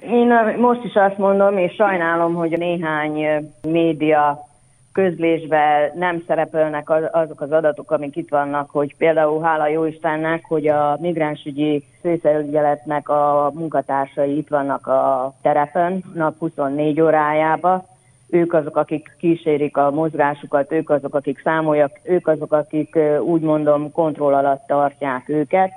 én 0.00 0.30
ö, 0.30 0.60
most 0.60 0.84
is 0.84 0.94
azt 0.94 1.18
mondom, 1.18 1.58
és 1.58 1.74
sajnálom, 1.74 2.34
hogy 2.34 2.50
néhány 2.50 3.44
média 3.62 4.52
közlésben 4.94 5.90
nem 5.94 6.22
szerepelnek 6.26 6.90
az- 6.90 7.08
azok 7.12 7.40
az 7.40 7.52
adatok, 7.52 7.90
amik 7.90 8.16
itt 8.16 8.28
vannak, 8.28 8.70
hogy 8.70 8.96
például 8.96 9.42
hála 9.42 9.68
jó 9.68 9.84
Istennek, 9.84 10.44
hogy 10.44 10.68
a 10.68 10.96
migránsügyi 11.00 11.84
főfelügyeletnek 12.00 13.08
a 13.08 13.50
munkatársai 13.54 14.36
itt 14.36 14.48
vannak 14.48 14.86
a 14.86 15.32
terepen 15.42 16.02
nap 16.14 16.38
24 16.38 17.00
órájába, 17.00 17.84
ők 18.28 18.52
azok, 18.52 18.76
akik 18.76 19.16
kísérik 19.18 19.76
a 19.76 19.90
mozgásukat, 19.90 20.72
ők 20.72 20.90
azok, 20.90 21.14
akik 21.14 21.40
számolják, 21.40 22.00
ők 22.02 22.26
azok, 22.26 22.52
akik 22.52 22.98
úgy 23.20 23.40
mondom 23.40 23.92
kontroll 23.92 24.34
alatt 24.34 24.66
tartják 24.66 25.28
őket, 25.28 25.72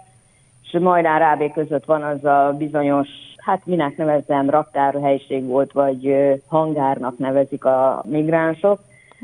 és 0.63 0.79
Majdán 0.79 1.19
Rábé 1.19 1.51
között 1.51 1.85
van 1.85 2.03
az 2.03 2.25
a 2.25 2.55
bizonyos, 2.57 3.07
hát 3.37 3.65
minek 3.65 3.97
nevezzem, 3.97 4.49
raktárhelyiség 4.49 5.45
volt, 5.45 5.71
vagy 5.71 6.17
hangárnak 6.47 7.17
nevezik 7.17 7.65
a 7.65 8.03
migránsok. 8.05 8.79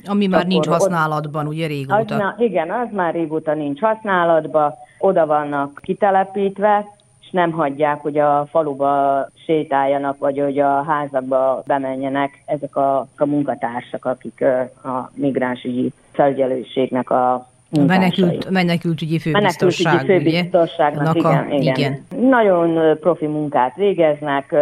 Ami 0.05 0.27
már 0.27 0.45
nincs 0.47 0.67
használatban, 0.67 1.47
ugye 1.47 1.63
Az 1.63 1.69
régóta. 1.69 2.17
már, 2.17 2.35
igen, 2.37 2.71
az 2.71 2.87
már 2.91 3.13
régóta 3.13 3.53
nincs 3.53 3.79
használatban, 3.79 4.73
oda 4.99 5.25
vannak 5.25 5.79
kitelepítve, 5.83 6.85
és 7.21 7.29
nem 7.31 7.51
hagyják, 7.51 8.01
hogy 8.01 8.17
a 8.17 8.47
faluba 8.51 9.25
sétáljanak, 9.45 10.17
vagy 10.19 10.39
hogy 10.39 10.59
a 10.59 10.83
házakba 10.83 11.63
bemenjenek 11.65 12.43
ezek 12.45 12.75
a, 12.75 13.07
a 13.17 13.25
munkatársak, 13.25 14.05
akik 14.05 14.41
a 14.83 15.11
migránsügyi 15.13 15.91
felügyelőségnek 16.11 17.09
a 17.09 17.33
A 17.33 17.79
menekült, 17.87 18.49
menekültügyi 18.49 19.19
főbiztosság, 19.19 19.93
Menekültügyi 19.93 20.31
főbiztosságnak, 20.31 21.15
ugye? 21.15 21.29
igen, 21.29 21.51
igen. 21.51 21.75
igen. 21.75 22.05
Nagyon 22.29 22.97
profi 22.99 23.25
munkát 23.27 23.75
végeznek, 23.75 24.55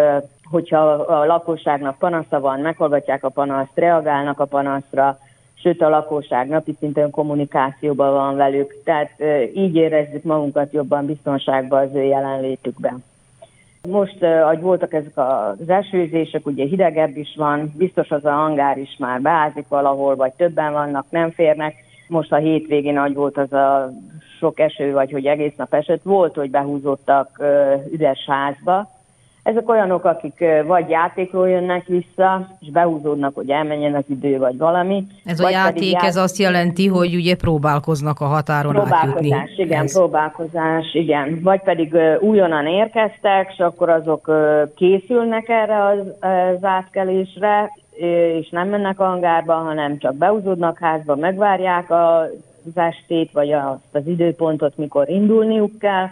hogyha 0.51 0.77
a 0.93 1.25
lakosságnak 1.25 1.97
panasza 1.97 2.39
van, 2.39 2.59
meghallgatják 2.59 3.23
a 3.23 3.29
panaszt, 3.29 3.71
reagálnak 3.75 4.39
a 4.39 4.45
panaszra, 4.45 5.19
sőt 5.53 5.81
a 5.81 5.89
lakosság 5.89 6.47
napi 6.47 6.75
szinten 6.79 7.09
kommunikációban 7.09 8.13
van 8.13 8.35
velük, 8.35 8.83
tehát 8.83 9.11
így 9.53 9.75
érezzük 9.75 10.23
magunkat 10.23 10.73
jobban 10.73 11.05
biztonságban 11.05 11.81
az 11.81 11.95
ő 11.95 12.03
jelenlétükben. 12.03 13.03
Most, 13.89 14.23
ahogy 14.23 14.61
voltak 14.61 14.93
ezek 14.93 15.17
az 15.17 15.69
esőzések, 15.69 16.45
ugye 16.45 16.65
hidegebb 16.65 17.17
is 17.17 17.33
van, 17.37 17.73
biztos 17.77 18.09
az 18.09 18.25
a 18.25 18.31
hangár 18.31 18.77
is 18.77 18.95
már 18.99 19.21
beázik 19.21 19.67
valahol, 19.67 20.15
vagy 20.15 20.31
többen 20.31 20.71
vannak, 20.71 21.05
nem 21.09 21.31
férnek. 21.31 21.75
Most 22.07 22.31
a 22.31 22.35
hétvégén, 22.35 22.97
ahogy 22.97 23.13
volt 23.13 23.37
az 23.37 23.53
a 23.53 23.91
sok 24.39 24.59
eső, 24.59 24.91
vagy 24.91 25.11
hogy 25.11 25.25
egész 25.25 25.55
nap 25.55 25.73
esett, 25.73 26.03
volt, 26.03 26.35
hogy 26.35 26.49
behúzottak 26.49 27.43
üres 27.91 28.25
házba. 28.27 28.89
Ezek 29.43 29.69
olyanok, 29.69 30.03
akik 30.05 30.43
vagy 30.65 30.89
játékról 30.89 31.49
jönnek 31.49 31.85
vissza, 31.85 32.47
és 32.59 32.69
behúzódnak, 32.71 33.35
hogy 33.35 33.49
elmenjen 33.49 33.95
az 33.95 34.03
idő, 34.07 34.37
vagy 34.37 34.57
valami. 34.57 35.07
Ez 35.25 35.39
a 35.39 35.43
vagy 35.43 35.51
pedig 35.53 35.65
játék, 35.81 35.91
ját- 35.91 36.03
ez 36.03 36.15
azt 36.15 36.37
jelenti, 36.37 36.87
hogy 36.87 37.15
ugye 37.15 37.35
próbálkoznak 37.35 38.19
a 38.19 38.25
határon 38.25 38.75
átjutni. 38.75 38.99
Próbálkozás, 39.29 39.57
igen, 39.57 39.83
Ez- 39.83 39.93
próbálkozás, 39.93 40.93
igen. 40.93 41.39
Vagy 41.43 41.61
pedig 41.61 41.95
újonnan 42.19 42.67
érkeztek, 42.67 43.51
és 43.53 43.59
akkor 43.59 43.89
azok 43.89 44.31
készülnek 44.75 45.49
erre 45.49 45.85
az, 45.85 45.97
az 46.19 46.63
átkelésre, 46.63 47.71
és 48.39 48.49
nem 48.49 48.67
mennek 48.69 48.99
a 48.99 49.05
hangárba, 49.05 49.53
hanem 49.53 49.97
csak 49.97 50.15
beúzódnak 50.15 50.77
házba, 50.79 51.15
megvárják 51.15 51.91
a- 51.91 52.19
az 52.65 52.77
estét, 52.77 53.31
vagy 53.31 53.51
azt 53.51 53.79
az 53.91 54.07
időpontot, 54.07 54.77
mikor 54.77 55.09
indulniuk 55.09 55.79
kell, 55.79 56.05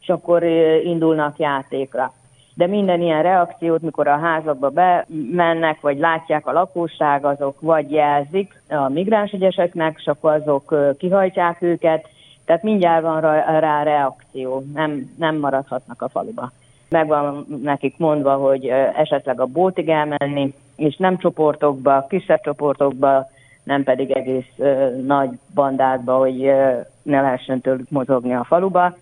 és 0.00 0.08
akkor 0.08 0.42
indulnak 0.84 1.38
játékra. 1.38 2.12
De 2.60 2.66
minden 2.66 3.00
ilyen 3.00 3.22
reakciót, 3.22 3.82
mikor 3.82 4.08
a 4.08 4.18
házakba 4.18 4.70
bemennek, 4.70 5.80
vagy 5.80 5.98
látják 5.98 6.46
a 6.46 6.52
lakosság, 6.52 7.24
azok 7.24 7.60
vagy 7.60 7.90
jelzik 7.90 8.60
a 8.68 8.88
migránsegyeseknek, 8.88 10.02
akkor 10.04 10.32
azok 10.32 10.74
kihajtják 10.98 11.62
őket, 11.62 12.08
tehát 12.44 12.62
mindjárt 12.62 13.02
van 13.02 13.20
rá, 13.20 13.82
reakció, 13.82 14.64
nem, 14.74 15.14
nem 15.18 15.36
maradhatnak 15.36 16.02
a 16.02 16.08
faluba. 16.08 16.50
Meg 16.88 17.06
van 17.06 17.46
nekik 17.62 17.94
mondva, 17.98 18.34
hogy 18.34 18.66
esetleg 18.96 19.40
a 19.40 19.46
bótig 19.46 19.88
elmenni, 19.88 20.54
és 20.76 20.96
nem 20.96 21.18
csoportokba, 21.18 22.06
kisebb 22.08 22.40
csoportokba, 22.40 23.30
nem 23.62 23.82
pedig 23.82 24.10
egész 24.10 24.52
ö, 24.56 24.88
nagy 25.06 25.30
bandákba, 25.54 26.18
hogy 26.18 26.44
ö, 26.44 26.80
ne 27.02 27.20
lehessen 27.20 27.60
tőlük 27.60 27.90
mozogni 27.90 28.34
a 28.34 28.44
faluba 28.44 28.94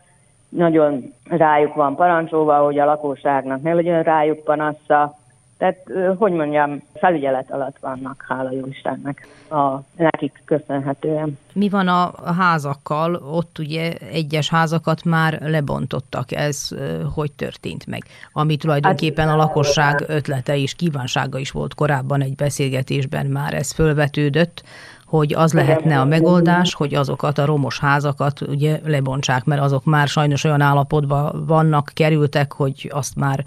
nagyon 0.49 1.15
rájuk 1.25 1.75
van 1.75 1.97
parancsolva, 1.97 2.57
hogy 2.59 2.79
a 2.79 2.85
lakosságnak 2.85 3.63
ne 3.63 3.75
legyen 3.75 4.03
rájuk 4.03 4.45
panasza. 4.45 5.17
Tehát, 5.59 5.77
hogy 6.17 6.33
mondjam, 6.33 6.83
felügyelet 6.95 7.51
alatt 7.51 7.77
vannak, 7.81 8.25
hála 8.29 8.53
jó 8.53 8.67
Istennek, 8.67 9.27
a, 9.51 9.79
nekik 9.97 10.43
köszönhetően. 10.45 11.39
Mi 11.53 11.69
van 11.69 11.89
a 11.89 12.13
a 12.25 12.33
házakkal? 12.33 13.15
Ott 13.15 13.59
ugye 13.59 13.93
egyes 14.13 14.51
házakat 14.51 15.05
már 15.05 15.39
lebontottak. 15.41 16.33
Ez 16.33 16.69
hogy 17.15 17.33
történt 17.33 17.87
meg? 17.87 18.03
Ami 18.33 18.57
tulajdonképpen 18.57 19.29
a 19.29 19.37
lakosság 19.37 20.05
ötlete 20.07 20.57
és 20.57 20.75
kívánsága 20.75 21.39
is 21.39 21.51
volt 21.51 21.75
korábban 21.75 22.23
egy 22.23 22.35
beszélgetésben 22.35 23.27
már 23.27 23.55
ez 23.55 23.73
fölvetődött, 23.73 24.63
hogy 25.09 25.35
az 25.37 25.53
lehetne 25.53 26.01
a 26.01 26.05
megoldás, 26.05 26.75
hogy 26.75 26.95
azokat 26.95 27.39
a 27.39 27.47
romos 27.47 27.81
házakat 27.81 28.41
ugye 28.41 28.79
lebontsák, 28.85 29.45
mert 29.45 29.61
azok 29.61 29.85
már 29.85 30.07
sajnos 30.07 30.45
olyan 30.45 30.61
állapotban 30.61 31.45
vannak, 31.47 31.91
kerültek, 31.95 32.53
hogy 32.53 32.91
azt 32.93 33.17
már 33.17 33.39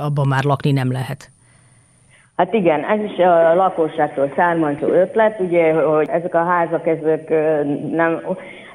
abban 0.00 0.28
már 0.28 0.44
lakni 0.44 0.72
nem 0.72 0.92
lehet. 0.92 1.30
Hát 2.36 2.52
igen, 2.52 2.84
ez 2.84 3.00
is 3.00 3.18
a 3.18 3.54
lakosságtól 3.54 4.32
származó 4.36 4.86
ötlet, 4.86 5.40
ugye, 5.40 5.72
hogy 5.72 6.08
ezek 6.08 6.34
a 6.34 6.44
házak, 6.44 6.86
ezek 6.86 7.28
nem, 7.90 8.20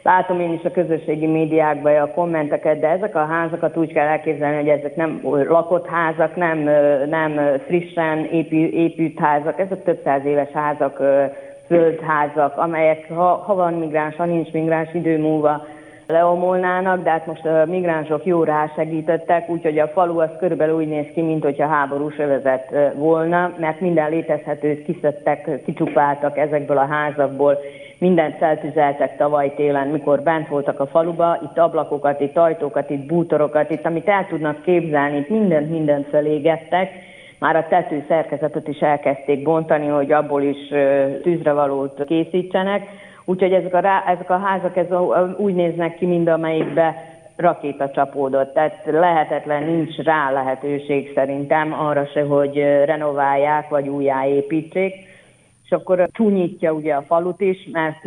látom 0.04 0.40
én 0.40 0.54
is 0.54 0.64
a 0.64 0.72
közösségi 0.72 1.26
médiákban 1.26 1.96
a 1.96 2.12
kommenteket, 2.12 2.80
de 2.80 2.88
ezek 2.88 3.16
a 3.16 3.26
házakat 3.26 3.78
úgy 3.78 3.94
kell 3.94 4.08
elképzelni, 4.08 4.56
hogy 4.56 4.68
ezek 4.68 4.96
nem 4.96 5.20
lakott 5.48 5.88
házak, 5.88 6.36
nem, 6.36 6.58
nem 7.10 7.60
frissen 7.68 8.26
épült 8.72 9.20
házak, 9.20 9.60
ezek 9.60 9.84
több 9.84 10.02
száz 10.04 10.26
éves 10.26 10.52
házak, 10.54 11.02
ö, 11.70 11.76
földházak, 11.76 12.58
amelyek 12.58 13.08
ha, 13.08 13.44
ha 13.46 13.56
van 13.56 13.74
migráns, 13.74 14.16
ha 14.16 14.26
nincs 14.26 14.52
migráns 14.52 14.94
idő 14.94 15.18
múlva 15.18 15.66
leomolnának, 16.08 17.04
de 17.04 17.10
hát 17.10 17.26
most 17.26 17.46
a 17.46 17.66
migránsok 17.66 18.26
jó 18.26 18.44
rásegítettek, 18.44 19.50
úgyhogy 19.50 19.80
a 19.80 19.88
falu 19.88 20.20
az 20.20 20.30
körülbelül 20.40 20.76
úgy 20.76 20.88
néz 20.88 21.06
ki, 21.14 21.22
mint 21.22 21.44
hogyha 21.44 21.68
háborús 21.68 22.18
övezet 22.18 22.94
volna, 22.96 23.54
mert 23.58 23.80
minden 23.80 24.10
létezhetőt 24.10 24.84
kiszedtek, 24.84 25.64
kicsupáltak 25.66 26.38
ezekből 26.38 26.78
a 26.78 26.86
házakból, 26.86 27.58
mindent 27.98 28.38
feltüzeltek 28.38 29.18
tavaly 29.18 29.54
télen, 29.56 29.88
mikor 29.88 30.22
bent 30.22 30.48
voltak 30.48 30.80
a 30.80 30.88
faluba, 30.88 31.40
itt 31.44 31.58
ablakokat, 31.58 32.20
itt 32.22 32.38
ajtókat, 32.38 32.90
itt 32.90 33.06
bútorokat, 33.06 33.70
itt 33.70 33.86
amit 33.86 34.08
el 34.08 34.26
tudnak 34.30 34.62
képzelni, 34.62 35.18
itt 35.18 35.30
mindent, 35.30 35.70
mindent 35.70 36.08
felégettek, 36.08 36.92
már 37.40 37.56
a 37.56 37.68
tető 37.70 38.06
szerkezetet 38.08 38.68
is 38.68 38.80
elkezdték 38.80 39.44
bontani, 39.44 39.88
hogy 39.88 40.12
abból 40.12 40.42
is 40.42 40.72
ö, 40.72 41.06
tűzrevalót 41.22 42.04
készítsenek. 42.06 42.88
Úgyhogy 43.26 43.54
ezek 43.54 43.74
a, 43.74 43.80
rá, 43.80 44.04
ezek 44.08 44.30
a 44.30 44.38
házak 44.38 44.78
ez 44.78 44.88
úgy 45.38 45.54
néznek 45.54 45.96
ki, 45.96 46.06
mint 46.06 46.30
amelyikbe 46.30 46.96
rakéta 47.36 47.90
csapódott. 47.90 48.54
Tehát 48.54 48.82
lehetetlen, 48.86 49.64
nincs 49.64 49.98
rá 49.98 50.32
lehetőség 50.32 51.12
szerintem 51.16 51.74
arra 51.74 52.06
se, 52.06 52.22
hogy 52.22 52.58
renoválják 52.86 53.70
vagy 53.70 53.88
újjáépítsék. 53.88 54.94
És 55.64 55.72
akkor 55.72 56.08
csúnyítja 56.12 56.72
ugye 56.72 56.94
a 56.94 57.04
falut 57.08 57.42
is, 57.42 57.70
mert 57.72 58.04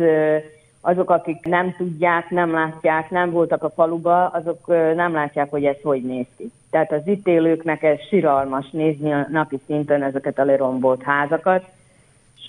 azok, 0.85 1.09
akik 1.09 1.45
nem 1.45 1.75
tudják, 1.77 2.29
nem 2.29 2.51
látják, 2.51 3.09
nem 3.09 3.31
voltak 3.31 3.63
a 3.63 3.69
faluba, 3.69 4.27
azok 4.27 4.67
nem 4.95 5.13
látják, 5.13 5.49
hogy 5.49 5.65
ez 5.65 5.77
hogy 5.83 6.01
néz 6.01 6.25
ki. 6.37 6.51
Tehát 6.71 6.91
az 6.91 7.01
itt 7.05 7.27
élőknek 7.27 7.83
ez 7.83 7.99
siralmas 8.07 8.69
nézni 8.69 9.13
a 9.13 9.27
napi 9.29 9.59
szinten 9.65 10.03
ezeket 10.03 10.39
a 10.39 10.43
lerombolt 10.43 11.03
házakat, 11.03 11.63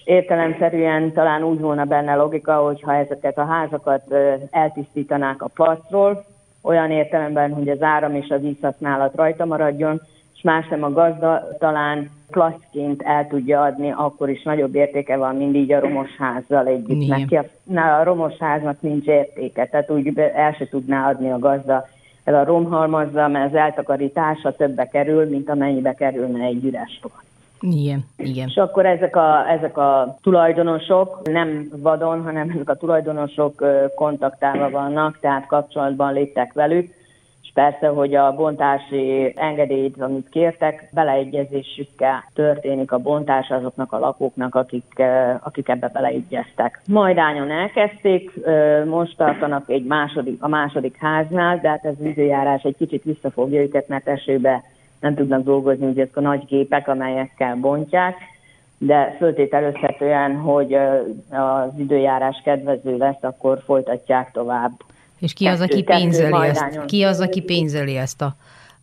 értelemszerűen 0.04 1.12
talán 1.12 1.42
úgy 1.42 1.60
volna 1.60 1.84
benne 1.84 2.14
logika, 2.14 2.54
hogyha 2.54 2.94
ezeket 2.94 3.38
a 3.38 3.44
házakat 3.44 4.14
eltisztítanák 4.50 5.42
a 5.42 5.50
placról, 5.54 6.24
olyan 6.62 6.90
értelemben, 6.90 7.52
hogy 7.52 7.68
az 7.68 7.82
áram 7.82 8.14
és 8.14 8.28
a 8.28 8.38
vízhasználat 8.38 9.14
rajta 9.14 9.44
maradjon, 9.44 10.02
más 10.44 10.68
nem 10.68 10.82
a 10.82 10.92
gazda 10.92 11.48
talán 11.58 12.10
plaszként 12.30 13.02
el 13.02 13.26
tudja 13.26 13.62
adni, 13.62 13.92
akkor 13.96 14.28
is 14.28 14.42
nagyobb 14.42 14.74
értéke 14.74 15.16
van, 15.16 15.36
mint 15.36 15.56
így 15.56 15.72
a 15.72 15.80
romos 15.80 16.16
házzal 16.18 16.66
együtt. 16.66 17.02
Igen. 17.02 17.20
Neki 17.20 17.36
a, 17.36 17.44
na, 17.62 17.96
a 17.96 18.04
romos 18.04 18.36
háznak 18.38 18.80
nincs 18.80 19.06
értéke, 19.06 19.66
tehát 19.66 19.90
úgy 19.90 20.18
el 20.18 20.52
se 20.52 20.68
tudná 20.68 21.08
adni 21.08 21.30
a 21.30 21.38
gazda 21.38 21.86
el 22.24 22.34
a 22.34 22.44
romhalmazza, 22.44 23.28
mert 23.28 23.52
az 23.52 23.58
eltakarítása 23.58 24.56
többe 24.56 24.88
kerül, 24.88 25.28
mint 25.28 25.48
amennyibe 25.48 25.94
kerülne 25.94 26.44
egy 26.44 26.64
üres. 26.64 27.00
Igen, 27.60 28.04
igen. 28.16 28.48
És 28.48 28.56
akkor 28.56 28.86
ezek 28.86 29.16
a, 29.16 29.50
ezek 29.50 29.78
a 29.78 30.18
tulajdonosok 30.22 31.20
nem 31.30 31.68
vadon, 31.76 32.22
hanem 32.22 32.50
ezek 32.50 32.68
a 32.68 32.74
tulajdonosok 32.74 33.64
kontaktálva 33.94 34.70
vannak, 34.70 35.18
tehát 35.20 35.46
kapcsolatban 35.46 36.12
léptek 36.12 36.52
velük, 36.52 36.94
persze, 37.54 37.86
hogy 37.86 38.14
a 38.14 38.34
bontási 38.34 39.32
engedélyt, 39.36 40.00
amit 40.00 40.28
kértek, 40.28 40.88
beleegyezésükkel 40.92 42.24
történik 42.34 42.92
a 42.92 42.98
bontás 42.98 43.48
azoknak 43.48 43.92
a 43.92 43.98
lakóknak, 43.98 44.54
akik, 44.54 44.84
ö, 44.96 45.32
akik 45.42 45.68
ebbe 45.68 45.88
beleegyeztek. 45.88 46.80
Majdányon 46.88 47.50
elkezdték, 47.50 48.30
ö, 48.42 48.84
most 48.84 49.16
tartanak 49.16 49.70
egy 49.70 49.84
második, 49.84 50.42
a 50.42 50.48
második 50.48 50.96
háznál, 50.98 51.58
de 51.58 51.68
hát 51.68 51.84
az 51.84 52.04
időjárás 52.06 52.62
egy 52.62 52.76
kicsit 52.76 53.02
visszafogja 53.02 53.60
őket, 53.60 53.88
mert 53.88 54.08
esőbe 54.08 54.62
nem 55.00 55.14
tudnak 55.14 55.42
dolgozni, 55.44 55.86
ugye 55.86 56.02
ezek 56.02 56.16
a 56.16 56.20
nagy 56.20 56.44
gépek, 56.46 56.88
amelyekkel 56.88 57.56
bontják, 57.56 58.16
de 58.78 59.14
föltételezhetően, 59.18 60.36
hogy 60.36 60.74
ö, 60.74 61.00
az 61.36 61.70
időjárás 61.76 62.40
kedvező 62.44 62.96
lesz, 62.96 63.22
akkor 63.22 63.62
folytatják 63.64 64.30
tovább. 64.30 64.70
És 65.18 65.32
ki 65.32 65.46
az, 65.46 65.60
aki 65.60 65.82
pénzeli 65.82 66.46
ezt? 66.46 66.84
Ki 66.84 67.02
az, 67.02 67.20
aki 67.20 67.42
pénzeli 67.42 67.96
ezt 67.96 68.22
a 68.22 68.34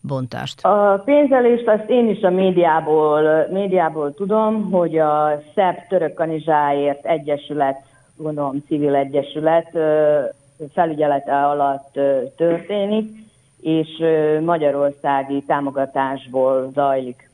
bontást? 0.01 0.65
A 0.65 1.01
pénzelést 1.05 1.67
azt 1.67 1.89
én 1.89 2.09
is 2.09 2.21
a 2.21 2.29
médiából, 2.29 3.47
médiából 3.51 4.13
tudom, 4.13 4.71
hogy 4.71 4.97
a 4.97 5.41
Szerb 5.55 5.77
Török 5.89 6.13
Kanizsáért 6.13 7.05
Egyesület, 7.05 7.81
gondolom 8.15 8.63
civil 8.67 8.95
egyesület 8.95 9.77
felügyelete 10.73 11.45
alatt 11.47 11.99
történik, 12.37 13.19
és 13.61 13.87
magyarországi 14.45 15.43
támogatásból 15.47 16.71
zajlik 16.73 17.29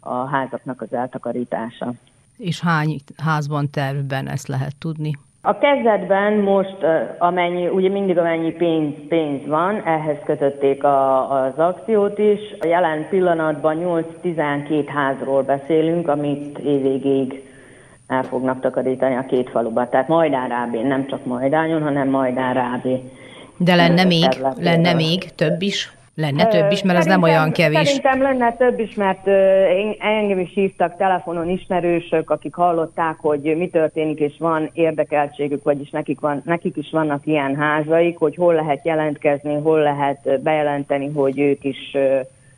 a 0.00 0.14
házaknak 0.14 0.82
az 0.82 0.92
eltakarítása. 0.92 1.92
És 2.36 2.60
hány 2.60 3.00
házban 3.16 3.70
tervben 3.70 4.28
ezt 4.28 4.48
lehet 4.48 4.76
tudni? 4.76 5.18
A 5.42 5.58
kezdetben 5.58 6.32
most 6.32 6.76
amennyi, 7.18 7.68
ugye 7.68 7.88
mindig 7.88 8.18
amennyi 8.18 8.50
pénz, 8.50 8.94
pénz 9.08 9.46
van, 9.46 9.82
ehhez 9.84 10.16
kötötték 10.24 10.84
a, 10.84 11.30
az 11.32 11.52
akciót 11.56 12.18
is. 12.18 12.38
A 12.60 12.66
jelen 12.66 13.06
pillanatban 13.08 14.04
8-12 14.22 14.84
házról 14.86 15.42
beszélünk, 15.42 16.08
amit 16.08 16.58
évvégéig 16.58 17.42
el 18.06 18.22
fognak 18.22 18.60
takarítani 18.60 19.16
a 19.16 19.26
két 19.28 19.50
faluba. 19.50 19.88
Tehát 19.88 20.08
Majdán 20.08 20.48
Rábén, 20.48 20.86
nem 20.86 21.06
csak 21.06 21.24
Majdányon, 21.24 21.82
hanem 21.82 22.08
Majdán 22.08 22.54
Rábé. 22.54 23.02
De 23.56 23.74
lenne 23.74 24.04
még, 24.04 24.28
lenne 24.56 24.92
még 24.94 25.34
több 25.34 25.62
is? 25.62 25.92
Lenne 26.20 26.46
több 26.46 26.70
is, 26.70 26.82
mert 26.82 26.98
ez 26.98 27.06
nem 27.06 27.22
olyan 27.22 27.52
kevés. 27.52 27.88
Szerintem 27.88 28.22
lenne 28.22 28.52
több 28.52 28.78
is, 28.78 28.94
mert 28.94 29.26
engem 29.98 30.38
is 30.38 30.50
hívtak 30.54 30.96
telefonon 30.96 31.48
ismerősök, 31.48 32.30
akik 32.30 32.54
hallották, 32.54 33.16
hogy 33.20 33.56
mi 33.56 33.68
történik, 33.68 34.18
és 34.18 34.34
van 34.38 34.70
érdekeltségük, 34.72 35.62
vagyis 35.62 35.90
nekik, 35.90 36.20
van, 36.20 36.42
nekik 36.44 36.76
is 36.76 36.90
vannak 36.90 37.26
ilyen 37.26 37.56
házaik, 37.56 38.18
hogy 38.18 38.36
hol 38.36 38.54
lehet 38.54 38.84
jelentkezni, 38.84 39.54
hol 39.54 39.80
lehet 39.80 40.40
bejelenteni, 40.42 41.12
hogy 41.12 41.38
ők 41.38 41.64
is 41.64 41.96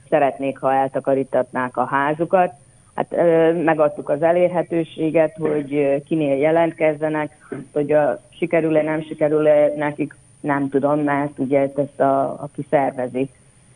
szeretnék, 0.08 0.58
ha 0.58 0.72
eltakarítatnák 0.72 1.76
a 1.76 1.84
házukat. 1.84 2.52
Hát 2.94 3.16
megadtuk 3.64 4.08
az 4.08 4.22
elérhetőséget, 4.22 5.36
hogy 5.40 6.02
kinél 6.08 6.36
jelentkezzenek, 6.36 7.36
hogy 7.72 7.92
a, 7.92 8.20
sikerül-e, 8.38 8.82
nem 8.82 9.02
sikerül-e 9.02 9.72
nekik, 9.76 10.14
nem 10.40 10.68
tudom, 10.68 11.00
mert 11.00 11.38
ugye 11.38 11.60
ezt 11.60 12.00
a, 12.00 12.42
aki 12.42 12.66
szervezi, 12.70 13.28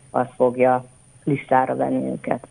az 0.09 0.27
fogja 0.35 0.85
listára 1.23 1.75
venni 1.75 2.11
őket. 2.11 2.47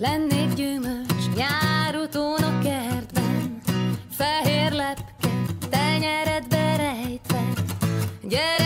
Lennék 0.00 0.54
gyümölcs 0.54 1.24
nyárutón 1.36 2.42
a 2.42 2.58
kertben, 2.62 3.60
fehér 4.10 4.72
lepke, 4.72 5.28
tenyeredbe 5.70 6.76
rejtve. 6.76 7.42
Gyerek 8.22 8.61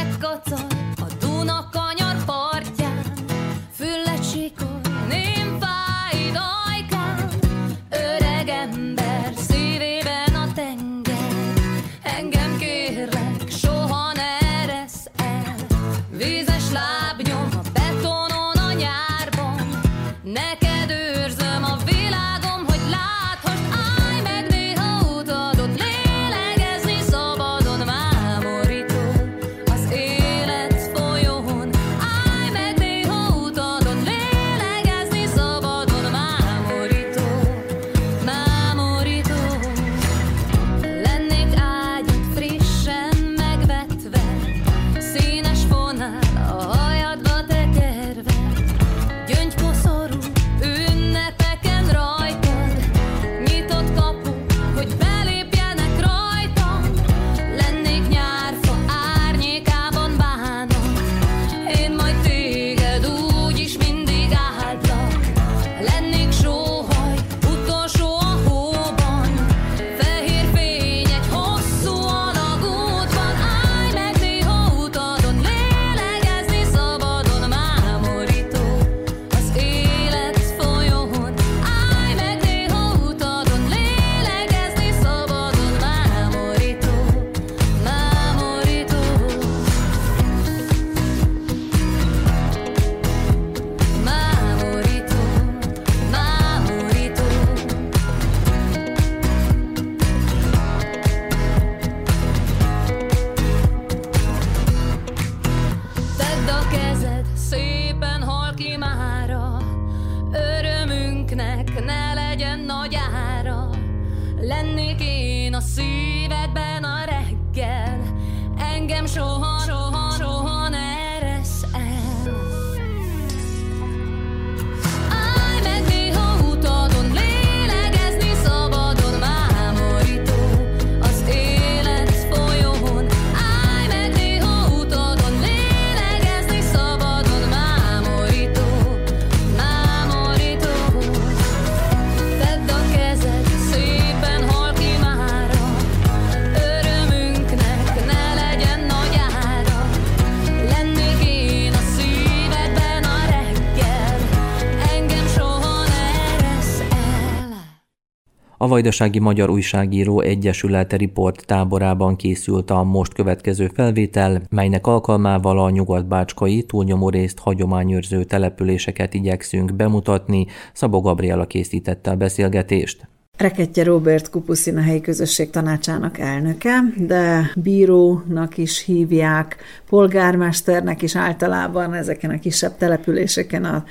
A 158.67 158.69
Vajdasági 158.69 159.19
Magyar 159.19 159.51
Újságíró 159.51 160.21
Egyesülete 160.21 160.97
riport 160.97 161.47
táborában 161.47 162.17
készült 162.17 162.71
a 162.71 162.83
most 162.83 163.13
következő 163.13 163.71
felvétel, 163.75 164.43
melynek 164.51 164.87
alkalmával 164.87 165.59
a 165.59 165.71
nyugatbácskai 165.71 166.63
túlnyomó 166.63 167.09
részt 167.09 167.39
hagyományőrző 167.39 168.25
településeket 168.25 169.15
igyekszünk 169.15 169.75
bemutatni. 169.75 170.47
Szabó 170.73 171.01
Gabriela 171.01 171.47
készítette 171.47 172.11
a 172.11 172.17
beszélgetést. 172.17 173.09
Reketje 173.37 173.85
Robert 173.85 174.31
Kupuszina 174.31 174.81
helyi 174.81 175.01
közösség 175.01 175.51
tanácsának 175.51 176.19
elnöke, 176.19 176.79
de 176.97 177.51
bírónak 177.57 178.59
is 178.59 178.85
hívják, 178.85 179.57
polgármesternek 179.89 181.03
is 181.03 181.17
általában 181.17 181.95
ezeken 181.95 182.31
a 182.31 182.39
kisebb 182.39 182.77
településeken 182.77 183.65
a, 183.65 183.85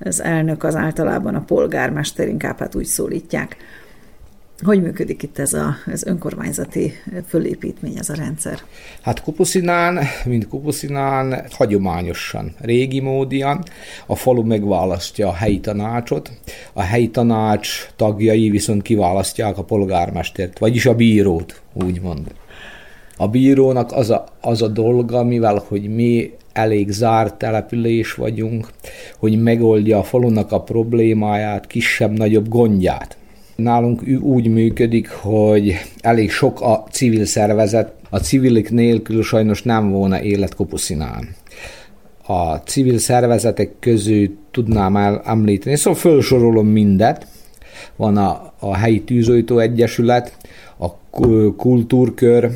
az 0.00 0.22
elnök 0.22 0.62
az 0.64 0.74
általában 0.74 1.34
a 1.34 1.44
polgármester, 1.44 2.28
inkább 2.28 2.58
hát 2.58 2.74
úgy 2.74 2.84
szólítják. 2.84 3.56
Hogy 4.64 4.82
működik 4.82 5.22
itt 5.22 5.38
ez 5.38 5.52
a, 5.52 5.74
az 5.92 6.04
önkormányzati 6.04 6.92
fölépítmény, 7.26 7.96
ez 7.98 8.08
a 8.08 8.14
rendszer? 8.14 8.58
Hát 9.00 9.22
Kupuszinán, 9.22 9.98
mint 10.24 10.48
Kupuszinán, 10.48 11.44
hagyományosan, 11.50 12.54
régi 12.60 13.00
módian 13.00 13.62
a 14.06 14.14
falu 14.14 14.42
megválasztja 14.42 15.28
a 15.28 15.32
helyi 15.34 15.60
tanácsot, 15.60 16.30
a 16.72 16.82
helyi 16.82 17.10
tanács 17.10 17.88
tagjai 17.96 18.50
viszont 18.50 18.82
kiválasztják 18.82 19.58
a 19.58 19.64
polgármestert, 19.64 20.58
vagyis 20.58 20.86
a 20.86 20.94
bírót, 20.94 21.60
úgymond. 21.72 22.34
A 23.16 23.28
bírónak 23.28 23.92
az 23.92 24.10
a, 24.10 24.24
az 24.40 24.62
a 24.62 24.68
dolga, 24.68 25.24
mivel 25.24 25.64
hogy 25.68 25.94
mi 25.94 26.32
elég 26.52 26.90
zárt 26.90 27.34
település 27.34 28.14
vagyunk, 28.14 28.68
hogy 29.18 29.42
megoldja 29.42 29.98
a 29.98 30.02
falunak 30.02 30.52
a 30.52 30.62
problémáját, 30.62 31.66
kisebb-nagyobb 31.66 32.48
gondját. 32.48 33.16
Nálunk 33.56 34.02
úgy 34.20 34.48
működik, 34.48 35.10
hogy 35.10 35.74
elég 36.00 36.30
sok 36.30 36.60
a 36.60 36.84
civil 36.90 37.24
szervezet, 37.24 37.92
a 38.10 38.18
civilik 38.18 38.70
nélkül 38.70 39.22
sajnos 39.22 39.62
nem 39.62 39.90
volna 39.90 40.22
élet 40.22 40.54
Kopuszinán. 40.54 41.28
A 42.26 42.54
civil 42.54 42.98
szervezetek 42.98 43.72
közül 43.80 44.36
tudnám 44.50 44.96
el 44.96 45.22
említeni, 45.24 45.76
szóval 45.76 46.00
felsorolom 46.00 46.66
mindet. 46.66 47.26
Van 47.96 48.16
a, 48.16 48.52
a 48.58 48.74
helyi 48.74 49.02
tűzoltó 49.02 49.58
egyesület, 49.58 50.36
a 50.78 50.94
kultúrkör, 51.56 52.50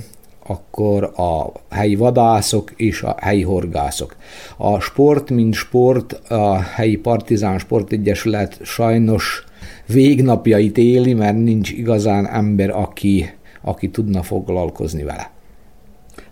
akkor 0.46 1.04
a 1.04 1.52
helyi 1.70 1.94
vadászok 1.94 2.72
és 2.76 3.02
a 3.02 3.16
helyi 3.20 3.42
horgászok. 3.42 4.16
A 4.56 4.80
sport, 4.80 5.30
mint 5.30 5.54
sport, 5.54 6.12
a 6.28 6.58
helyi 6.58 6.96
partizán 6.96 7.58
sportegyesület 7.58 8.58
sajnos 8.62 9.44
végnapjait 9.92 10.78
éli, 10.78 11.14
mert 11.14 11.36
nincs 11.36 11.70
igazán 11.70 12.26
ember, 12.26 12.70
aki, 12.70 13.30
aki 13.62 13.88
tudna 13.88 14.22
foglalkozni 14.22 15.02
vele. 15.02 15.30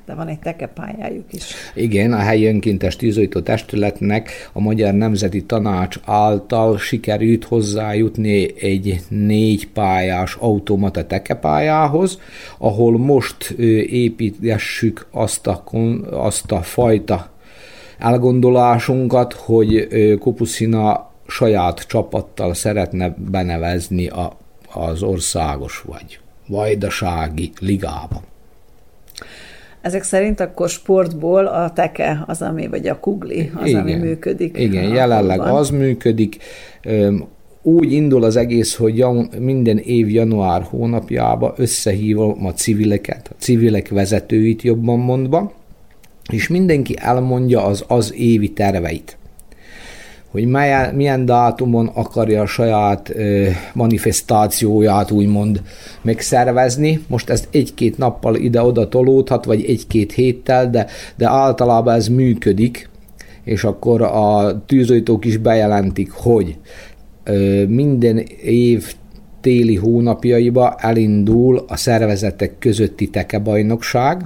De 0.07 0.15
van 0.15 0.29
egy 0.29 0.39
tekepályájuk 0.39 1.33
is. 1.33 1.45
Igen, 1.75 2.13
a 2.13 2.17
helyi 2.17 2.47
önkéntes 2.47 2.97
tűzoltó 2.97 3.41
testületnek 3.41 4.31
a 4.53 4.61
Magyar 4.61 4.95
Nemzeti 4.95 5.45
Tanács 5.45 5.97
által 6.05 6.79
sikerült 6.79 7.45
hozzájutni 7.45 8.63
egy 8.63 9.01
négy 9.09 9.69
pályás 9.69 10.35
automata 10.35 11.07
tekepályához, 11.07 12.21
ahol 12.59 12.99
most 12.99 13.51
építessük 13.91 15.07
azt 15.11 15.47
a, 15.47 15.63
azt 16.11 16.53
a 16.53 16.63
fajta 16.63 17.31
elgondolásunkat, 17.99 19.33
hogy 19.33 19.89
Kopuszina 20.19 21.08
saját 21.29 21.87
csapattal 21.87 22.55
szeretne 22.55 23.15
benevezni 23.31 24.09
a, 24.09 24.37
az 24.73 25.03
országos 25.03 25.83
vagy 25.87 26.19
vajdasági 26.47 27.51
ligába. 27.61 28.23
Ezek 29.81 30.03
szerint 30.03 30.41
akkor 30.41 30.69
sportból 30.69 31.47
a 31.47 31.73
teke 31.73 32.25
az, 32.27 32.43
ami, 32.43 32.67
vagy 32.67 32.87
a 32.89 33.01
kugli 33.01 33.51
az, 33.55 33.67
igen, 33.67 33.81
ami 33.81 33.95
működik. 33.95 34.59
Igen, 34.59 34.93
jelenleg 34.93 35.41
az 35.41 35.71
működik. 35.71 36.37
Úgy 37.63 37.93
indul 37.93 38.25
az 38.25 38.37
egész, 38.37 38.75
hogy 38.75 39.05
minden 39.39 39.79
év 39.79 40.11
január 40.11 40.63
hónapjába 40.63 41.55
összehívom 41.57 42.47
a 42.47 42.53
civileket, 42.53 43.29
a 43.31 43.35
civilek 43.39 43.89
vezetőit 43.89 44.63
jobban 44.63 44.99
mondva, 44.99 45.53
és 46.33 46.49
mindenki 46.49 46.97
elmondja 46.99 47.65
az 47.65 47.85
az 47.89 48.15
évi 48.15 48.53
terveit 48.53 49.18
hogy 50.31 50.47
melyen, 50.47 50.95
milyen 50.95 51.25
dátumon 51.25 51.87
akarja 51.87 52.43
a 52.43 52.47
saját 52.47 53.11
ö, 53.15 53.49
manifestációját 53.75 55.11
úgymond 55.11 55.63
megszervezni. 56.03 57.05
Most 57.07 57.31
ez 57.31 57.49
egy-két 57.51 57.99
nappal 57.99 58.35
ide-oda 58.35 58.89
tolódhat, 58.89 59.45
vagy 59.45 59.65
egy-két 59.65 60.13
héttel, 60.13 60.71
de, 60.71 60.87
de 61.17 61.29
általában 61.29 61.95
ez 61.95 62.09
működik, 62.09 62.89
és 63.45 63.65
akkor 63.65 64.03
a 64.03 64.63
tűzoltók 64.67 65.25
is 65.25 65.37
bejelentik, 65.37 66.11
hogy 66.11 66.57
ö, 67.25 67.65
minden 67.67 68.19
év 68.43 68.95
téli 69.41 69.77
hónapjaiba 69.77 70.75
elindul 70.79 71.65
a 71.69 71.77
szervezetek 71.77 72.59
közötti 72.59 73.09
tekebajnokság, 73.09 74.25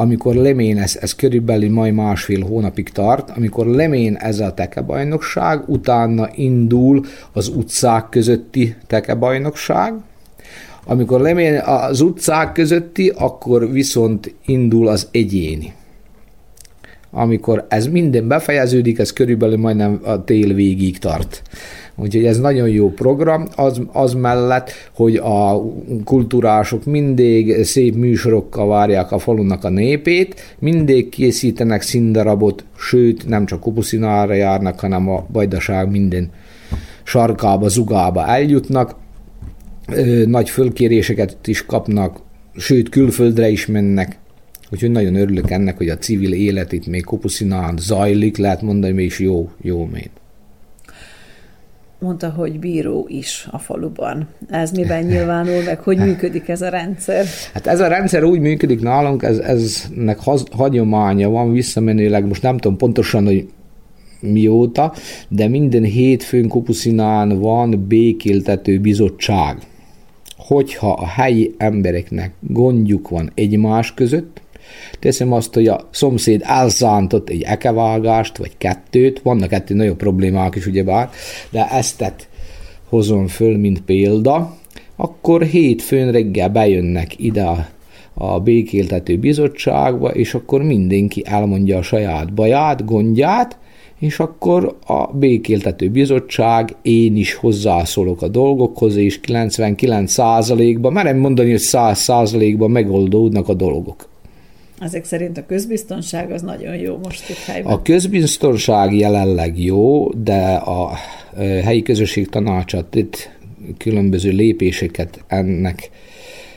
amikor 0.00 0.34
lemén 0.34 0.78
ez, 0.78 0.96
ez 1.00 1.14
körülbelül 1.14 1.70
majd 1.70 1.94
másfél 1.94 2.44
hónapig 2.44 2.88
tart, 2.88 3.30
amikor 3.36 3.66
lemén 3.66 4.14
ez 4.14 4.40
a 4.40 4.54
tekebajnokság, 4.54 5.62
utána 5.66 6.28
indul 6.34 7.04
az 7.32 7.48
utcák 7.48 8.08
közötti 8.08 8.76
tekebajnokság, 8.86 9.94
amikor 10.84 11.20
lemén 11.20 11.58
az 11.58 12.00
utcák 12.00 12.52
közötti, 12.52 13.12
akkor 13.16 13.70
viszont 13.70 14.34
indul 14.46 14.88
az 14.88 15.08
egyéni. 15.10 15.72
Amikor 17.10 17.66
ez 17.68 17.86
minden 17.86 18.28
befejeződik, 18.28 18.98
ez 18.98 19.12
körülbelül 19.12 19.58
majdnem 19.58 20.00
a 20.04 20.24
tél 20.24 20.54
végig 20.54 20.98
tart. 20.98 21.42
Úgyhogy 22.00 22.24
ez 22.24 22.38
nagyon 22.38 22.68
jó 22.68 22.90
program, 22.90 23.48
az, 23.56 23.80
az 23.92 24.12
mellett, 24.12 24.70
hogy 24.94 25.16
a 25.16 25.62
kultúrások 26.04 26.84
mindig 26.84 27.64
szép 27.64 27.94
műsorokkal 27.94 28.68
várják 28.68 29.12
a 29.12 29.18
falunak 29.18 29.64
a 29.64 29.68
népét, 29.68 30.56
mindig 30.58 31.08
készítenek 31.08 31.82
színdarabot, 31.82 32.64
sőt 32.76 33.28
nem 33.28 33.46
csak 33.46 33.60
Kupuszinára 33.60 34.34
járnak, 34.34 34.80
hanem 34.80 35.08
a 35.08 35.26
Bajdaság 35.32 35.90
minden 35.90 36.30
sarkába, 37.02 37.68
zugába 37.68 38.26
eljutnak, 38.26 38.94
nagy 40.26 40.50
fölkéréseket 40.50 41.46
is 41.46 41.66
kapnak, 41.66 42.20
sőt 42.56 42.88
külföldre 42.88 43.48
is 43.48 43.66
mennek, 43.66 44.18
Úgyhogy 44.70 44.90
nagyon 44.90 45.14
örülök 45.14 45.50
ennek, 45.50 45.76
hogy 45.76 45.88
a 45.88 45.98
civil 45.98 46.32
élet 46.32 46.72
itt 46.72 46.86
még 46.86 47.04
Kopuszinán 47.04 47.76
zajlik, 47.78 48.36
lehet 48.36 48.62
mondani, 48.62 49.02
és 49.02 49.18
jó, 49.18 49.50
jó 49.62 49.84
még 49.84 50.10
mondta, 51.98 52.30
hogy 52.30 52.58
bíró 52.58 53.06
is 53.08 53.48
a 53.50 53.58
faluban. 53.58 54.28
Ez 54.48 54.70
miben 54.70 55.04
nyilvánul 55.04 55.62
meg, 55.62 55.80
hogy 55.80 55.98
működik 55.98 56.48
ez 56.48 56.62
a 56.62 56.68
rendszer? 56.68 57.24
Hát 57.54 57.66
ez 57.66 57.80
a 57.80 57.88
rendszer 57.88 58.24
úgy 58.24 58.40
működik 58.40 58.80
nálunk, 58.80 59.22
ez, 59.22 59.38
eznek 59.38 60.18
haz, 60.18 60.44
hagyománya 60.50 61.28
van 61.28 61.52
visszamenőleg, 61.52 62.26
most 62.26 62.42
nem 62.42 62.58
tudom 62.58 62.76
pontosan, 62.76 63.24
hogy 63.24 63.48
mióta, 64.20 64.92
de 65.28 65.48
minden 65.48 65.82
hétfőn 65.82 66.48
Kupuszinán 66.48 67.40
van 67.40 67.84
békéltető 67.88 68.80
bizottság. 68.80 69.58
Hogyha 70.36 70.92
a 70.92 71.06
helyi 71.06 71.54
embereknek 71.56 72.32
gondjuk 72.40 73.08
van 73.08 73.30
egymás 73.34 73.94
között, 73.94 74.40
Teszem 74.98 75.32
azt, 75.32 75.54
hogy 75.54 75.66
a 75.66 75.88
szomszéd 75.90 76.42
elszántott 76.44 77.28
egy 77.28 77.42
ekevágást, 77.42 78.36
vagy 78.36 78.56
kettőt, 78.58 79.20
vannak 79.22 79.52
ettől 79.52 79.76
nagyobb 79.76 79.96
problémák 79.96 80.54
is, 80.54 80.66
ugyebár, 80.66 81.10
de 81.50 81.70
ezt 81.70 81.98
tett 81.98 82.28
hozom 82.88 83.26
föl, 83.26 83.58
mint 83.58 83.80
példa, 83.80 84.56
akkor 84.96 85.42
hétfőn 85.42 86.12
reggel 86.12 86.48
bejönnek 86.48 87.20
ide 87.20 87.42
a, 87.42 87.66
a 88.14 88.40
békéltető 88.40 89.18
bizottságba, 89.18 90.08
és 90.08 90.34
akkor 90.34 90.62
mindenki 90.62 91.22
elmondja 91.26 91.78
a 91.78 91.82
saját 91.82 92.34
baját, 92.34 92.84
gondját, 92.84 93.58
és 93.98 94.18
akkor 94.18 94.76
a 94.86 95.06
békéltető 95.06 95.88
bizottság, 95.90 96.76
én 96.82 97.16
is 97.16 97.34
hozzászólok 97.34 98.22
a 98.22 98.28
dolgokhoz, 98.28 98.96
és 98.96 99.20
99%-ban, 99.26 100.92
merem 100.92 101.18
mondani, 101.18 101.50
hogy 101.50 101.60
100%-ban 101.62 102.70
megoldódnak 102.70 103.48
a 103.48 103.54
dolgok. 103.54 104.08
Ezek 104.80 105.04
szerint 105.04 105.38
a 105.38 105.46
közbiztonság 105.46 106.30
az 106.30 106.42
nagyon 106.42 106.76
jó 106.76 106.98
most 107.02 107.28
itt 107.28 107.36
helyben. 107.36 107.72
A 107.72 107.82
közbiztonság 107.82 108.94
jelenleg 108.94 109.62
jó, 109.62 110.10
de 110.12 110.54
a 110.54 110.92
helyi 111.62 111.82
közösség 111.82 112.28
tanácsát 112.28 112.94
itt 112.94 113.30
különböző 113.76 114.30
lépéseket 114.30 115.24
ennek 115.26 115.90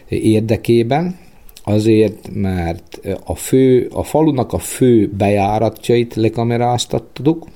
érdekében, 0.09 1.15
azért, 1.63 2.29
mert 2.33 2.99
a 3.25 3.35
fő, 3.35 3.89
a 3.93 4.03
falunak 4.03 4.53
a 4.53 4.59
fő 4.59 5.11
bejáratjait 5.17 6.15
lekameráztattuk, 6.15 7.47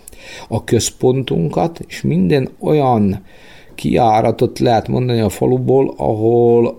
a 0.48 0.64
központunkat, 0.64 1.80
és 1.88 2.02
minden 2.02 2.50
olyan 2.60 3.24
kiáratot 3.76 4.60
lehet 4.60 4.88
mondani 4.88 5.20
a 5.20 5.30
faluból, 5.30 5.94
ahol 5.98 6.78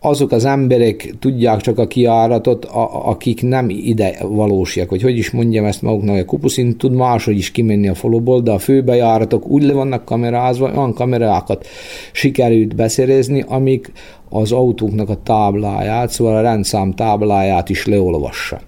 azok 0.00 0.32
az 0.32 0.44
emberek 0.44 1.14
tudják 1.18 1.60
csak 1.60 1.78
a 1.78 1.86
kiáratot, 1.86 2.64
a, 2.64 3.08
akik 3.08 3.42
nem 3.42 3.68
ide 3.68 4.16
valósiak, 4.22 4.88
hogy 4.88 5.02
hogy 5.02 5.18
is 5.18 5.30
mondjam 5.30 5.64
ezt 5.64 5.82
maguknak, 5.82 6.16
a 6.16 6.24
kupuszin 6.24 6.76
tud 6.76 6.92
máshogy 6.92 7.36
is 7.36 7.50
kimenni 7.50 7.88
a 7.88 7.94
faluból, 7.94 8.40
de 8.40 8.50
a 8.50 8.58
főbejáratok 8.58 9.46
úgy 9.46 9.62
le 9.62 9.72
vannak 9.72 10.04
kamerázva, 10.04 10.70
olyan 10.70 10.94
kamerákat 10.94 11.66
sikerült 12.12 12.74
beszerezni, 12.74 13.44
amik 13.48 13.92
az 14.28 14.52
autóknak 14.52 15.08
a 15.08 15.22
tábláját, 15.22 16.10
szóval 16.10 16.36
a 16.36 16.42
rendszám 16.42 16.92
tábláját 16.92 17.68
is 17.68 17.86
leolvassa. 17.86 18.60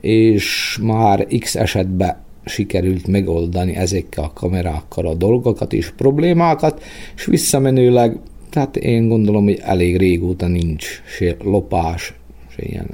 És 0.00 0.78
már 0.82 1.26
x 1.38 1.56
esetben 1.56 2.16
sikerült 2.44 3.06
megoldani 3.06 3.76
ezekkel 3.76 4.24
a 4.24 4.32
kamerákkal 4.34 5.06
a 5.06 5.14
dolgokat 5.14 5.72
és 5.72 5.90
problémákat, 5.96 6.82
és 7.16 7.24
visszamenőleg 7.24 8.18
tehát 8.50 8.76
én 8.76 9.08
gondolom, 9.08 9.44
hogy 9.44 9.58
elég 9.62 9.96
régóta 9.96 10.46
nincs 10.46 11.02
se 11.06 11.36
lopás, 11.42 12.14
se 12.48 12.62
ilyen 12.62 12.88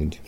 úgy. 0.00 0.20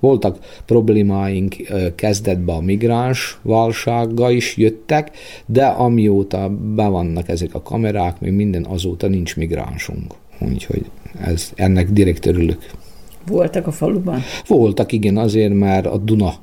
Voltak 0.00 0.38
problémáink 0.66 1.56
kezdetben 1.94 2.56
a 2.56 2.60
migráns 2.60 3.38
válsággal 3.42 4.32
is 4.32 4.56
jöttek, 4.56 5.10
de 5.46 5.66
amióta 5.66 6.48
be 6.74 6.86
vannak 6.86 7.28
ezek 7.28 7.54
a 7.54 7.62
kamerák, 7.62 8.20
még 8.20 8.32
minden 8.32 8.64
azóta 8.64 9.08
nincs 9.08 9.36
migránsunk. 9.36 10.14
Úgyhogy 10.40 10.84
ez, 11.20 11.52
ennek 11.54 11.90
direkt 11.90 12.26
örülök. 12.26 12.70
Voltak 13.26 13.66
a 13.66 13.72
faluban? 13.72 14.20
Voltak, 14.46 14.92
igen, 14.92 15.16
azért, 15.16 15.54
mert 15.54 15.86
a 15.86 15.96
Duna, 15.96 16.34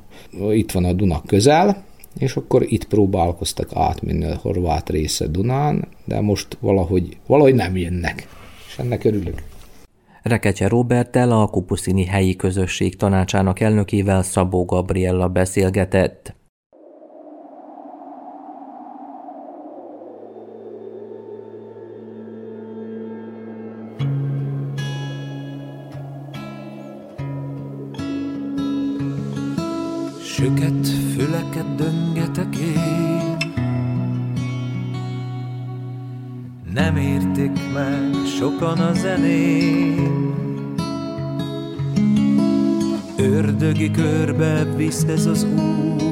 itt 0.52 0.70
van 0.70 0.84
a 0.84 0.92
Duna 0.92 1.22
közel, 1.26 1.84
és 2.18 2.36
akkor 2.36 2.62
itt 2.62 2.84
próbálkoztak 2.84 3.68
átmenni 3.74 4.24
a 4.24 4.38
horvát 4.42 4.90
része 4.90 5.26
Dunán, 5.26 5.88
de 6.04 6.20
most 6.20 6.56
valahogy, 6.60 7.16
valahogy 7.26 7.54
nem 7.54 7.76
jönnek, 7.76 8.28
és 8.66 8.78
ennek 8.78 9.04
örülök. 9.04 9.42
Rekecse 10.22 10.68
Robertel 10.68 11.30
a 11.30 11.46
Kupuszini 11.46 12.04
helyi 12.04 12.36
közösség 12.36 12.96
tanácsának 12.96 13.60
elnökével 13.60 14.22
Szabó 14.22 14.64
Gabriella 14.64 15.28
beszélgetett. 15.28 16.34
Söket 30.42 30.88
füleket 30.88 31.74
döngetek 31.74 32.56
én. 32.56 33.36
Nem 36.74 36.96
értik 36.96 37.72
meg 37.72 38.14
sokan 38.38 38.78
a 38.78 38.92
zenén 38.92 40.34
Ördögi 43.16 43.90
körbe 43.90 44.64
visz 44.76 45.02
ez 45.02 45.26
az 45.26 45.44
út. 45.44 46.02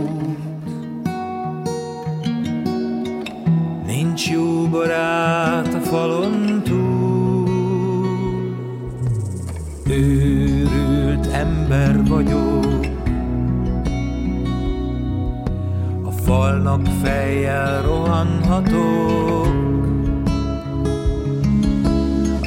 Nincs 3.87 4.31
jó 4.31 4.67
barát 4.67 5.75
a 5.75 5.81
falon 5.81 6.63
túl. 6.65 7.49
Őrült 9.87 11.27
ember 11.27 12.07
vagyok 12.07 12.60
falnak 16.71 16.87
fejjel 17.03 17.83
rohanhatok. 17.83 19.47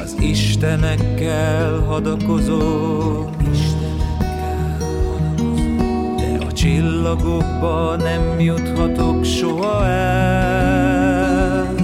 Az 0.02 0.16
istenekkel 0.20 1.80
hadakozok. 1.80 3.30
De 6.16 6.44
a 6.48 6.52
csillagokba 6.52 7.96
nem 7.96 8.40
juthatok 8.40 9.24
soha 9.24 9.86
el. 9.86 11.74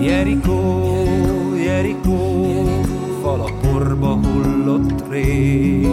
Jerikó, 0.00 0.94
Jerikó, 1.64 2.64
fal 3.22 3.40
a 3.40 3.50
porba 3.62 4.18
hullott 4.22 5.10
rég. 5.10 5.88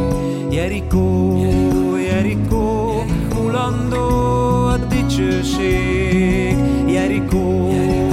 Jerikó, 0.49 1.37
Jerikó, 1.97 3.03
mulandó 3.33 4.44
dicsőség 5.07 6.55
Jerikó, 6.87 7.69
Jerikó, 7.71 8.04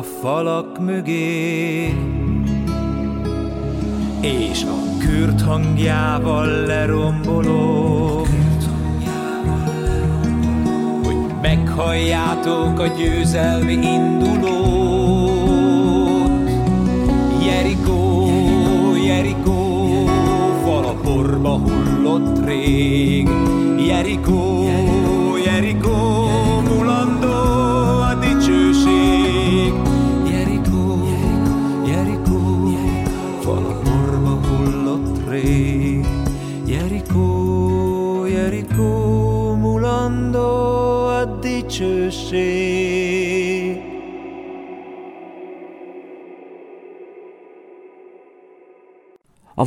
a 0.00 0.02
falak 0.02 0.78
mögé. 0.78 1.94
És 4.20 4.64
a 4.64 4.98
kürt 4.98 5.40
hangjával 5.40 6.46
lerombolok. 6.46 8.28
Hogy 11.04 11.16
meghalljátok 11.42 12.78
a 12.78 12.86
győzelmi 12.86 13.72
indulót. 13.72 14.50
Jerikó, 17.46 18.28
Jerikó, 19.06 19.88
fal 20.64 20.84
a 20.84 20.92
porba 21.02 21.58
hullott 21.58 22.44
rég. 22.44 23.28
Jerikó, 23.86 24.49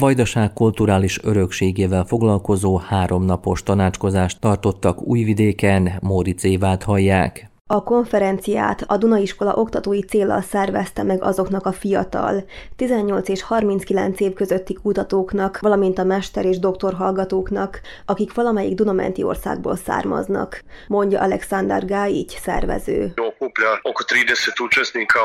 Vajdaság 0.04 0.54
kulturális 0.54 1.24
örökségével 1.24 2.04
foglalkozó 2.06 2.78
háromnapos 2.78 3.64
tanácskozást 3.64 4.40
tartottak 4.40 5.08
Újvidéken, 5.08 5.92
Móricz 6.02 6.46
Évát 6.46 6.84
hallják. 6.84 7.53
A 7.74 7.84
konferenciát 7.84 8.84
a 8.88 8.98
Dunaiskola 8.98 9.54
oktatói 9.54 10.02
célral 10.02 10.42
szervezte 10.42 11.04
meg 11.04 11.24
azoknak 11.24 11.66
a 11.66 11.72
fiatal, 11.72 12.44
18 12.76 13.30
és 13.30 13.44
39 13.44 14.20
év 14.20 14.34
közötti 14.34 14.74
kutatóknak, 14.74 15.60
valamint 15.60 16.00
a 16.00 16.04
mester 16.04 16.46
és 16.46 16.60
doktor 16.60 16.94
hallgatóknak, 16.94 17.82
akik 18.06 18.34
valamelyik 18.34 18.76
Dunamenti 18.76 19.24
országból 19.24 19.76
származnak, 19.76 20.64
mondja 20.88 21.22
Alexander 21.22 21.86
Gájic 21.86 22.40
szervező. 22.40 23.14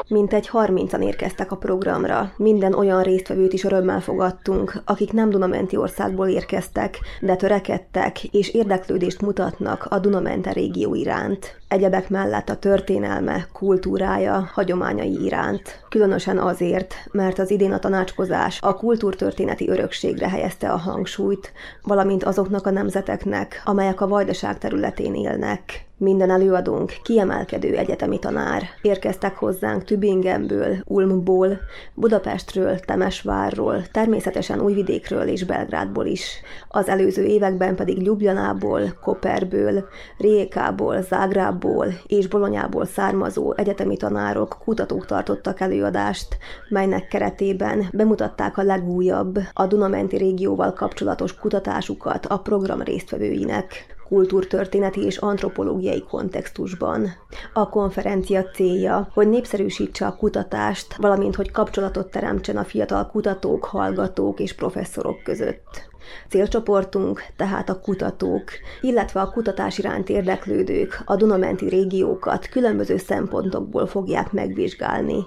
Mintegy 0.08 0.48
30-an 0.52 1.02
érkeztek 1.02 1.52
a 1.52 1.56
programra. 1.56 2.32
Minden 2.36 2.74
olyan 2.74 3.02
résztvevőt 3.02 3.52
is 3.52 3.64
örömmel 3.64 4.00
fogadtunk, 4.00 4.72
akik 4.84 5.12
nem 5.12 5.30
Dunamenti 5.30 5.76
országból 5.76 6.28
érkeztek, 6.28 6.98
de 7.20 7.36
törekedtek 7.36 8.24
és 8.24 8.48
érdeklődést 8.48 9.20
mutatnak 9.20 9.86
a 9.90 9.98
Dunamente 9.98 10.52
régió 10.52 10.94
iránt. 10.94 11.56
Egyebek 11.68 12.08
mellett 12.08 12.38
a 12.47 12.56
történelme, 12.56 13.47
kultúrája, 13.52 14.51
hagyományai 14.52 15.24
iránt. 15.24 15.85
Különösen 15.89 16.39
azért, 16.39 16.94
mert 17.10 17.39
az 17.39 17.51
idén 17.51 17.73
a 17.73 17.78
tanácskozás 17.78 18.59
a 18.62 18.74
kultúrtörténeti 18.74 19.69
örökségre 19.69 20.28
helyezte 20.28 20.69
a 20.69 20.77
hangsúlyt, 20.77 21.52
valamint 21.82 22.24
azoknak 22.24 22.66
a 22.66 22.70
nemzeteknek, 22.70 23.62
amelyek 23.65 24.01
a 24.01 24.09
vajdaság 24.09 24.59
területén 24.59 25.15
élnek. 25.15 25.88
Minden 26.00 26.30
előadónk 26.30 26.92
kiemelkedő 27.02 27.76
egyetemi 27.76 28.18
tanár. 28.18 28.62
Érkeztek 28.82 29.36
hozzánk 29.36 29.84
Tübingenből, 29.84 30.76
Ulmból, 30.84 31.58
Budapestről, 31.94 32.78
Temesvárról, 32.78 33.82
természetesen 33.92 34.60
Újvidékről 34.60 35.28
és 35.28 35.44
Belgrádból 35.44 36.06
is. 36.06 36.40
Az 36.68 36.88
előző 36.88 37.24
években 37.24 37.76
pedig 37.76 38.02
Ljubljanából, 38.02 38.98
Koperből, 39.02 39.88
Rijékából, 40.18 41.02
Zágrábból 41.02 41.86
és 42.06 42.26
Bolonyából 42.26 42.86
származó 42.86 43.54
egyetemi 43.56 43.96
tanárok, 43.96 44.58
kutatók 44.64 45.06
tartottak 45.06 45.60
előadást, 45.60 46.38
melynek 46.68 47.08
keretében 47.08 47.88
bemutatták 47.92 48.58
a 48.58 48.62
legújabb, 48.62 49.38
a 49.52 49.66
Dunamenti 49.66 50.16
régióval 50.16 50.72
kapcsolatos 50.72 51.34
kutatásukat 51.34 52.26
a 52.26 52.38
program 52.38 52.82
résztvevőinek 52.82 53.96
kultúrtörténeti 54.09 55.05
és 55.05 55.16
antropológiai 55.16 56.02
kontextusban. 56.02 57.09
A 57.52 57.68
konferencia 57.68 58.44
célja, 58.44 59.09
hogy 59.12 59.28
népszerűsítse 59.28 60.06
a 60.06 60.16
kutatást, 60.16 60.97
valamint 60.97 61.36
hogy 61.36 61.51
kapcsolatot 61.51 62.10
teremtsen 62.10 62.56
a 62.56 62.64
fiatal 62.64 63.06
kutatók, 63.06 63.64
hallgatók 63.64 64.40
és 64.40 64.55
professzorok 64.55 65.22
között. 65.22 65.86
Célcsoportunk 66.28 67.22
tehát 67.36 67.68
a 67.68 67.80
kutatók, 67.80 68.44
illetve 68.80 69.20
a 69.20 69.30
kutatás 69.30 69.78
iránt 69.78 70.09
érdeklődők 70.09 71.02
a 71.05 71.16
Dunamenti 71.16 71.68
régiókat 71.68 72.48
különböző 72.48 72.97
szempontokból 72.97 73.86
fogják 73.86 74.32
megvizsgálni 74.32 75.24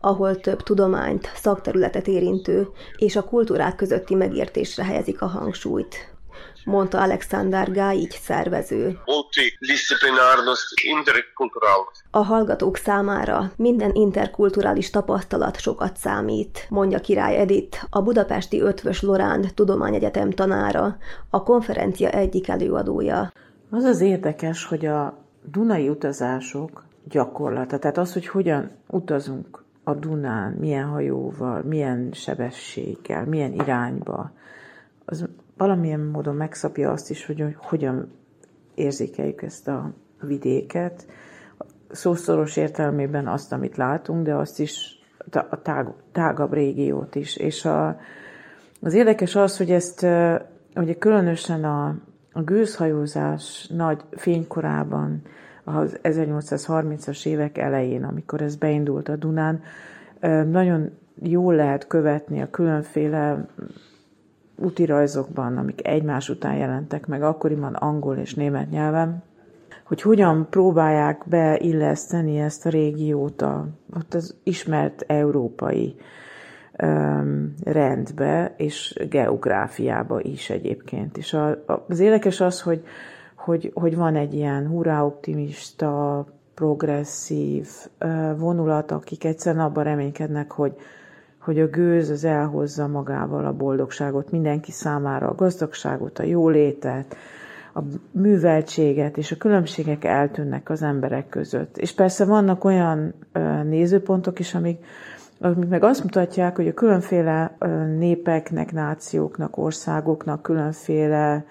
ahol 0.00 0.40
több 0.40 0.62
tudományt, 0.62 1.30
szakterületet 1.34 2.08
érintő 2.08 2.68
és 2.96 3.16
a 3.16 3.24
kultúrák 3.24 3.76
közötti 3.76 4.14
megértésre 4.14 4.84
helyezik 4.84 5.22
a 5.22 5.26
hangsúlyt 5.26 6.13
mondta 6.64 7.00
Alexander 7.00 7.70
Gájic 7.70 8.20
szervező. 8.20 8.98
A 12.10 12.22
hallgatók 12.22 12.76
számára 12.76 13.52
minden 13.56 13.94
interkulturális 13.94 14.90
tapasztalat 14.90 15.60
sokat 15.60 15.96
számít, 15.96 16.66
mondja 16.68 17.00
Király 17.00 17.36
Edith, 17.36 17.84
a 17.90 18.02
budapesti 18.02 18.60
Ötvös 18.60 19.02
Loránd 19.02 19.54
Tudományegyetem 19.54 20.30
tanára, 20.30 20.96
a 21.30 21.42
konferencia 21.42 22.10
egyik 22.10 22.48
előadója. 22.48 23.32
Az 23.70 23.84
az 23.84 24.00
érdekes, 24.00 24.64
hogy 24.64 24.86
a 24.86 25.18
Dunai 25.42 25.88
utazások 25.88 26.84
gyakorlata, 27.08 27.78
tehát 27.78 27.98
az, 27.98 28.12
hogy 28.12 28.26
hogyan 28.26 28.70
utazunk 28.86 29.62
a 29.84 29.94
Dunán, 29.94 30.52
milyen 30.52 30.86
hajóval, 30.86 31.62
milyen 31.62 32.08
sebességgel, 32.12 33.24
milyen 33.24 33.52
irányba, 33.52 34.30
az 35.04 35.28
valamilyen 35.66 36.00
módon 36.00 36.34
megszapja 36.34 36.90
azt 36.90 37.10
is, 37.10 37.26
hogy 37.26 37.56
hogyan 37.56 38.12
érzékeljük 38.74 39.42
ezt 39.42 39.68
a 39.68 39.92
vidéket. 40.20 41.06
Szószoros 41.90 42.56
értelmében 42.56 43.28
azt, 43.28 43.52
amit 43.52 43.76
látunk, 43.76 44.24
de 44.24 44.34
azt 44.34 44.60
is 44.60 45.02
a 45.50 45.62
tág, 45.62 45.88
tágabb 46.12 46.52
régiót 46.52 47.14
is. 47.14 47.36
És 47.36 47.64
a, 47.64 47.98
az 48.80 48.94
érdekes 48.94 49.36
az, 49.36 49.56
hogy 49.56 49.70
ezt 49.70 50.06
ugye 50.76 50.94
különösen 50.98 51.64
a, 51.64 51.96
a 52.32 52.42
gőzhajózás 52.42 53.66
nagy 53.74 54.00
fénykorában, 54.10 55.22
az 55.64 55.98
1830-as 56.02 57.26
évek 57.26 57.58
elején, 57.58 58.04
amikor 58.04 58.40
ez 58.40 58.56
beindult 58.56 59.08
a 59.08 59.16
Dunán, 59.16 59.62
nagyon 60.50 60.90
jól 61.22 61.54
lehet 61.54 61.86
követni 61.86 62.42
a 62.42 62.50
különféle 62.50 63.46
útirajzokban, 64.56 65.56
amik 65.56 65.86
egymás 65.86 66.28
után 66.28 66.54
jelentek 66.54 67.06
meg, 67.06 67.22
akkoriban 67.22 67.74
angol 67.74 68.16
és 68.16 68.34
német 68.34 68.70
nyelven, 68.70 69.22
hogy 69.84 70.02
hogyan 70.02 70.46
próbálják 70.50 71.22
beilleszteni 71.26 72.38
ezt 72.38 72.66
a 72.66 72.68
régiót 72.68 73.42
a, 73.42 73.66
az 74.10 74.36
ismert 74.42 75.04
európai 75.06 75.94
um, 76.82 77.54
rendbe 77.64 78.54
és 78.56 79.06
geográfiába 79.08 80.20
is 80.20 80.50
egyébként. 80.50 81.16
És 81.16 81.32
a, 81.32 81.64
az 81.88 82.00
érdekes 82.00 82.40
az, 82.40 82.62
hogy, 82.62 82.84
hogy, 83.34 83.70
hogy 83.74 83.96
van 83.96 84.16
egy 84.16 84.34
ilyen 84.34 84.68
hurrá 84.68 85.02
optimista, 85.02 86.24
progresszív 86.54 87.68
vonulat, 88.36 88.90
akik 88.90 89.24
egyszerűen 89.24 89.64
abban 89.64 89.84
reménykednek, 89.84 90.50
hogy 90.50 90.76
hogy 91.44 91.60
a 91.60 91.66
gőz 91.66 92.10
az 92.10 92.24
elhozza 92.24 92.86
magával 92.86 93.46
a 93.46 93.52
boldogságot 93.52 94.30
mindenki 94.30 94.70
számára, 94.72 95.28
a 95.28 95.34
gazdagságot, 95.34 96.18
a 96.18 96.22
jólétet, 96.22 97.16
a 97.74 97.80
műveltséget, 98.10 99.16
és 99.16 99.32
a 99.32 99.36
különbségek 99.36 100.04
eltűnnek 100.04 100.70
az 100.70 100.82
emberek 100.82 101.28
között. 101.28 101.78
És 101.78 101.92
persze 101.94 102.24
vannak 102.24 102.64
olyan 102.64 103.14
nézőpontok 103.64 104.38
is, 104.38 104.54
amik, 104.54 104.84
amik 105.40 105.68
meg 105.68 105.82
azt 105.84 106.02
mutatják, 106.02 106.56
hogy 106.56 106.68
a 106.68 106.74
különféle 106.74 107.56
népeknek, 107.98 108.72
nációknak, 108.72 109.56
országoknak 109.56 110.42
különféle 110.42 111.44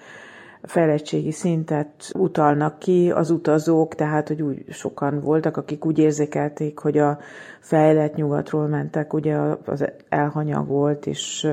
fejlettségi 0.66 1.30
szintet 1.30 2.10
utalnak 2.14 2.78
ki 2.78 3.10
az 3.10 3.30
utazók, 3.30 3.94
tehát 3.94 4.28
hogy 4.28 4.42
úgy 4.42 4.64
sokan 4.70 5.20
voltak, 5.20 5.56
akik 5.56 5.84
úgy 5.84 5.98
érzékelték, 5.98 6.78
hogy 6.78 6.98
a 6.98 7.18
fejlett 7.60 8.14
nyugatról 8.14 8.66
mentek, 8.66 9.12
ugye 9.12 9.36
az 9.64 9.84
elhanyagolt 10.08 11.06
és 11.06 11.48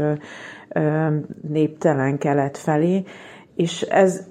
néptelen 1.47 2.17
kelet 2.17 2.57
felé, 2.57 3.03
és 3.55 3.81
ez, 3.81 4.27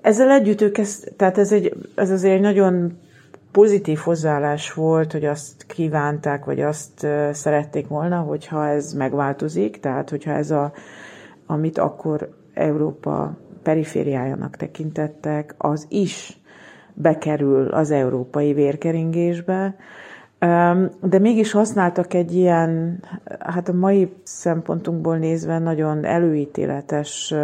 ezzel 0.00 0.30
együtt 0.30 0.60
ők 0.60 0.78
ezt, 0.78 1.12
tehát 1.16 1.38
ez, 1.38 1.52
egy, 1.52 1.76
ez 1.94 2.10
azért 2.10 2.34
egy 2.34 2.40
nagyon 2.40 2.98
pozitív 3.52 3.98
hozzáállás 3.98 4.72
volt, 4.72 5.12
hogy 5.12 5.24
azt 5.24 5.66
kívánták, 5.66 6.44
vagy 6.44 6.60
azt 6.60 7.06
szerették 7.32 7.88
volna, 7.88 8.18
hogyha 8.18 8.68
ez 8.68 8.92
megváltozik, 8.92 9.80
tehát 9.80 10.10
hogyha 10.10 10.30
ez 10.32 10.50
a, 10.50 10.72
amit 11.46 11.78
akkor 11.78 12.28
Európa 12.54 13.36
perifériájának 13.62 14.56
tekintettek, 14.56 15.54
az 15.58 15.86
is 15.88 16.40
bekerül 16.94 17.68
az 17.68 17.90
európai 17.90 18.52
vérkeringésbe, 18.52 19.74
de 21.00 21.18
mégis 21.18 21.52
használtak 21.52 22.14
egy 22.14 22.34
ilyen, 22.34 23.00
hát 23.38 23.68
a 23.68 23.72
mai 23.72 24.12
szempontunkból 24.22 25.16
nézve 25.16 25.58
nagyon 25.58 26.04
előítéletes 26.04 27.34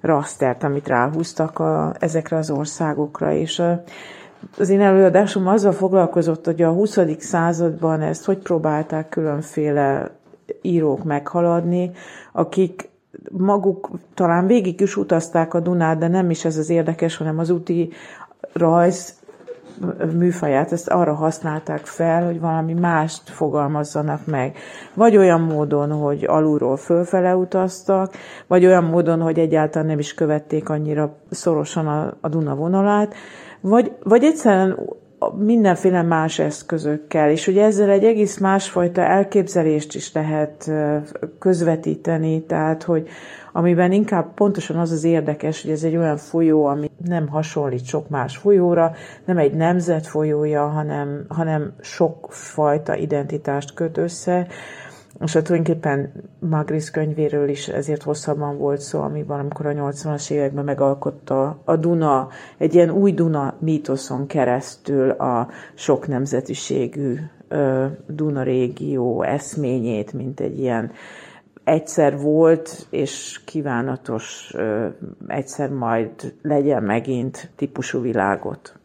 rasztert, 0.00 0.62
amit 0.62 0.88
ráhúztak 0.88 1.58
a, 1.58 1.94
ezekre 1.98 2.36
az 2.36 2.50
országokra, 2.50 3.32
és 3.32 3.62
az 4.58 4.68
én 4.68 4.80
előadásom 4.80 5.46
azzal 5.46 5.72
foglalkozott, 5.72 6.44
hogy 6.44 6.62
a 6.62 6.70
20. 6.72 6.98
században 7.18 8.00
ezt 8.00 8.24
hogy 8.24 8.38
próbálták 8.38 9.08
különféle 9.08 10.10
írók 10.62 11.04
meghaladni, 11.04 11.90
akik 12.32 12.88
maguk 13.30 13.90
talán 14.14 14.46
végig 14.46 14.80
is 14.80 14.96
utazták 14.96 15.54
a 15.54 15.60
Dunát, 15.60 15.98
de 15.98 16.08
nem 16.08 16.30
is 16.30 16.44
ez 16.44 16.56
az 16.56 16.70
érdekes, 16.70 17.16
hanem 17.16 17.38
az 17.38 17.50
úti 17.50 17.90
rajz 18.52 19.14
műfaját, 20.12 20.72
ezt 20.72 20.88
arra 20.88 21.14
használták 21.14 21.86
fel, 21.86 22.24
hogy 22.24 22.40
valami 22.40 22.72
mást 22.72 23.30
fogalmazzanak 23.30 24.26
meg. 24.26 24.56
Vagy 24.94 25.16
olyan 25.16 25.40
módon, 25.40 25.92
hogy 25.92 26.24
alulról 26.26 26.76
fölfele 26.76 27.36
utaztak, 27.36 28.14
vagy 28.46 28.66
olyan 28.66 28.84
módon, 28.84 29.20
hogy 29.20 29.38
egyáltalán 29.38 29.86
nem 29.86 29.98
is 29.98 30.14
követték 30.14 30.68
annyira 30.68 31.16
szorosan 31.30 31.86
a, 31.86 32.16
a 32.20 32.28
Duna 32.28 32.54
vonalát, 32.54 33.14
vagy, 33.60 33.92
vagy 34.02 34.24
egyszerűen 34.24 34.78
mindenféle 35.36 36.02
más 36.02 36.38
eszközökkel, 36.38 37.30
és 37.30 37.44
hogy 37.44 37.58
ezzel 37.58 37.90
egy 37.90 38.04
egész 38.04 38.38
másfajta 38.38 39.00
elképzelést 39.00 39.94
is 39.94 40.12
lehet 40.12 40.70
közvetíteni, 41.38 42.42
tehát 42.42 42.82
hogy 42.82 43.08
amiben 43.52 43.92
inkább 43.92 44.34
pontosan 44.34 44.76
az 44.76 44.90
az 44.90 45.04
érdekes, 45.04 45.62
hogy 45.62 45.70
ez 45.70 45.82
egy 45.82 45.96
olyan 45.96 46.16
folyó, 46.16 46.64
ami 46.64 46.90
nem 47.04 47.28
hasonlít 47.28 47.84
sok 47.84 48.08
más 48.08 48.36
folyóra, 48.36 48.92
nem 49.24 49.38
egy 49.38 49.54
nemzet 49.54 50.06
folyója, 50.06 50.66
hanem, 50.66 51.24
hanem 51.28 51.72
sok 51.80 52.26
fajta 52.30 52.96
identitást 52.96 53.74
köt 53.74 53.96
össze, 53.96 54.46
és 55.20 55.32
hát 55.32 55.44
tulajdonképpen 55.44 56.12
Magris 56.38 56.90
könyvéről 56.90 57.48
is 57.48 57.68
ezért 57.68 58.02
hosszabban 58.02 58.58
volt 58.58 58.80
szó, 58.80 59.00
amiben 59.00 59.38
amikor 59.38 59.66
a 59.66 59.72
80-as 59.72 60.30
években 60.30 60.64
megalkotta 60.64 61.60
a 61.64 61.76
Duna, 61.76 62.28
egy 62.58 62.74
ilyen 62.74 62.90
új 62.90 63.12
Duna 63.12 63.54
mítoszon 63.58 64.26
keresztül 64.26 65.10
a 65.10 65.48
sok 65.74 66.08
nemzetiségű 66.08 67.16
Duna 68.06 68.42
régió 68.42 69.22
eszményét, 69.22 70.12
mint 70.12 70.40
egy 70.40 70.58
ilyen 70.58 70.90
egyszer 71.64 72.18
volt, 72.20 72.86
és 72.90 73.40
kívánatos 73.44 74.54
egyszer 75.26 75.70
majd 75.70 76.34
legyen 76.42 76.82
megint 76.82 77.50
típusú 77.56 78.00
világot. 78.00 78.75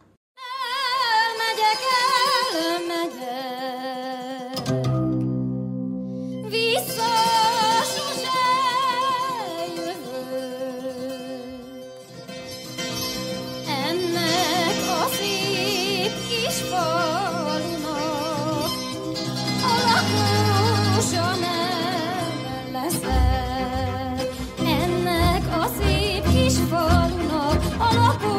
Oh, 27.84 28.31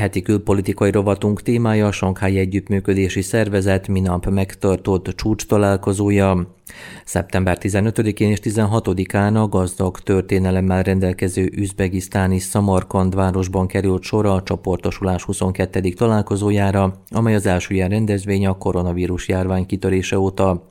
heti 0.00 0.22
külpolitikai 0.22 0.90
rovatunk 0.90 1.42
témája 1.42 1.86
a 1.86 1.92
Sankhái 1.92 2.38
Együttműködési 2.38 3.22
Szervezet 3.22 3.88
minap 3.88 4.26
megtartott 4.26 5.06
csúcs 5.06 5.46
találkozója. 5.46 6.54
Szeptember 7.04 7.58
15-én 7.60 8.30
és 8.30 8.38
16-án 8.42 9.34
a 9.42 9.48
gazdag 9.48 9.98
történelemmel 9.98 10.82
rendelkező 10.82 11.50
üzbegisztáni 11.54 12.38
Szamarkand 12.38 13.14
városban 13.14 13.66
került 13.66 14.02
sor 14.02 14.26
a 14.26 14.42
csoportosulás 14.42 15.22
22. 15.22 15.80
találkozójára, 15.80 16.94
amely 17.10 17.34
az 17.34 17.46
első 17.46 17.74
ilyen 17.74 17.88
rendezvény 17.88 18.46
a 18.46 18.58
koronavírus 18.58 19.28
járvány 19.28 19.66
kitörése 19.66 20.18
óta. 20.18 20.69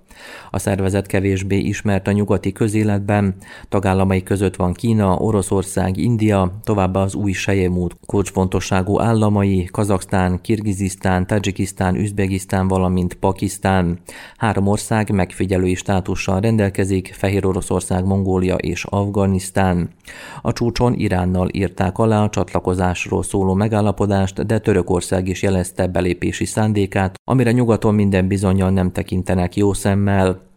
A 0.51 0.59
szervezet 0.59 1.05
kevésbé 1.05 1.57
ismert 1.57 2.07
a 2.07 2.11
nyugati 2.11 2.51
közéletben, 2.51 3.35
tagállamai 3.69 4.23
között 4.23 4.55
van 4.55 4.73
Kína, 4.73 5.15
Oroszország, 5.15 5.97
India, 5.97 6.59
továbbá 6.63 7.01
az 7.01 7.15
új 7.15 7.31
sejemút 7.31 7.97
kulcsfontosságú 8.05 8.99
államai, 8.99 9.69
Kazaksztán, 9.71 10.41
Kirgizisztán, 10.41 11.27
Tajikisztán, 11.27 11.95
Üzbegisztán, 11.95 12.67
valamint 12.67 13.13
Pakisztán. 13.13 13.99
Három 14.37 14.67
ország 14.67 15.11
megfigyelői 15.11 15.75
státussal 15.75 16.39
rendelkezik, 16.39 17.13
Fehér 17.13 17.45
Oroszország, 17.45 18.05
Mongólia 18.05 18.55
és 18.55 18.83
Afganisztán. 18.83 19.89
A 20.41 20.53
csúcson 20.53 20.93
Iránnal 20.93 21.49
írták 21.51 21.97
alá 21.97 22.23
a 22.23 22.29
csatlakozásról 22.29 23.23
szóló 23.23 23.53
megállapodást, 23.53 24.45
de 24.45 24.59
Törökország 24.59 25.27
is 25.27 25.41
jelezte 25.41 25.87
belépési 25.87 26.45
szándékát, 26.45 27.15
amire 27.23 27.51
nyugaton 27.51 27.95
minden 27.95 28.27
bizonyal 28.27 28.69
nem 28.69 28.91
tekintenek 28.91 29.55
jó 29.55 29.73
szemmel, 29.73 30.08
szemmel. 30.09 30.47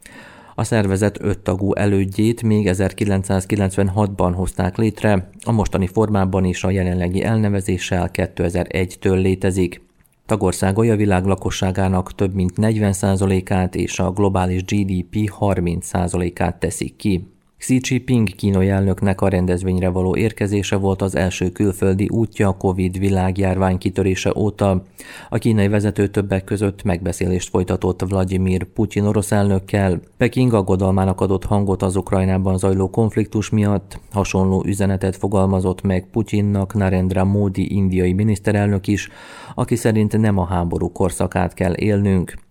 A 0.54 0.64
szervezet 0.64 1.22
öttagú 1.22 1.74
elődjét 1.74 2.42
még 2.42 2.68
1996-ban 2.70 4.32
hozták 4.34 4.76
létre, 4.76 5.30
a 5.44 5.52
mostani 5.52 5.86
formában 5.86 6.44
is 6.44 6.64
a 6.64 6.70
jelenlegi 6.70 7.22
elnevezéssel 7.22 8.10
2001-től 8.12 9.20
létezik. 9.20 9.80
Tagországai 10.26 10.90
a 10.90 10.96
világ 10.96 11.24
lakosságának 11.24 12.14
több 12.14 12.34
mint 12.34 12.52
40%-át 12.56 13.74
és 13.74 13.98
a 13.98 14.10
globális 14.10 14.64
GDP 14.64 15.30
30%-át 15.40 16.58
teszik 16.58 16.96
ki. 16.96 17.31
Xi 17.62 17.80
Jinping 17.82 18.34
kínai 18.34 18.68
elnöknek 18.68 19.20
a 19.20 19.28
rendezvényre 19.28 19.88
való 19.88 20.16
érkezése 20.16 20.76
volt 20.76 21.02
az 21.02 21.16
első 21.16 21.50
külföldi 21.50 22.08
útja 22.08 22.48
a 22.48 22.56
Covid 22.56 22.98
világjárvány 22.98 23.78
kitörése 23.78 24.32
óta. 24.36 24.84
A 25.28 25.38
kínai 25.38 25.68
vezető 25.68 26.06
többek 26.08 26.44
között 26.44 26.82
megbeszélést 26.82 27.48
folytatott 27.48 28.02
Vladimir 28.08 28.64
Putyin 28.64 29.04
orosz 29.04 29.32
elnökkel. 29.32 30.00
Peking 30.16 30.52
aggodalmának 30.52 31.20
adott 31.20 31.44
hangot 31.44 31.82
az 31.82 31.96
Ukrajnában 31.96 32.58
zajló 32.58 32.90
konfliktus 32.90 33.50
miatt. 33.50 34.00
Hasonló 34.12 34.62
üzenetet 34.66 35.16
fogalmazott 35.16 35.82
meg 35.82 36.06
Putyinnak 36.10 36.74
Narendra 36.74 37.24
Modi 37.24 37.74
indiai 37.74 38.12
miniszterelnök 38.12 38.86
is, 38.86 39.08
aki 39.54 39.76
szerint 39.76 40.18
nem 40.18 40.38
a 40.38 40.44
háború 40.44 40.92
korszakát 40.92 41.54
kell 41.54 41.74
élnünk. 41.76 42.41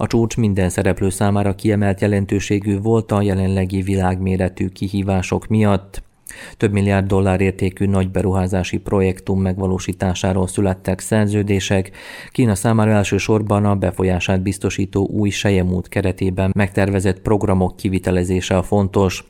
A 0.00 0.06
csúcs 0.06 0.36
minden 0.36 0.68
szereplő 0.68 1.10
számára 1.10 1.54
kiemelt 1.54 2.00
jelentőségű 2.00 2.78
volt 2.80 3.12
a 3.12 3.22
jelenlegi 3.22 3.82
világméretű 3.82 4.68
kihívások 4.68 5.46
miatt. 5.46 6.02
Több 6.56 6.72
milliárd 6.72 7.06
dollár 7.06 7.40
értékű 7.40 7.86
nagy 7.86 8.10
beruházási 8.10 8.78
projektum 8.78 9.40
megvalósításáról 9.40 10.46
születtek 10.46 11.00
szerződések. 11.00 11.90
Kína 12.30 12.54
számára 12.54 12.90
elsősorban 12.90 13.64
a 13.64 13.74
befolyását 13.74 14.42
biztosító 14.42 15.06
új 15.06 15.30
sejemút 15.30 15.88
keretében 15.88 16.52
megtervezett 16.54 17.20
programok 17.20 17.76
kivitelezése 17.76 18.56
a 18.56 18.62
fontos. 18.62 19.24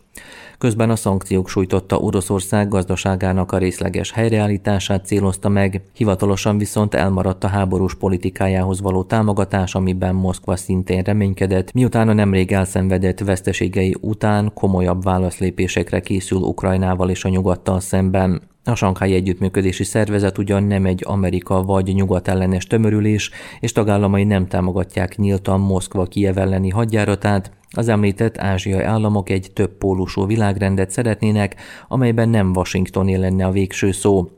Közben 0.59 0.91
a 0.91 0.97
szankciók 0.97 1.49
sújtotta 1.49 1.99
Oroszország 1.99 2.69
gazdaságának 2.69 3.53
a 3.53 3.59
részleges 3.59 4.13
helyreállítását 4.13 5.07
célozta 5.07 5.49
meg, 5.49 5.83
hivatalosan 5.93 6.59
viszont 6.59 6.95
elmaradt 6.95 7.45
a 7.45 7.49
háborús 7.49 7.95
politikájához 7.95 8.81
való 8.81 9.03
támogatás, 9.03 9.75
amiben 9.75 10.15
Moszkva 10.15 10.57
szintén 10.57 11.03
reménykedett, 11.03 11.73
miután 11.73 12.09
a 12.09 12.13
nemrég 12.13 12.53
elszenvedett 12.53 13.19
veszteségei 13.19 13.97
után 14.01 14.51
komolyabb 14.55 15.03
válaszlépésekre 15.03 16.01
készül 16.01 16.39
Ukrajnával 16.39 17.11
és 17.11 17.25
a 17.25 17.29
nyugattal 17.29 17.81
szemben. 17.81 18.43
A 18.65 18.75
Sankhái 18.75 19.15
Együttműködési 19.15 19.85
Szervezet 19.85 20.39
ugyan 20.39 20.63
nem 20.63 20.87
egy 20.87 21.03
Amerika 21.07 21.63
vagy 21.63 21.95
nyugat 21.95 22.29
ellenes 22.29 22.67
tömörülés, 22.67 23.31
és 23.61 23.73
tagállamai 23.73 24.25
nem 24.25 24.47
támogatják 24.47 25.17
nyíltan 25.17 25.61
Moszkva 25.61 26.05
Kiev 26.05 26.39
elleni 26.39 26.71
hadjáratát, 26.71 27.58
az 27.71 27.89
említett 27.89 28.39
ázsiai 28.39 28.83
államok 28.83 29.31
egy 29.31 29.51
több 29.55 29.71
pólusú 29.71 30.27
világrendet 30.27 30.91
szeretnének, 30.91 31.57
amelyben 31.89 32.29
nem 32.29 32.53
Washingtoné 32.55 33.15
lenne 33.15 33.47
a 33.47 33.51
végső 33.51 33.93
szó. 33.93 34.31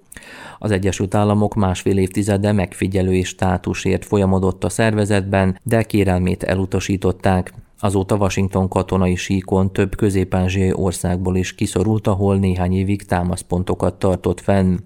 Az 0.59 0.71
Egyesült 0.71 1.15
Államok 1.15 1.55
másfél 1.55 1.99
évtizede 1.99 2.53
megfigyelői 2.53 3.23
státusért 3.23 4.05
folyamodott 4.05 4.65
a 4.65 4.69
szervezetben, 4.69 5.59
de 5.63 5.83
kérelmét 5.83 6.43
elutasították. 6.43 7.53
Azóta 7.81 8.17
Washington 8.17 8.69
katonai 8.69 9.15
síkon 9.15 9.73
több 9.73 9.97
közép 9.97 10.37
országból 10.73 11.37
is 11.37 11.55
kiszorult, 11.55 12.07
ahol 12.07 12.37
néhány 12.37 12.73
évig 12.73 13.03
támaszpontokat 13.03 13.95
tartott 13.99 14.41
fenn. 14.41 14.77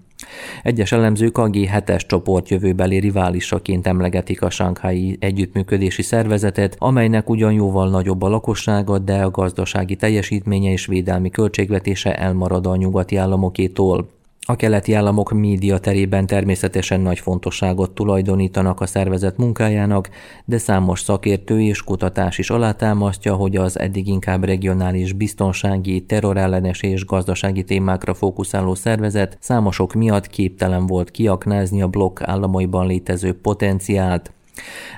Egyes 0.63 0.91
elemzők 0.91 1.37
a 1.37 1.49
G7-es 1.49 2.05
csoport 2.07 2.49
jövőbeli 2.49 2.99
riválisaként 2.99 3.87
emlegetik 3.87 4.41
a 4.41 4.49
Sánkhái 4.49 5.17
Együttműködési 5.19 6.01
Szervezetet, 6.01 6.75
amelynek 6.79 7.29
ugyan 7.29 7.51
jóval 7.51 7.89
nagyobb 7.89 8.21
a 8.21 8.29
lakossága, 8.29 8.99
de 8.99 9.23
a 9.23 9.29
gazdasági 9.29 9.95
teljesítménye 9.95 10.71
és 10.71 10.85
védelmi 10.85 11.29
költségvetése 11.29 12.15
elmarad 12.15 12.65
a 12.65 12.75
nyugati 12.75 13.15
államokétól. 13.15 14.14
A 14.47 14.55
keleti 14.55 14.93
államok 14.93 15.31
média 15.31 15.77
terében 15.77 16.25
természetesen 16.27 17.01
nagy 17.01 17.19
fontosságot 17.19 17.91
tulajdonítanak 17.91 18.81
a 18.81 18.85
szervezet 18.85 19.37
munkájának, 19.37 20.09
de 20.45 20.57
számos 20.57 20.99
szakértő 20.99 21.61
és 21.61 21.83
kutatás 21.83 22.37
is 22.37 22.49
alátámasztja, 22.49 23.35
hogy 23.35 23.55
az 23.55 23.79
eddig 23.79 24.07
inkább 24.07 24.43
regionális 24.43 25.13
biztonsági, 25.13 26.01
terrorellenes 26.01 26.81
és 26.81 27.05
gazdasági 27.05 27.63
témákra 27.63 28.13
fókuszáló 28.13 28.75
szervezet 28.75 29.37
számosok 29.39 29.93
miatt 29.93 30.27
képtelen 30.27 30.87
volt 30.87 31.11
kiaknázni 31.11 31.81
a 31.81 31.87
blokk 31.87 32.21
államaiban 32.21 32.87
létező 32.87 33.33
potenciált. 33.33 34.31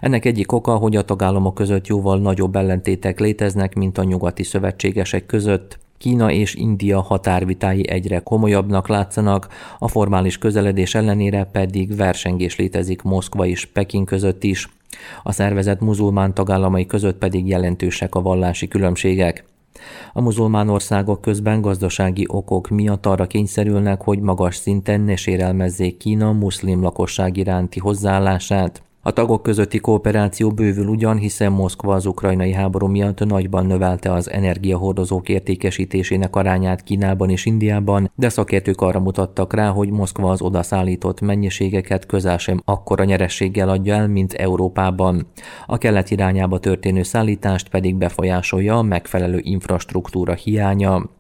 Ennek 0.02 0.26
egyik 0.26 0.52
oka, 0.52 0.76
hogy 0.76 0.96
a 0.96 1.02
tagállamok 1.02 1.54
között 1.54 1.88
jóval 1.88 2.20
nagyobb 2.20 2.56
ellentétek 2.56 3.20
léteznek, 3.20 3.76
mint 3.76 3.98
a 3.98 4.04
nyugati 4.04 4.44
szövetségesek 4.44 5.26
között. 5.26 5.80
Kína 5.98 6.32
és 6.32 6.56
India 6.56 7.02
határvitái 7.02 7.90
egyre 7.90 8.20
komolyabbnak 8.20 8.88
látszanak, 8.88 9.48
a 9.80 9.88
formális 9.88 10.38
közeledés 10.38 10.96
ellenére 10.96 11.44
pedig 11.44 11.96
versengés 11.96 12.56
létezik 12.56 13.02
Moszkva 13.02 13.46
és 13.46 13.66
Peking 13.66 14.08
között 14.08 14.44
is. 14.44 14.70
A 15.24 15.32
szervezet 15.32 15.80
muzulmán 15.80 16.34
tagállamai 16.34 16.86
között 16.86 17.18
pedig 17.18 17.48
jelentősek 17.48 18.16
a 18.16 18.22
vallási 18.22 18.68
különbségek. 18.68 19.46
A 20.14 20.22
muzulmán 20.22 20.70
országok 20.70 21.22
közben 21.22 21.62
gazdasági 21.62 22.26
okok 22.28 22.70
miatt 22.70 23.06
arra 23.06 23.28
kényszerülnek, 23.28 24.02
hogy 24.02 24.20
magas 24.20 24.56
szinten 24.56 25.02
ne 25.02 25.16
sérelmezzék 25.16 25.98
Kína 25.98 26.32
muszlim 26.32 26.82
lakosság 26.82 27.38
iránti 27.38 27.80
hozzáállását. 27.80 28.87
A 29.08 29.12
tagok 29.12 29.44
közötti 29.44 29.78
kooperáció 29.78 30.52
bővül 30.52 30.88
ugyan, 30.88 31.18
hiszen 31.18 31.52
Moszkva 31.52 31.94
az 31.94 32.06
ukrajnai 32.06 32.54
háború 32.54 32.88
miatt 32.88 33.26
nagyban 33.26 33.66
növelte 33.66 34.14
az 34.14 34.30
energiahordozók 34.30 35.30
értékesítésének 35.30 36.36
arányát 36.36 36.84
Kínában 36.84 37.30
és 37.30 37.46
Indiában, 37.46 38.12
de 38.16 38.30
szakértők 38.30 38.82
arra 38.82 39.00
mutattak 39.00 39.54
rá, 39.54 39.70
hogy 39.70 39.90
Moszkva 39.90 40.32
az 40.32 40.42
odaszállított 40.42 41.22
mennyiségeket 41.22 42.06
közel 42.06 42.38
sem 42.38 42.62
akkora 42.66 43.04
nyerességgel 43.04 43.70
adja 43.70 43.96
el, 43.96 44.08
mint 44.08 44.34
Európában. 44.34 45.28
A 45.66 45.78
kelet 45.78 46.12
irányába 46.12 46.60
történő 46.60 47.04
szállítást 47.04 47.70
pedig 47.70 47.96
befolyásolja 47.96 48.78
a 48.78 48.82
megfelelő 48.82 49.40
infrastruktúra 49.42 50.34
hiánya. 50.34 51.17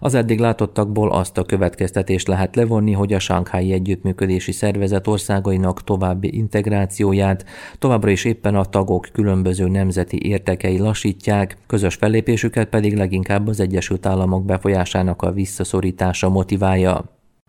Az 0.00 0.14
eddig 0.14 0.38
látottakból 0.38 1.10
azt 1.10 1.38
a 1.38 1.44
következtetést 1.44 2.28
lehet 2.28 2.56
levonni, 2.56 2.92
hogy 2.92 3.12
a 3.12 3.18
Sánkhái 3.18 3.72
Együttműködési 3.72 4.52
Szervezet 4.52 5.06
országainak 5.06 5.84
további 5.84 6.36
integrációját 6.36 7.44
továbbra 7.78 8.10
is 8.10 8.24
éppen 8.24 8.54
a 8.54 8.64
tagok 8.64 9.08
különböző 9.12 9.68
nemzeti 9.68 10.26
értekei 10.26 10.78
lassítják, 10.78 11.56
közös 11.66 11.94
fellépésüket 11.94 12.68
pedig 12.68 12.96
leginkább 12.96 13.48
az 13.48 13.60
Egyesült 13.60 14.06
Államok 14.06 14.44
befolyásának 14.44 15.22
a 15.22 15.32
visszaszorítása 15.32 16.28
motiválja. 16.28 17.04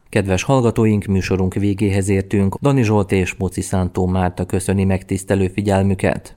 Kedves 0.10 0.44
hallgatóink, 0.44 1.06
műsorunk 1.06 1.54
végéhez 1.54 2.10
értünk. 2.10 2.58
Dani 2.62 2.84
Zsolt 2.84 3.12
és 3.12 3.36
Moci 3.36 3.62
Szántó 3.62 4.06
Márta 4.06 4.46
köszöni 4.46 4.84
megtisztelő 4.84 5.48
figyelmüket. 5.48 6.37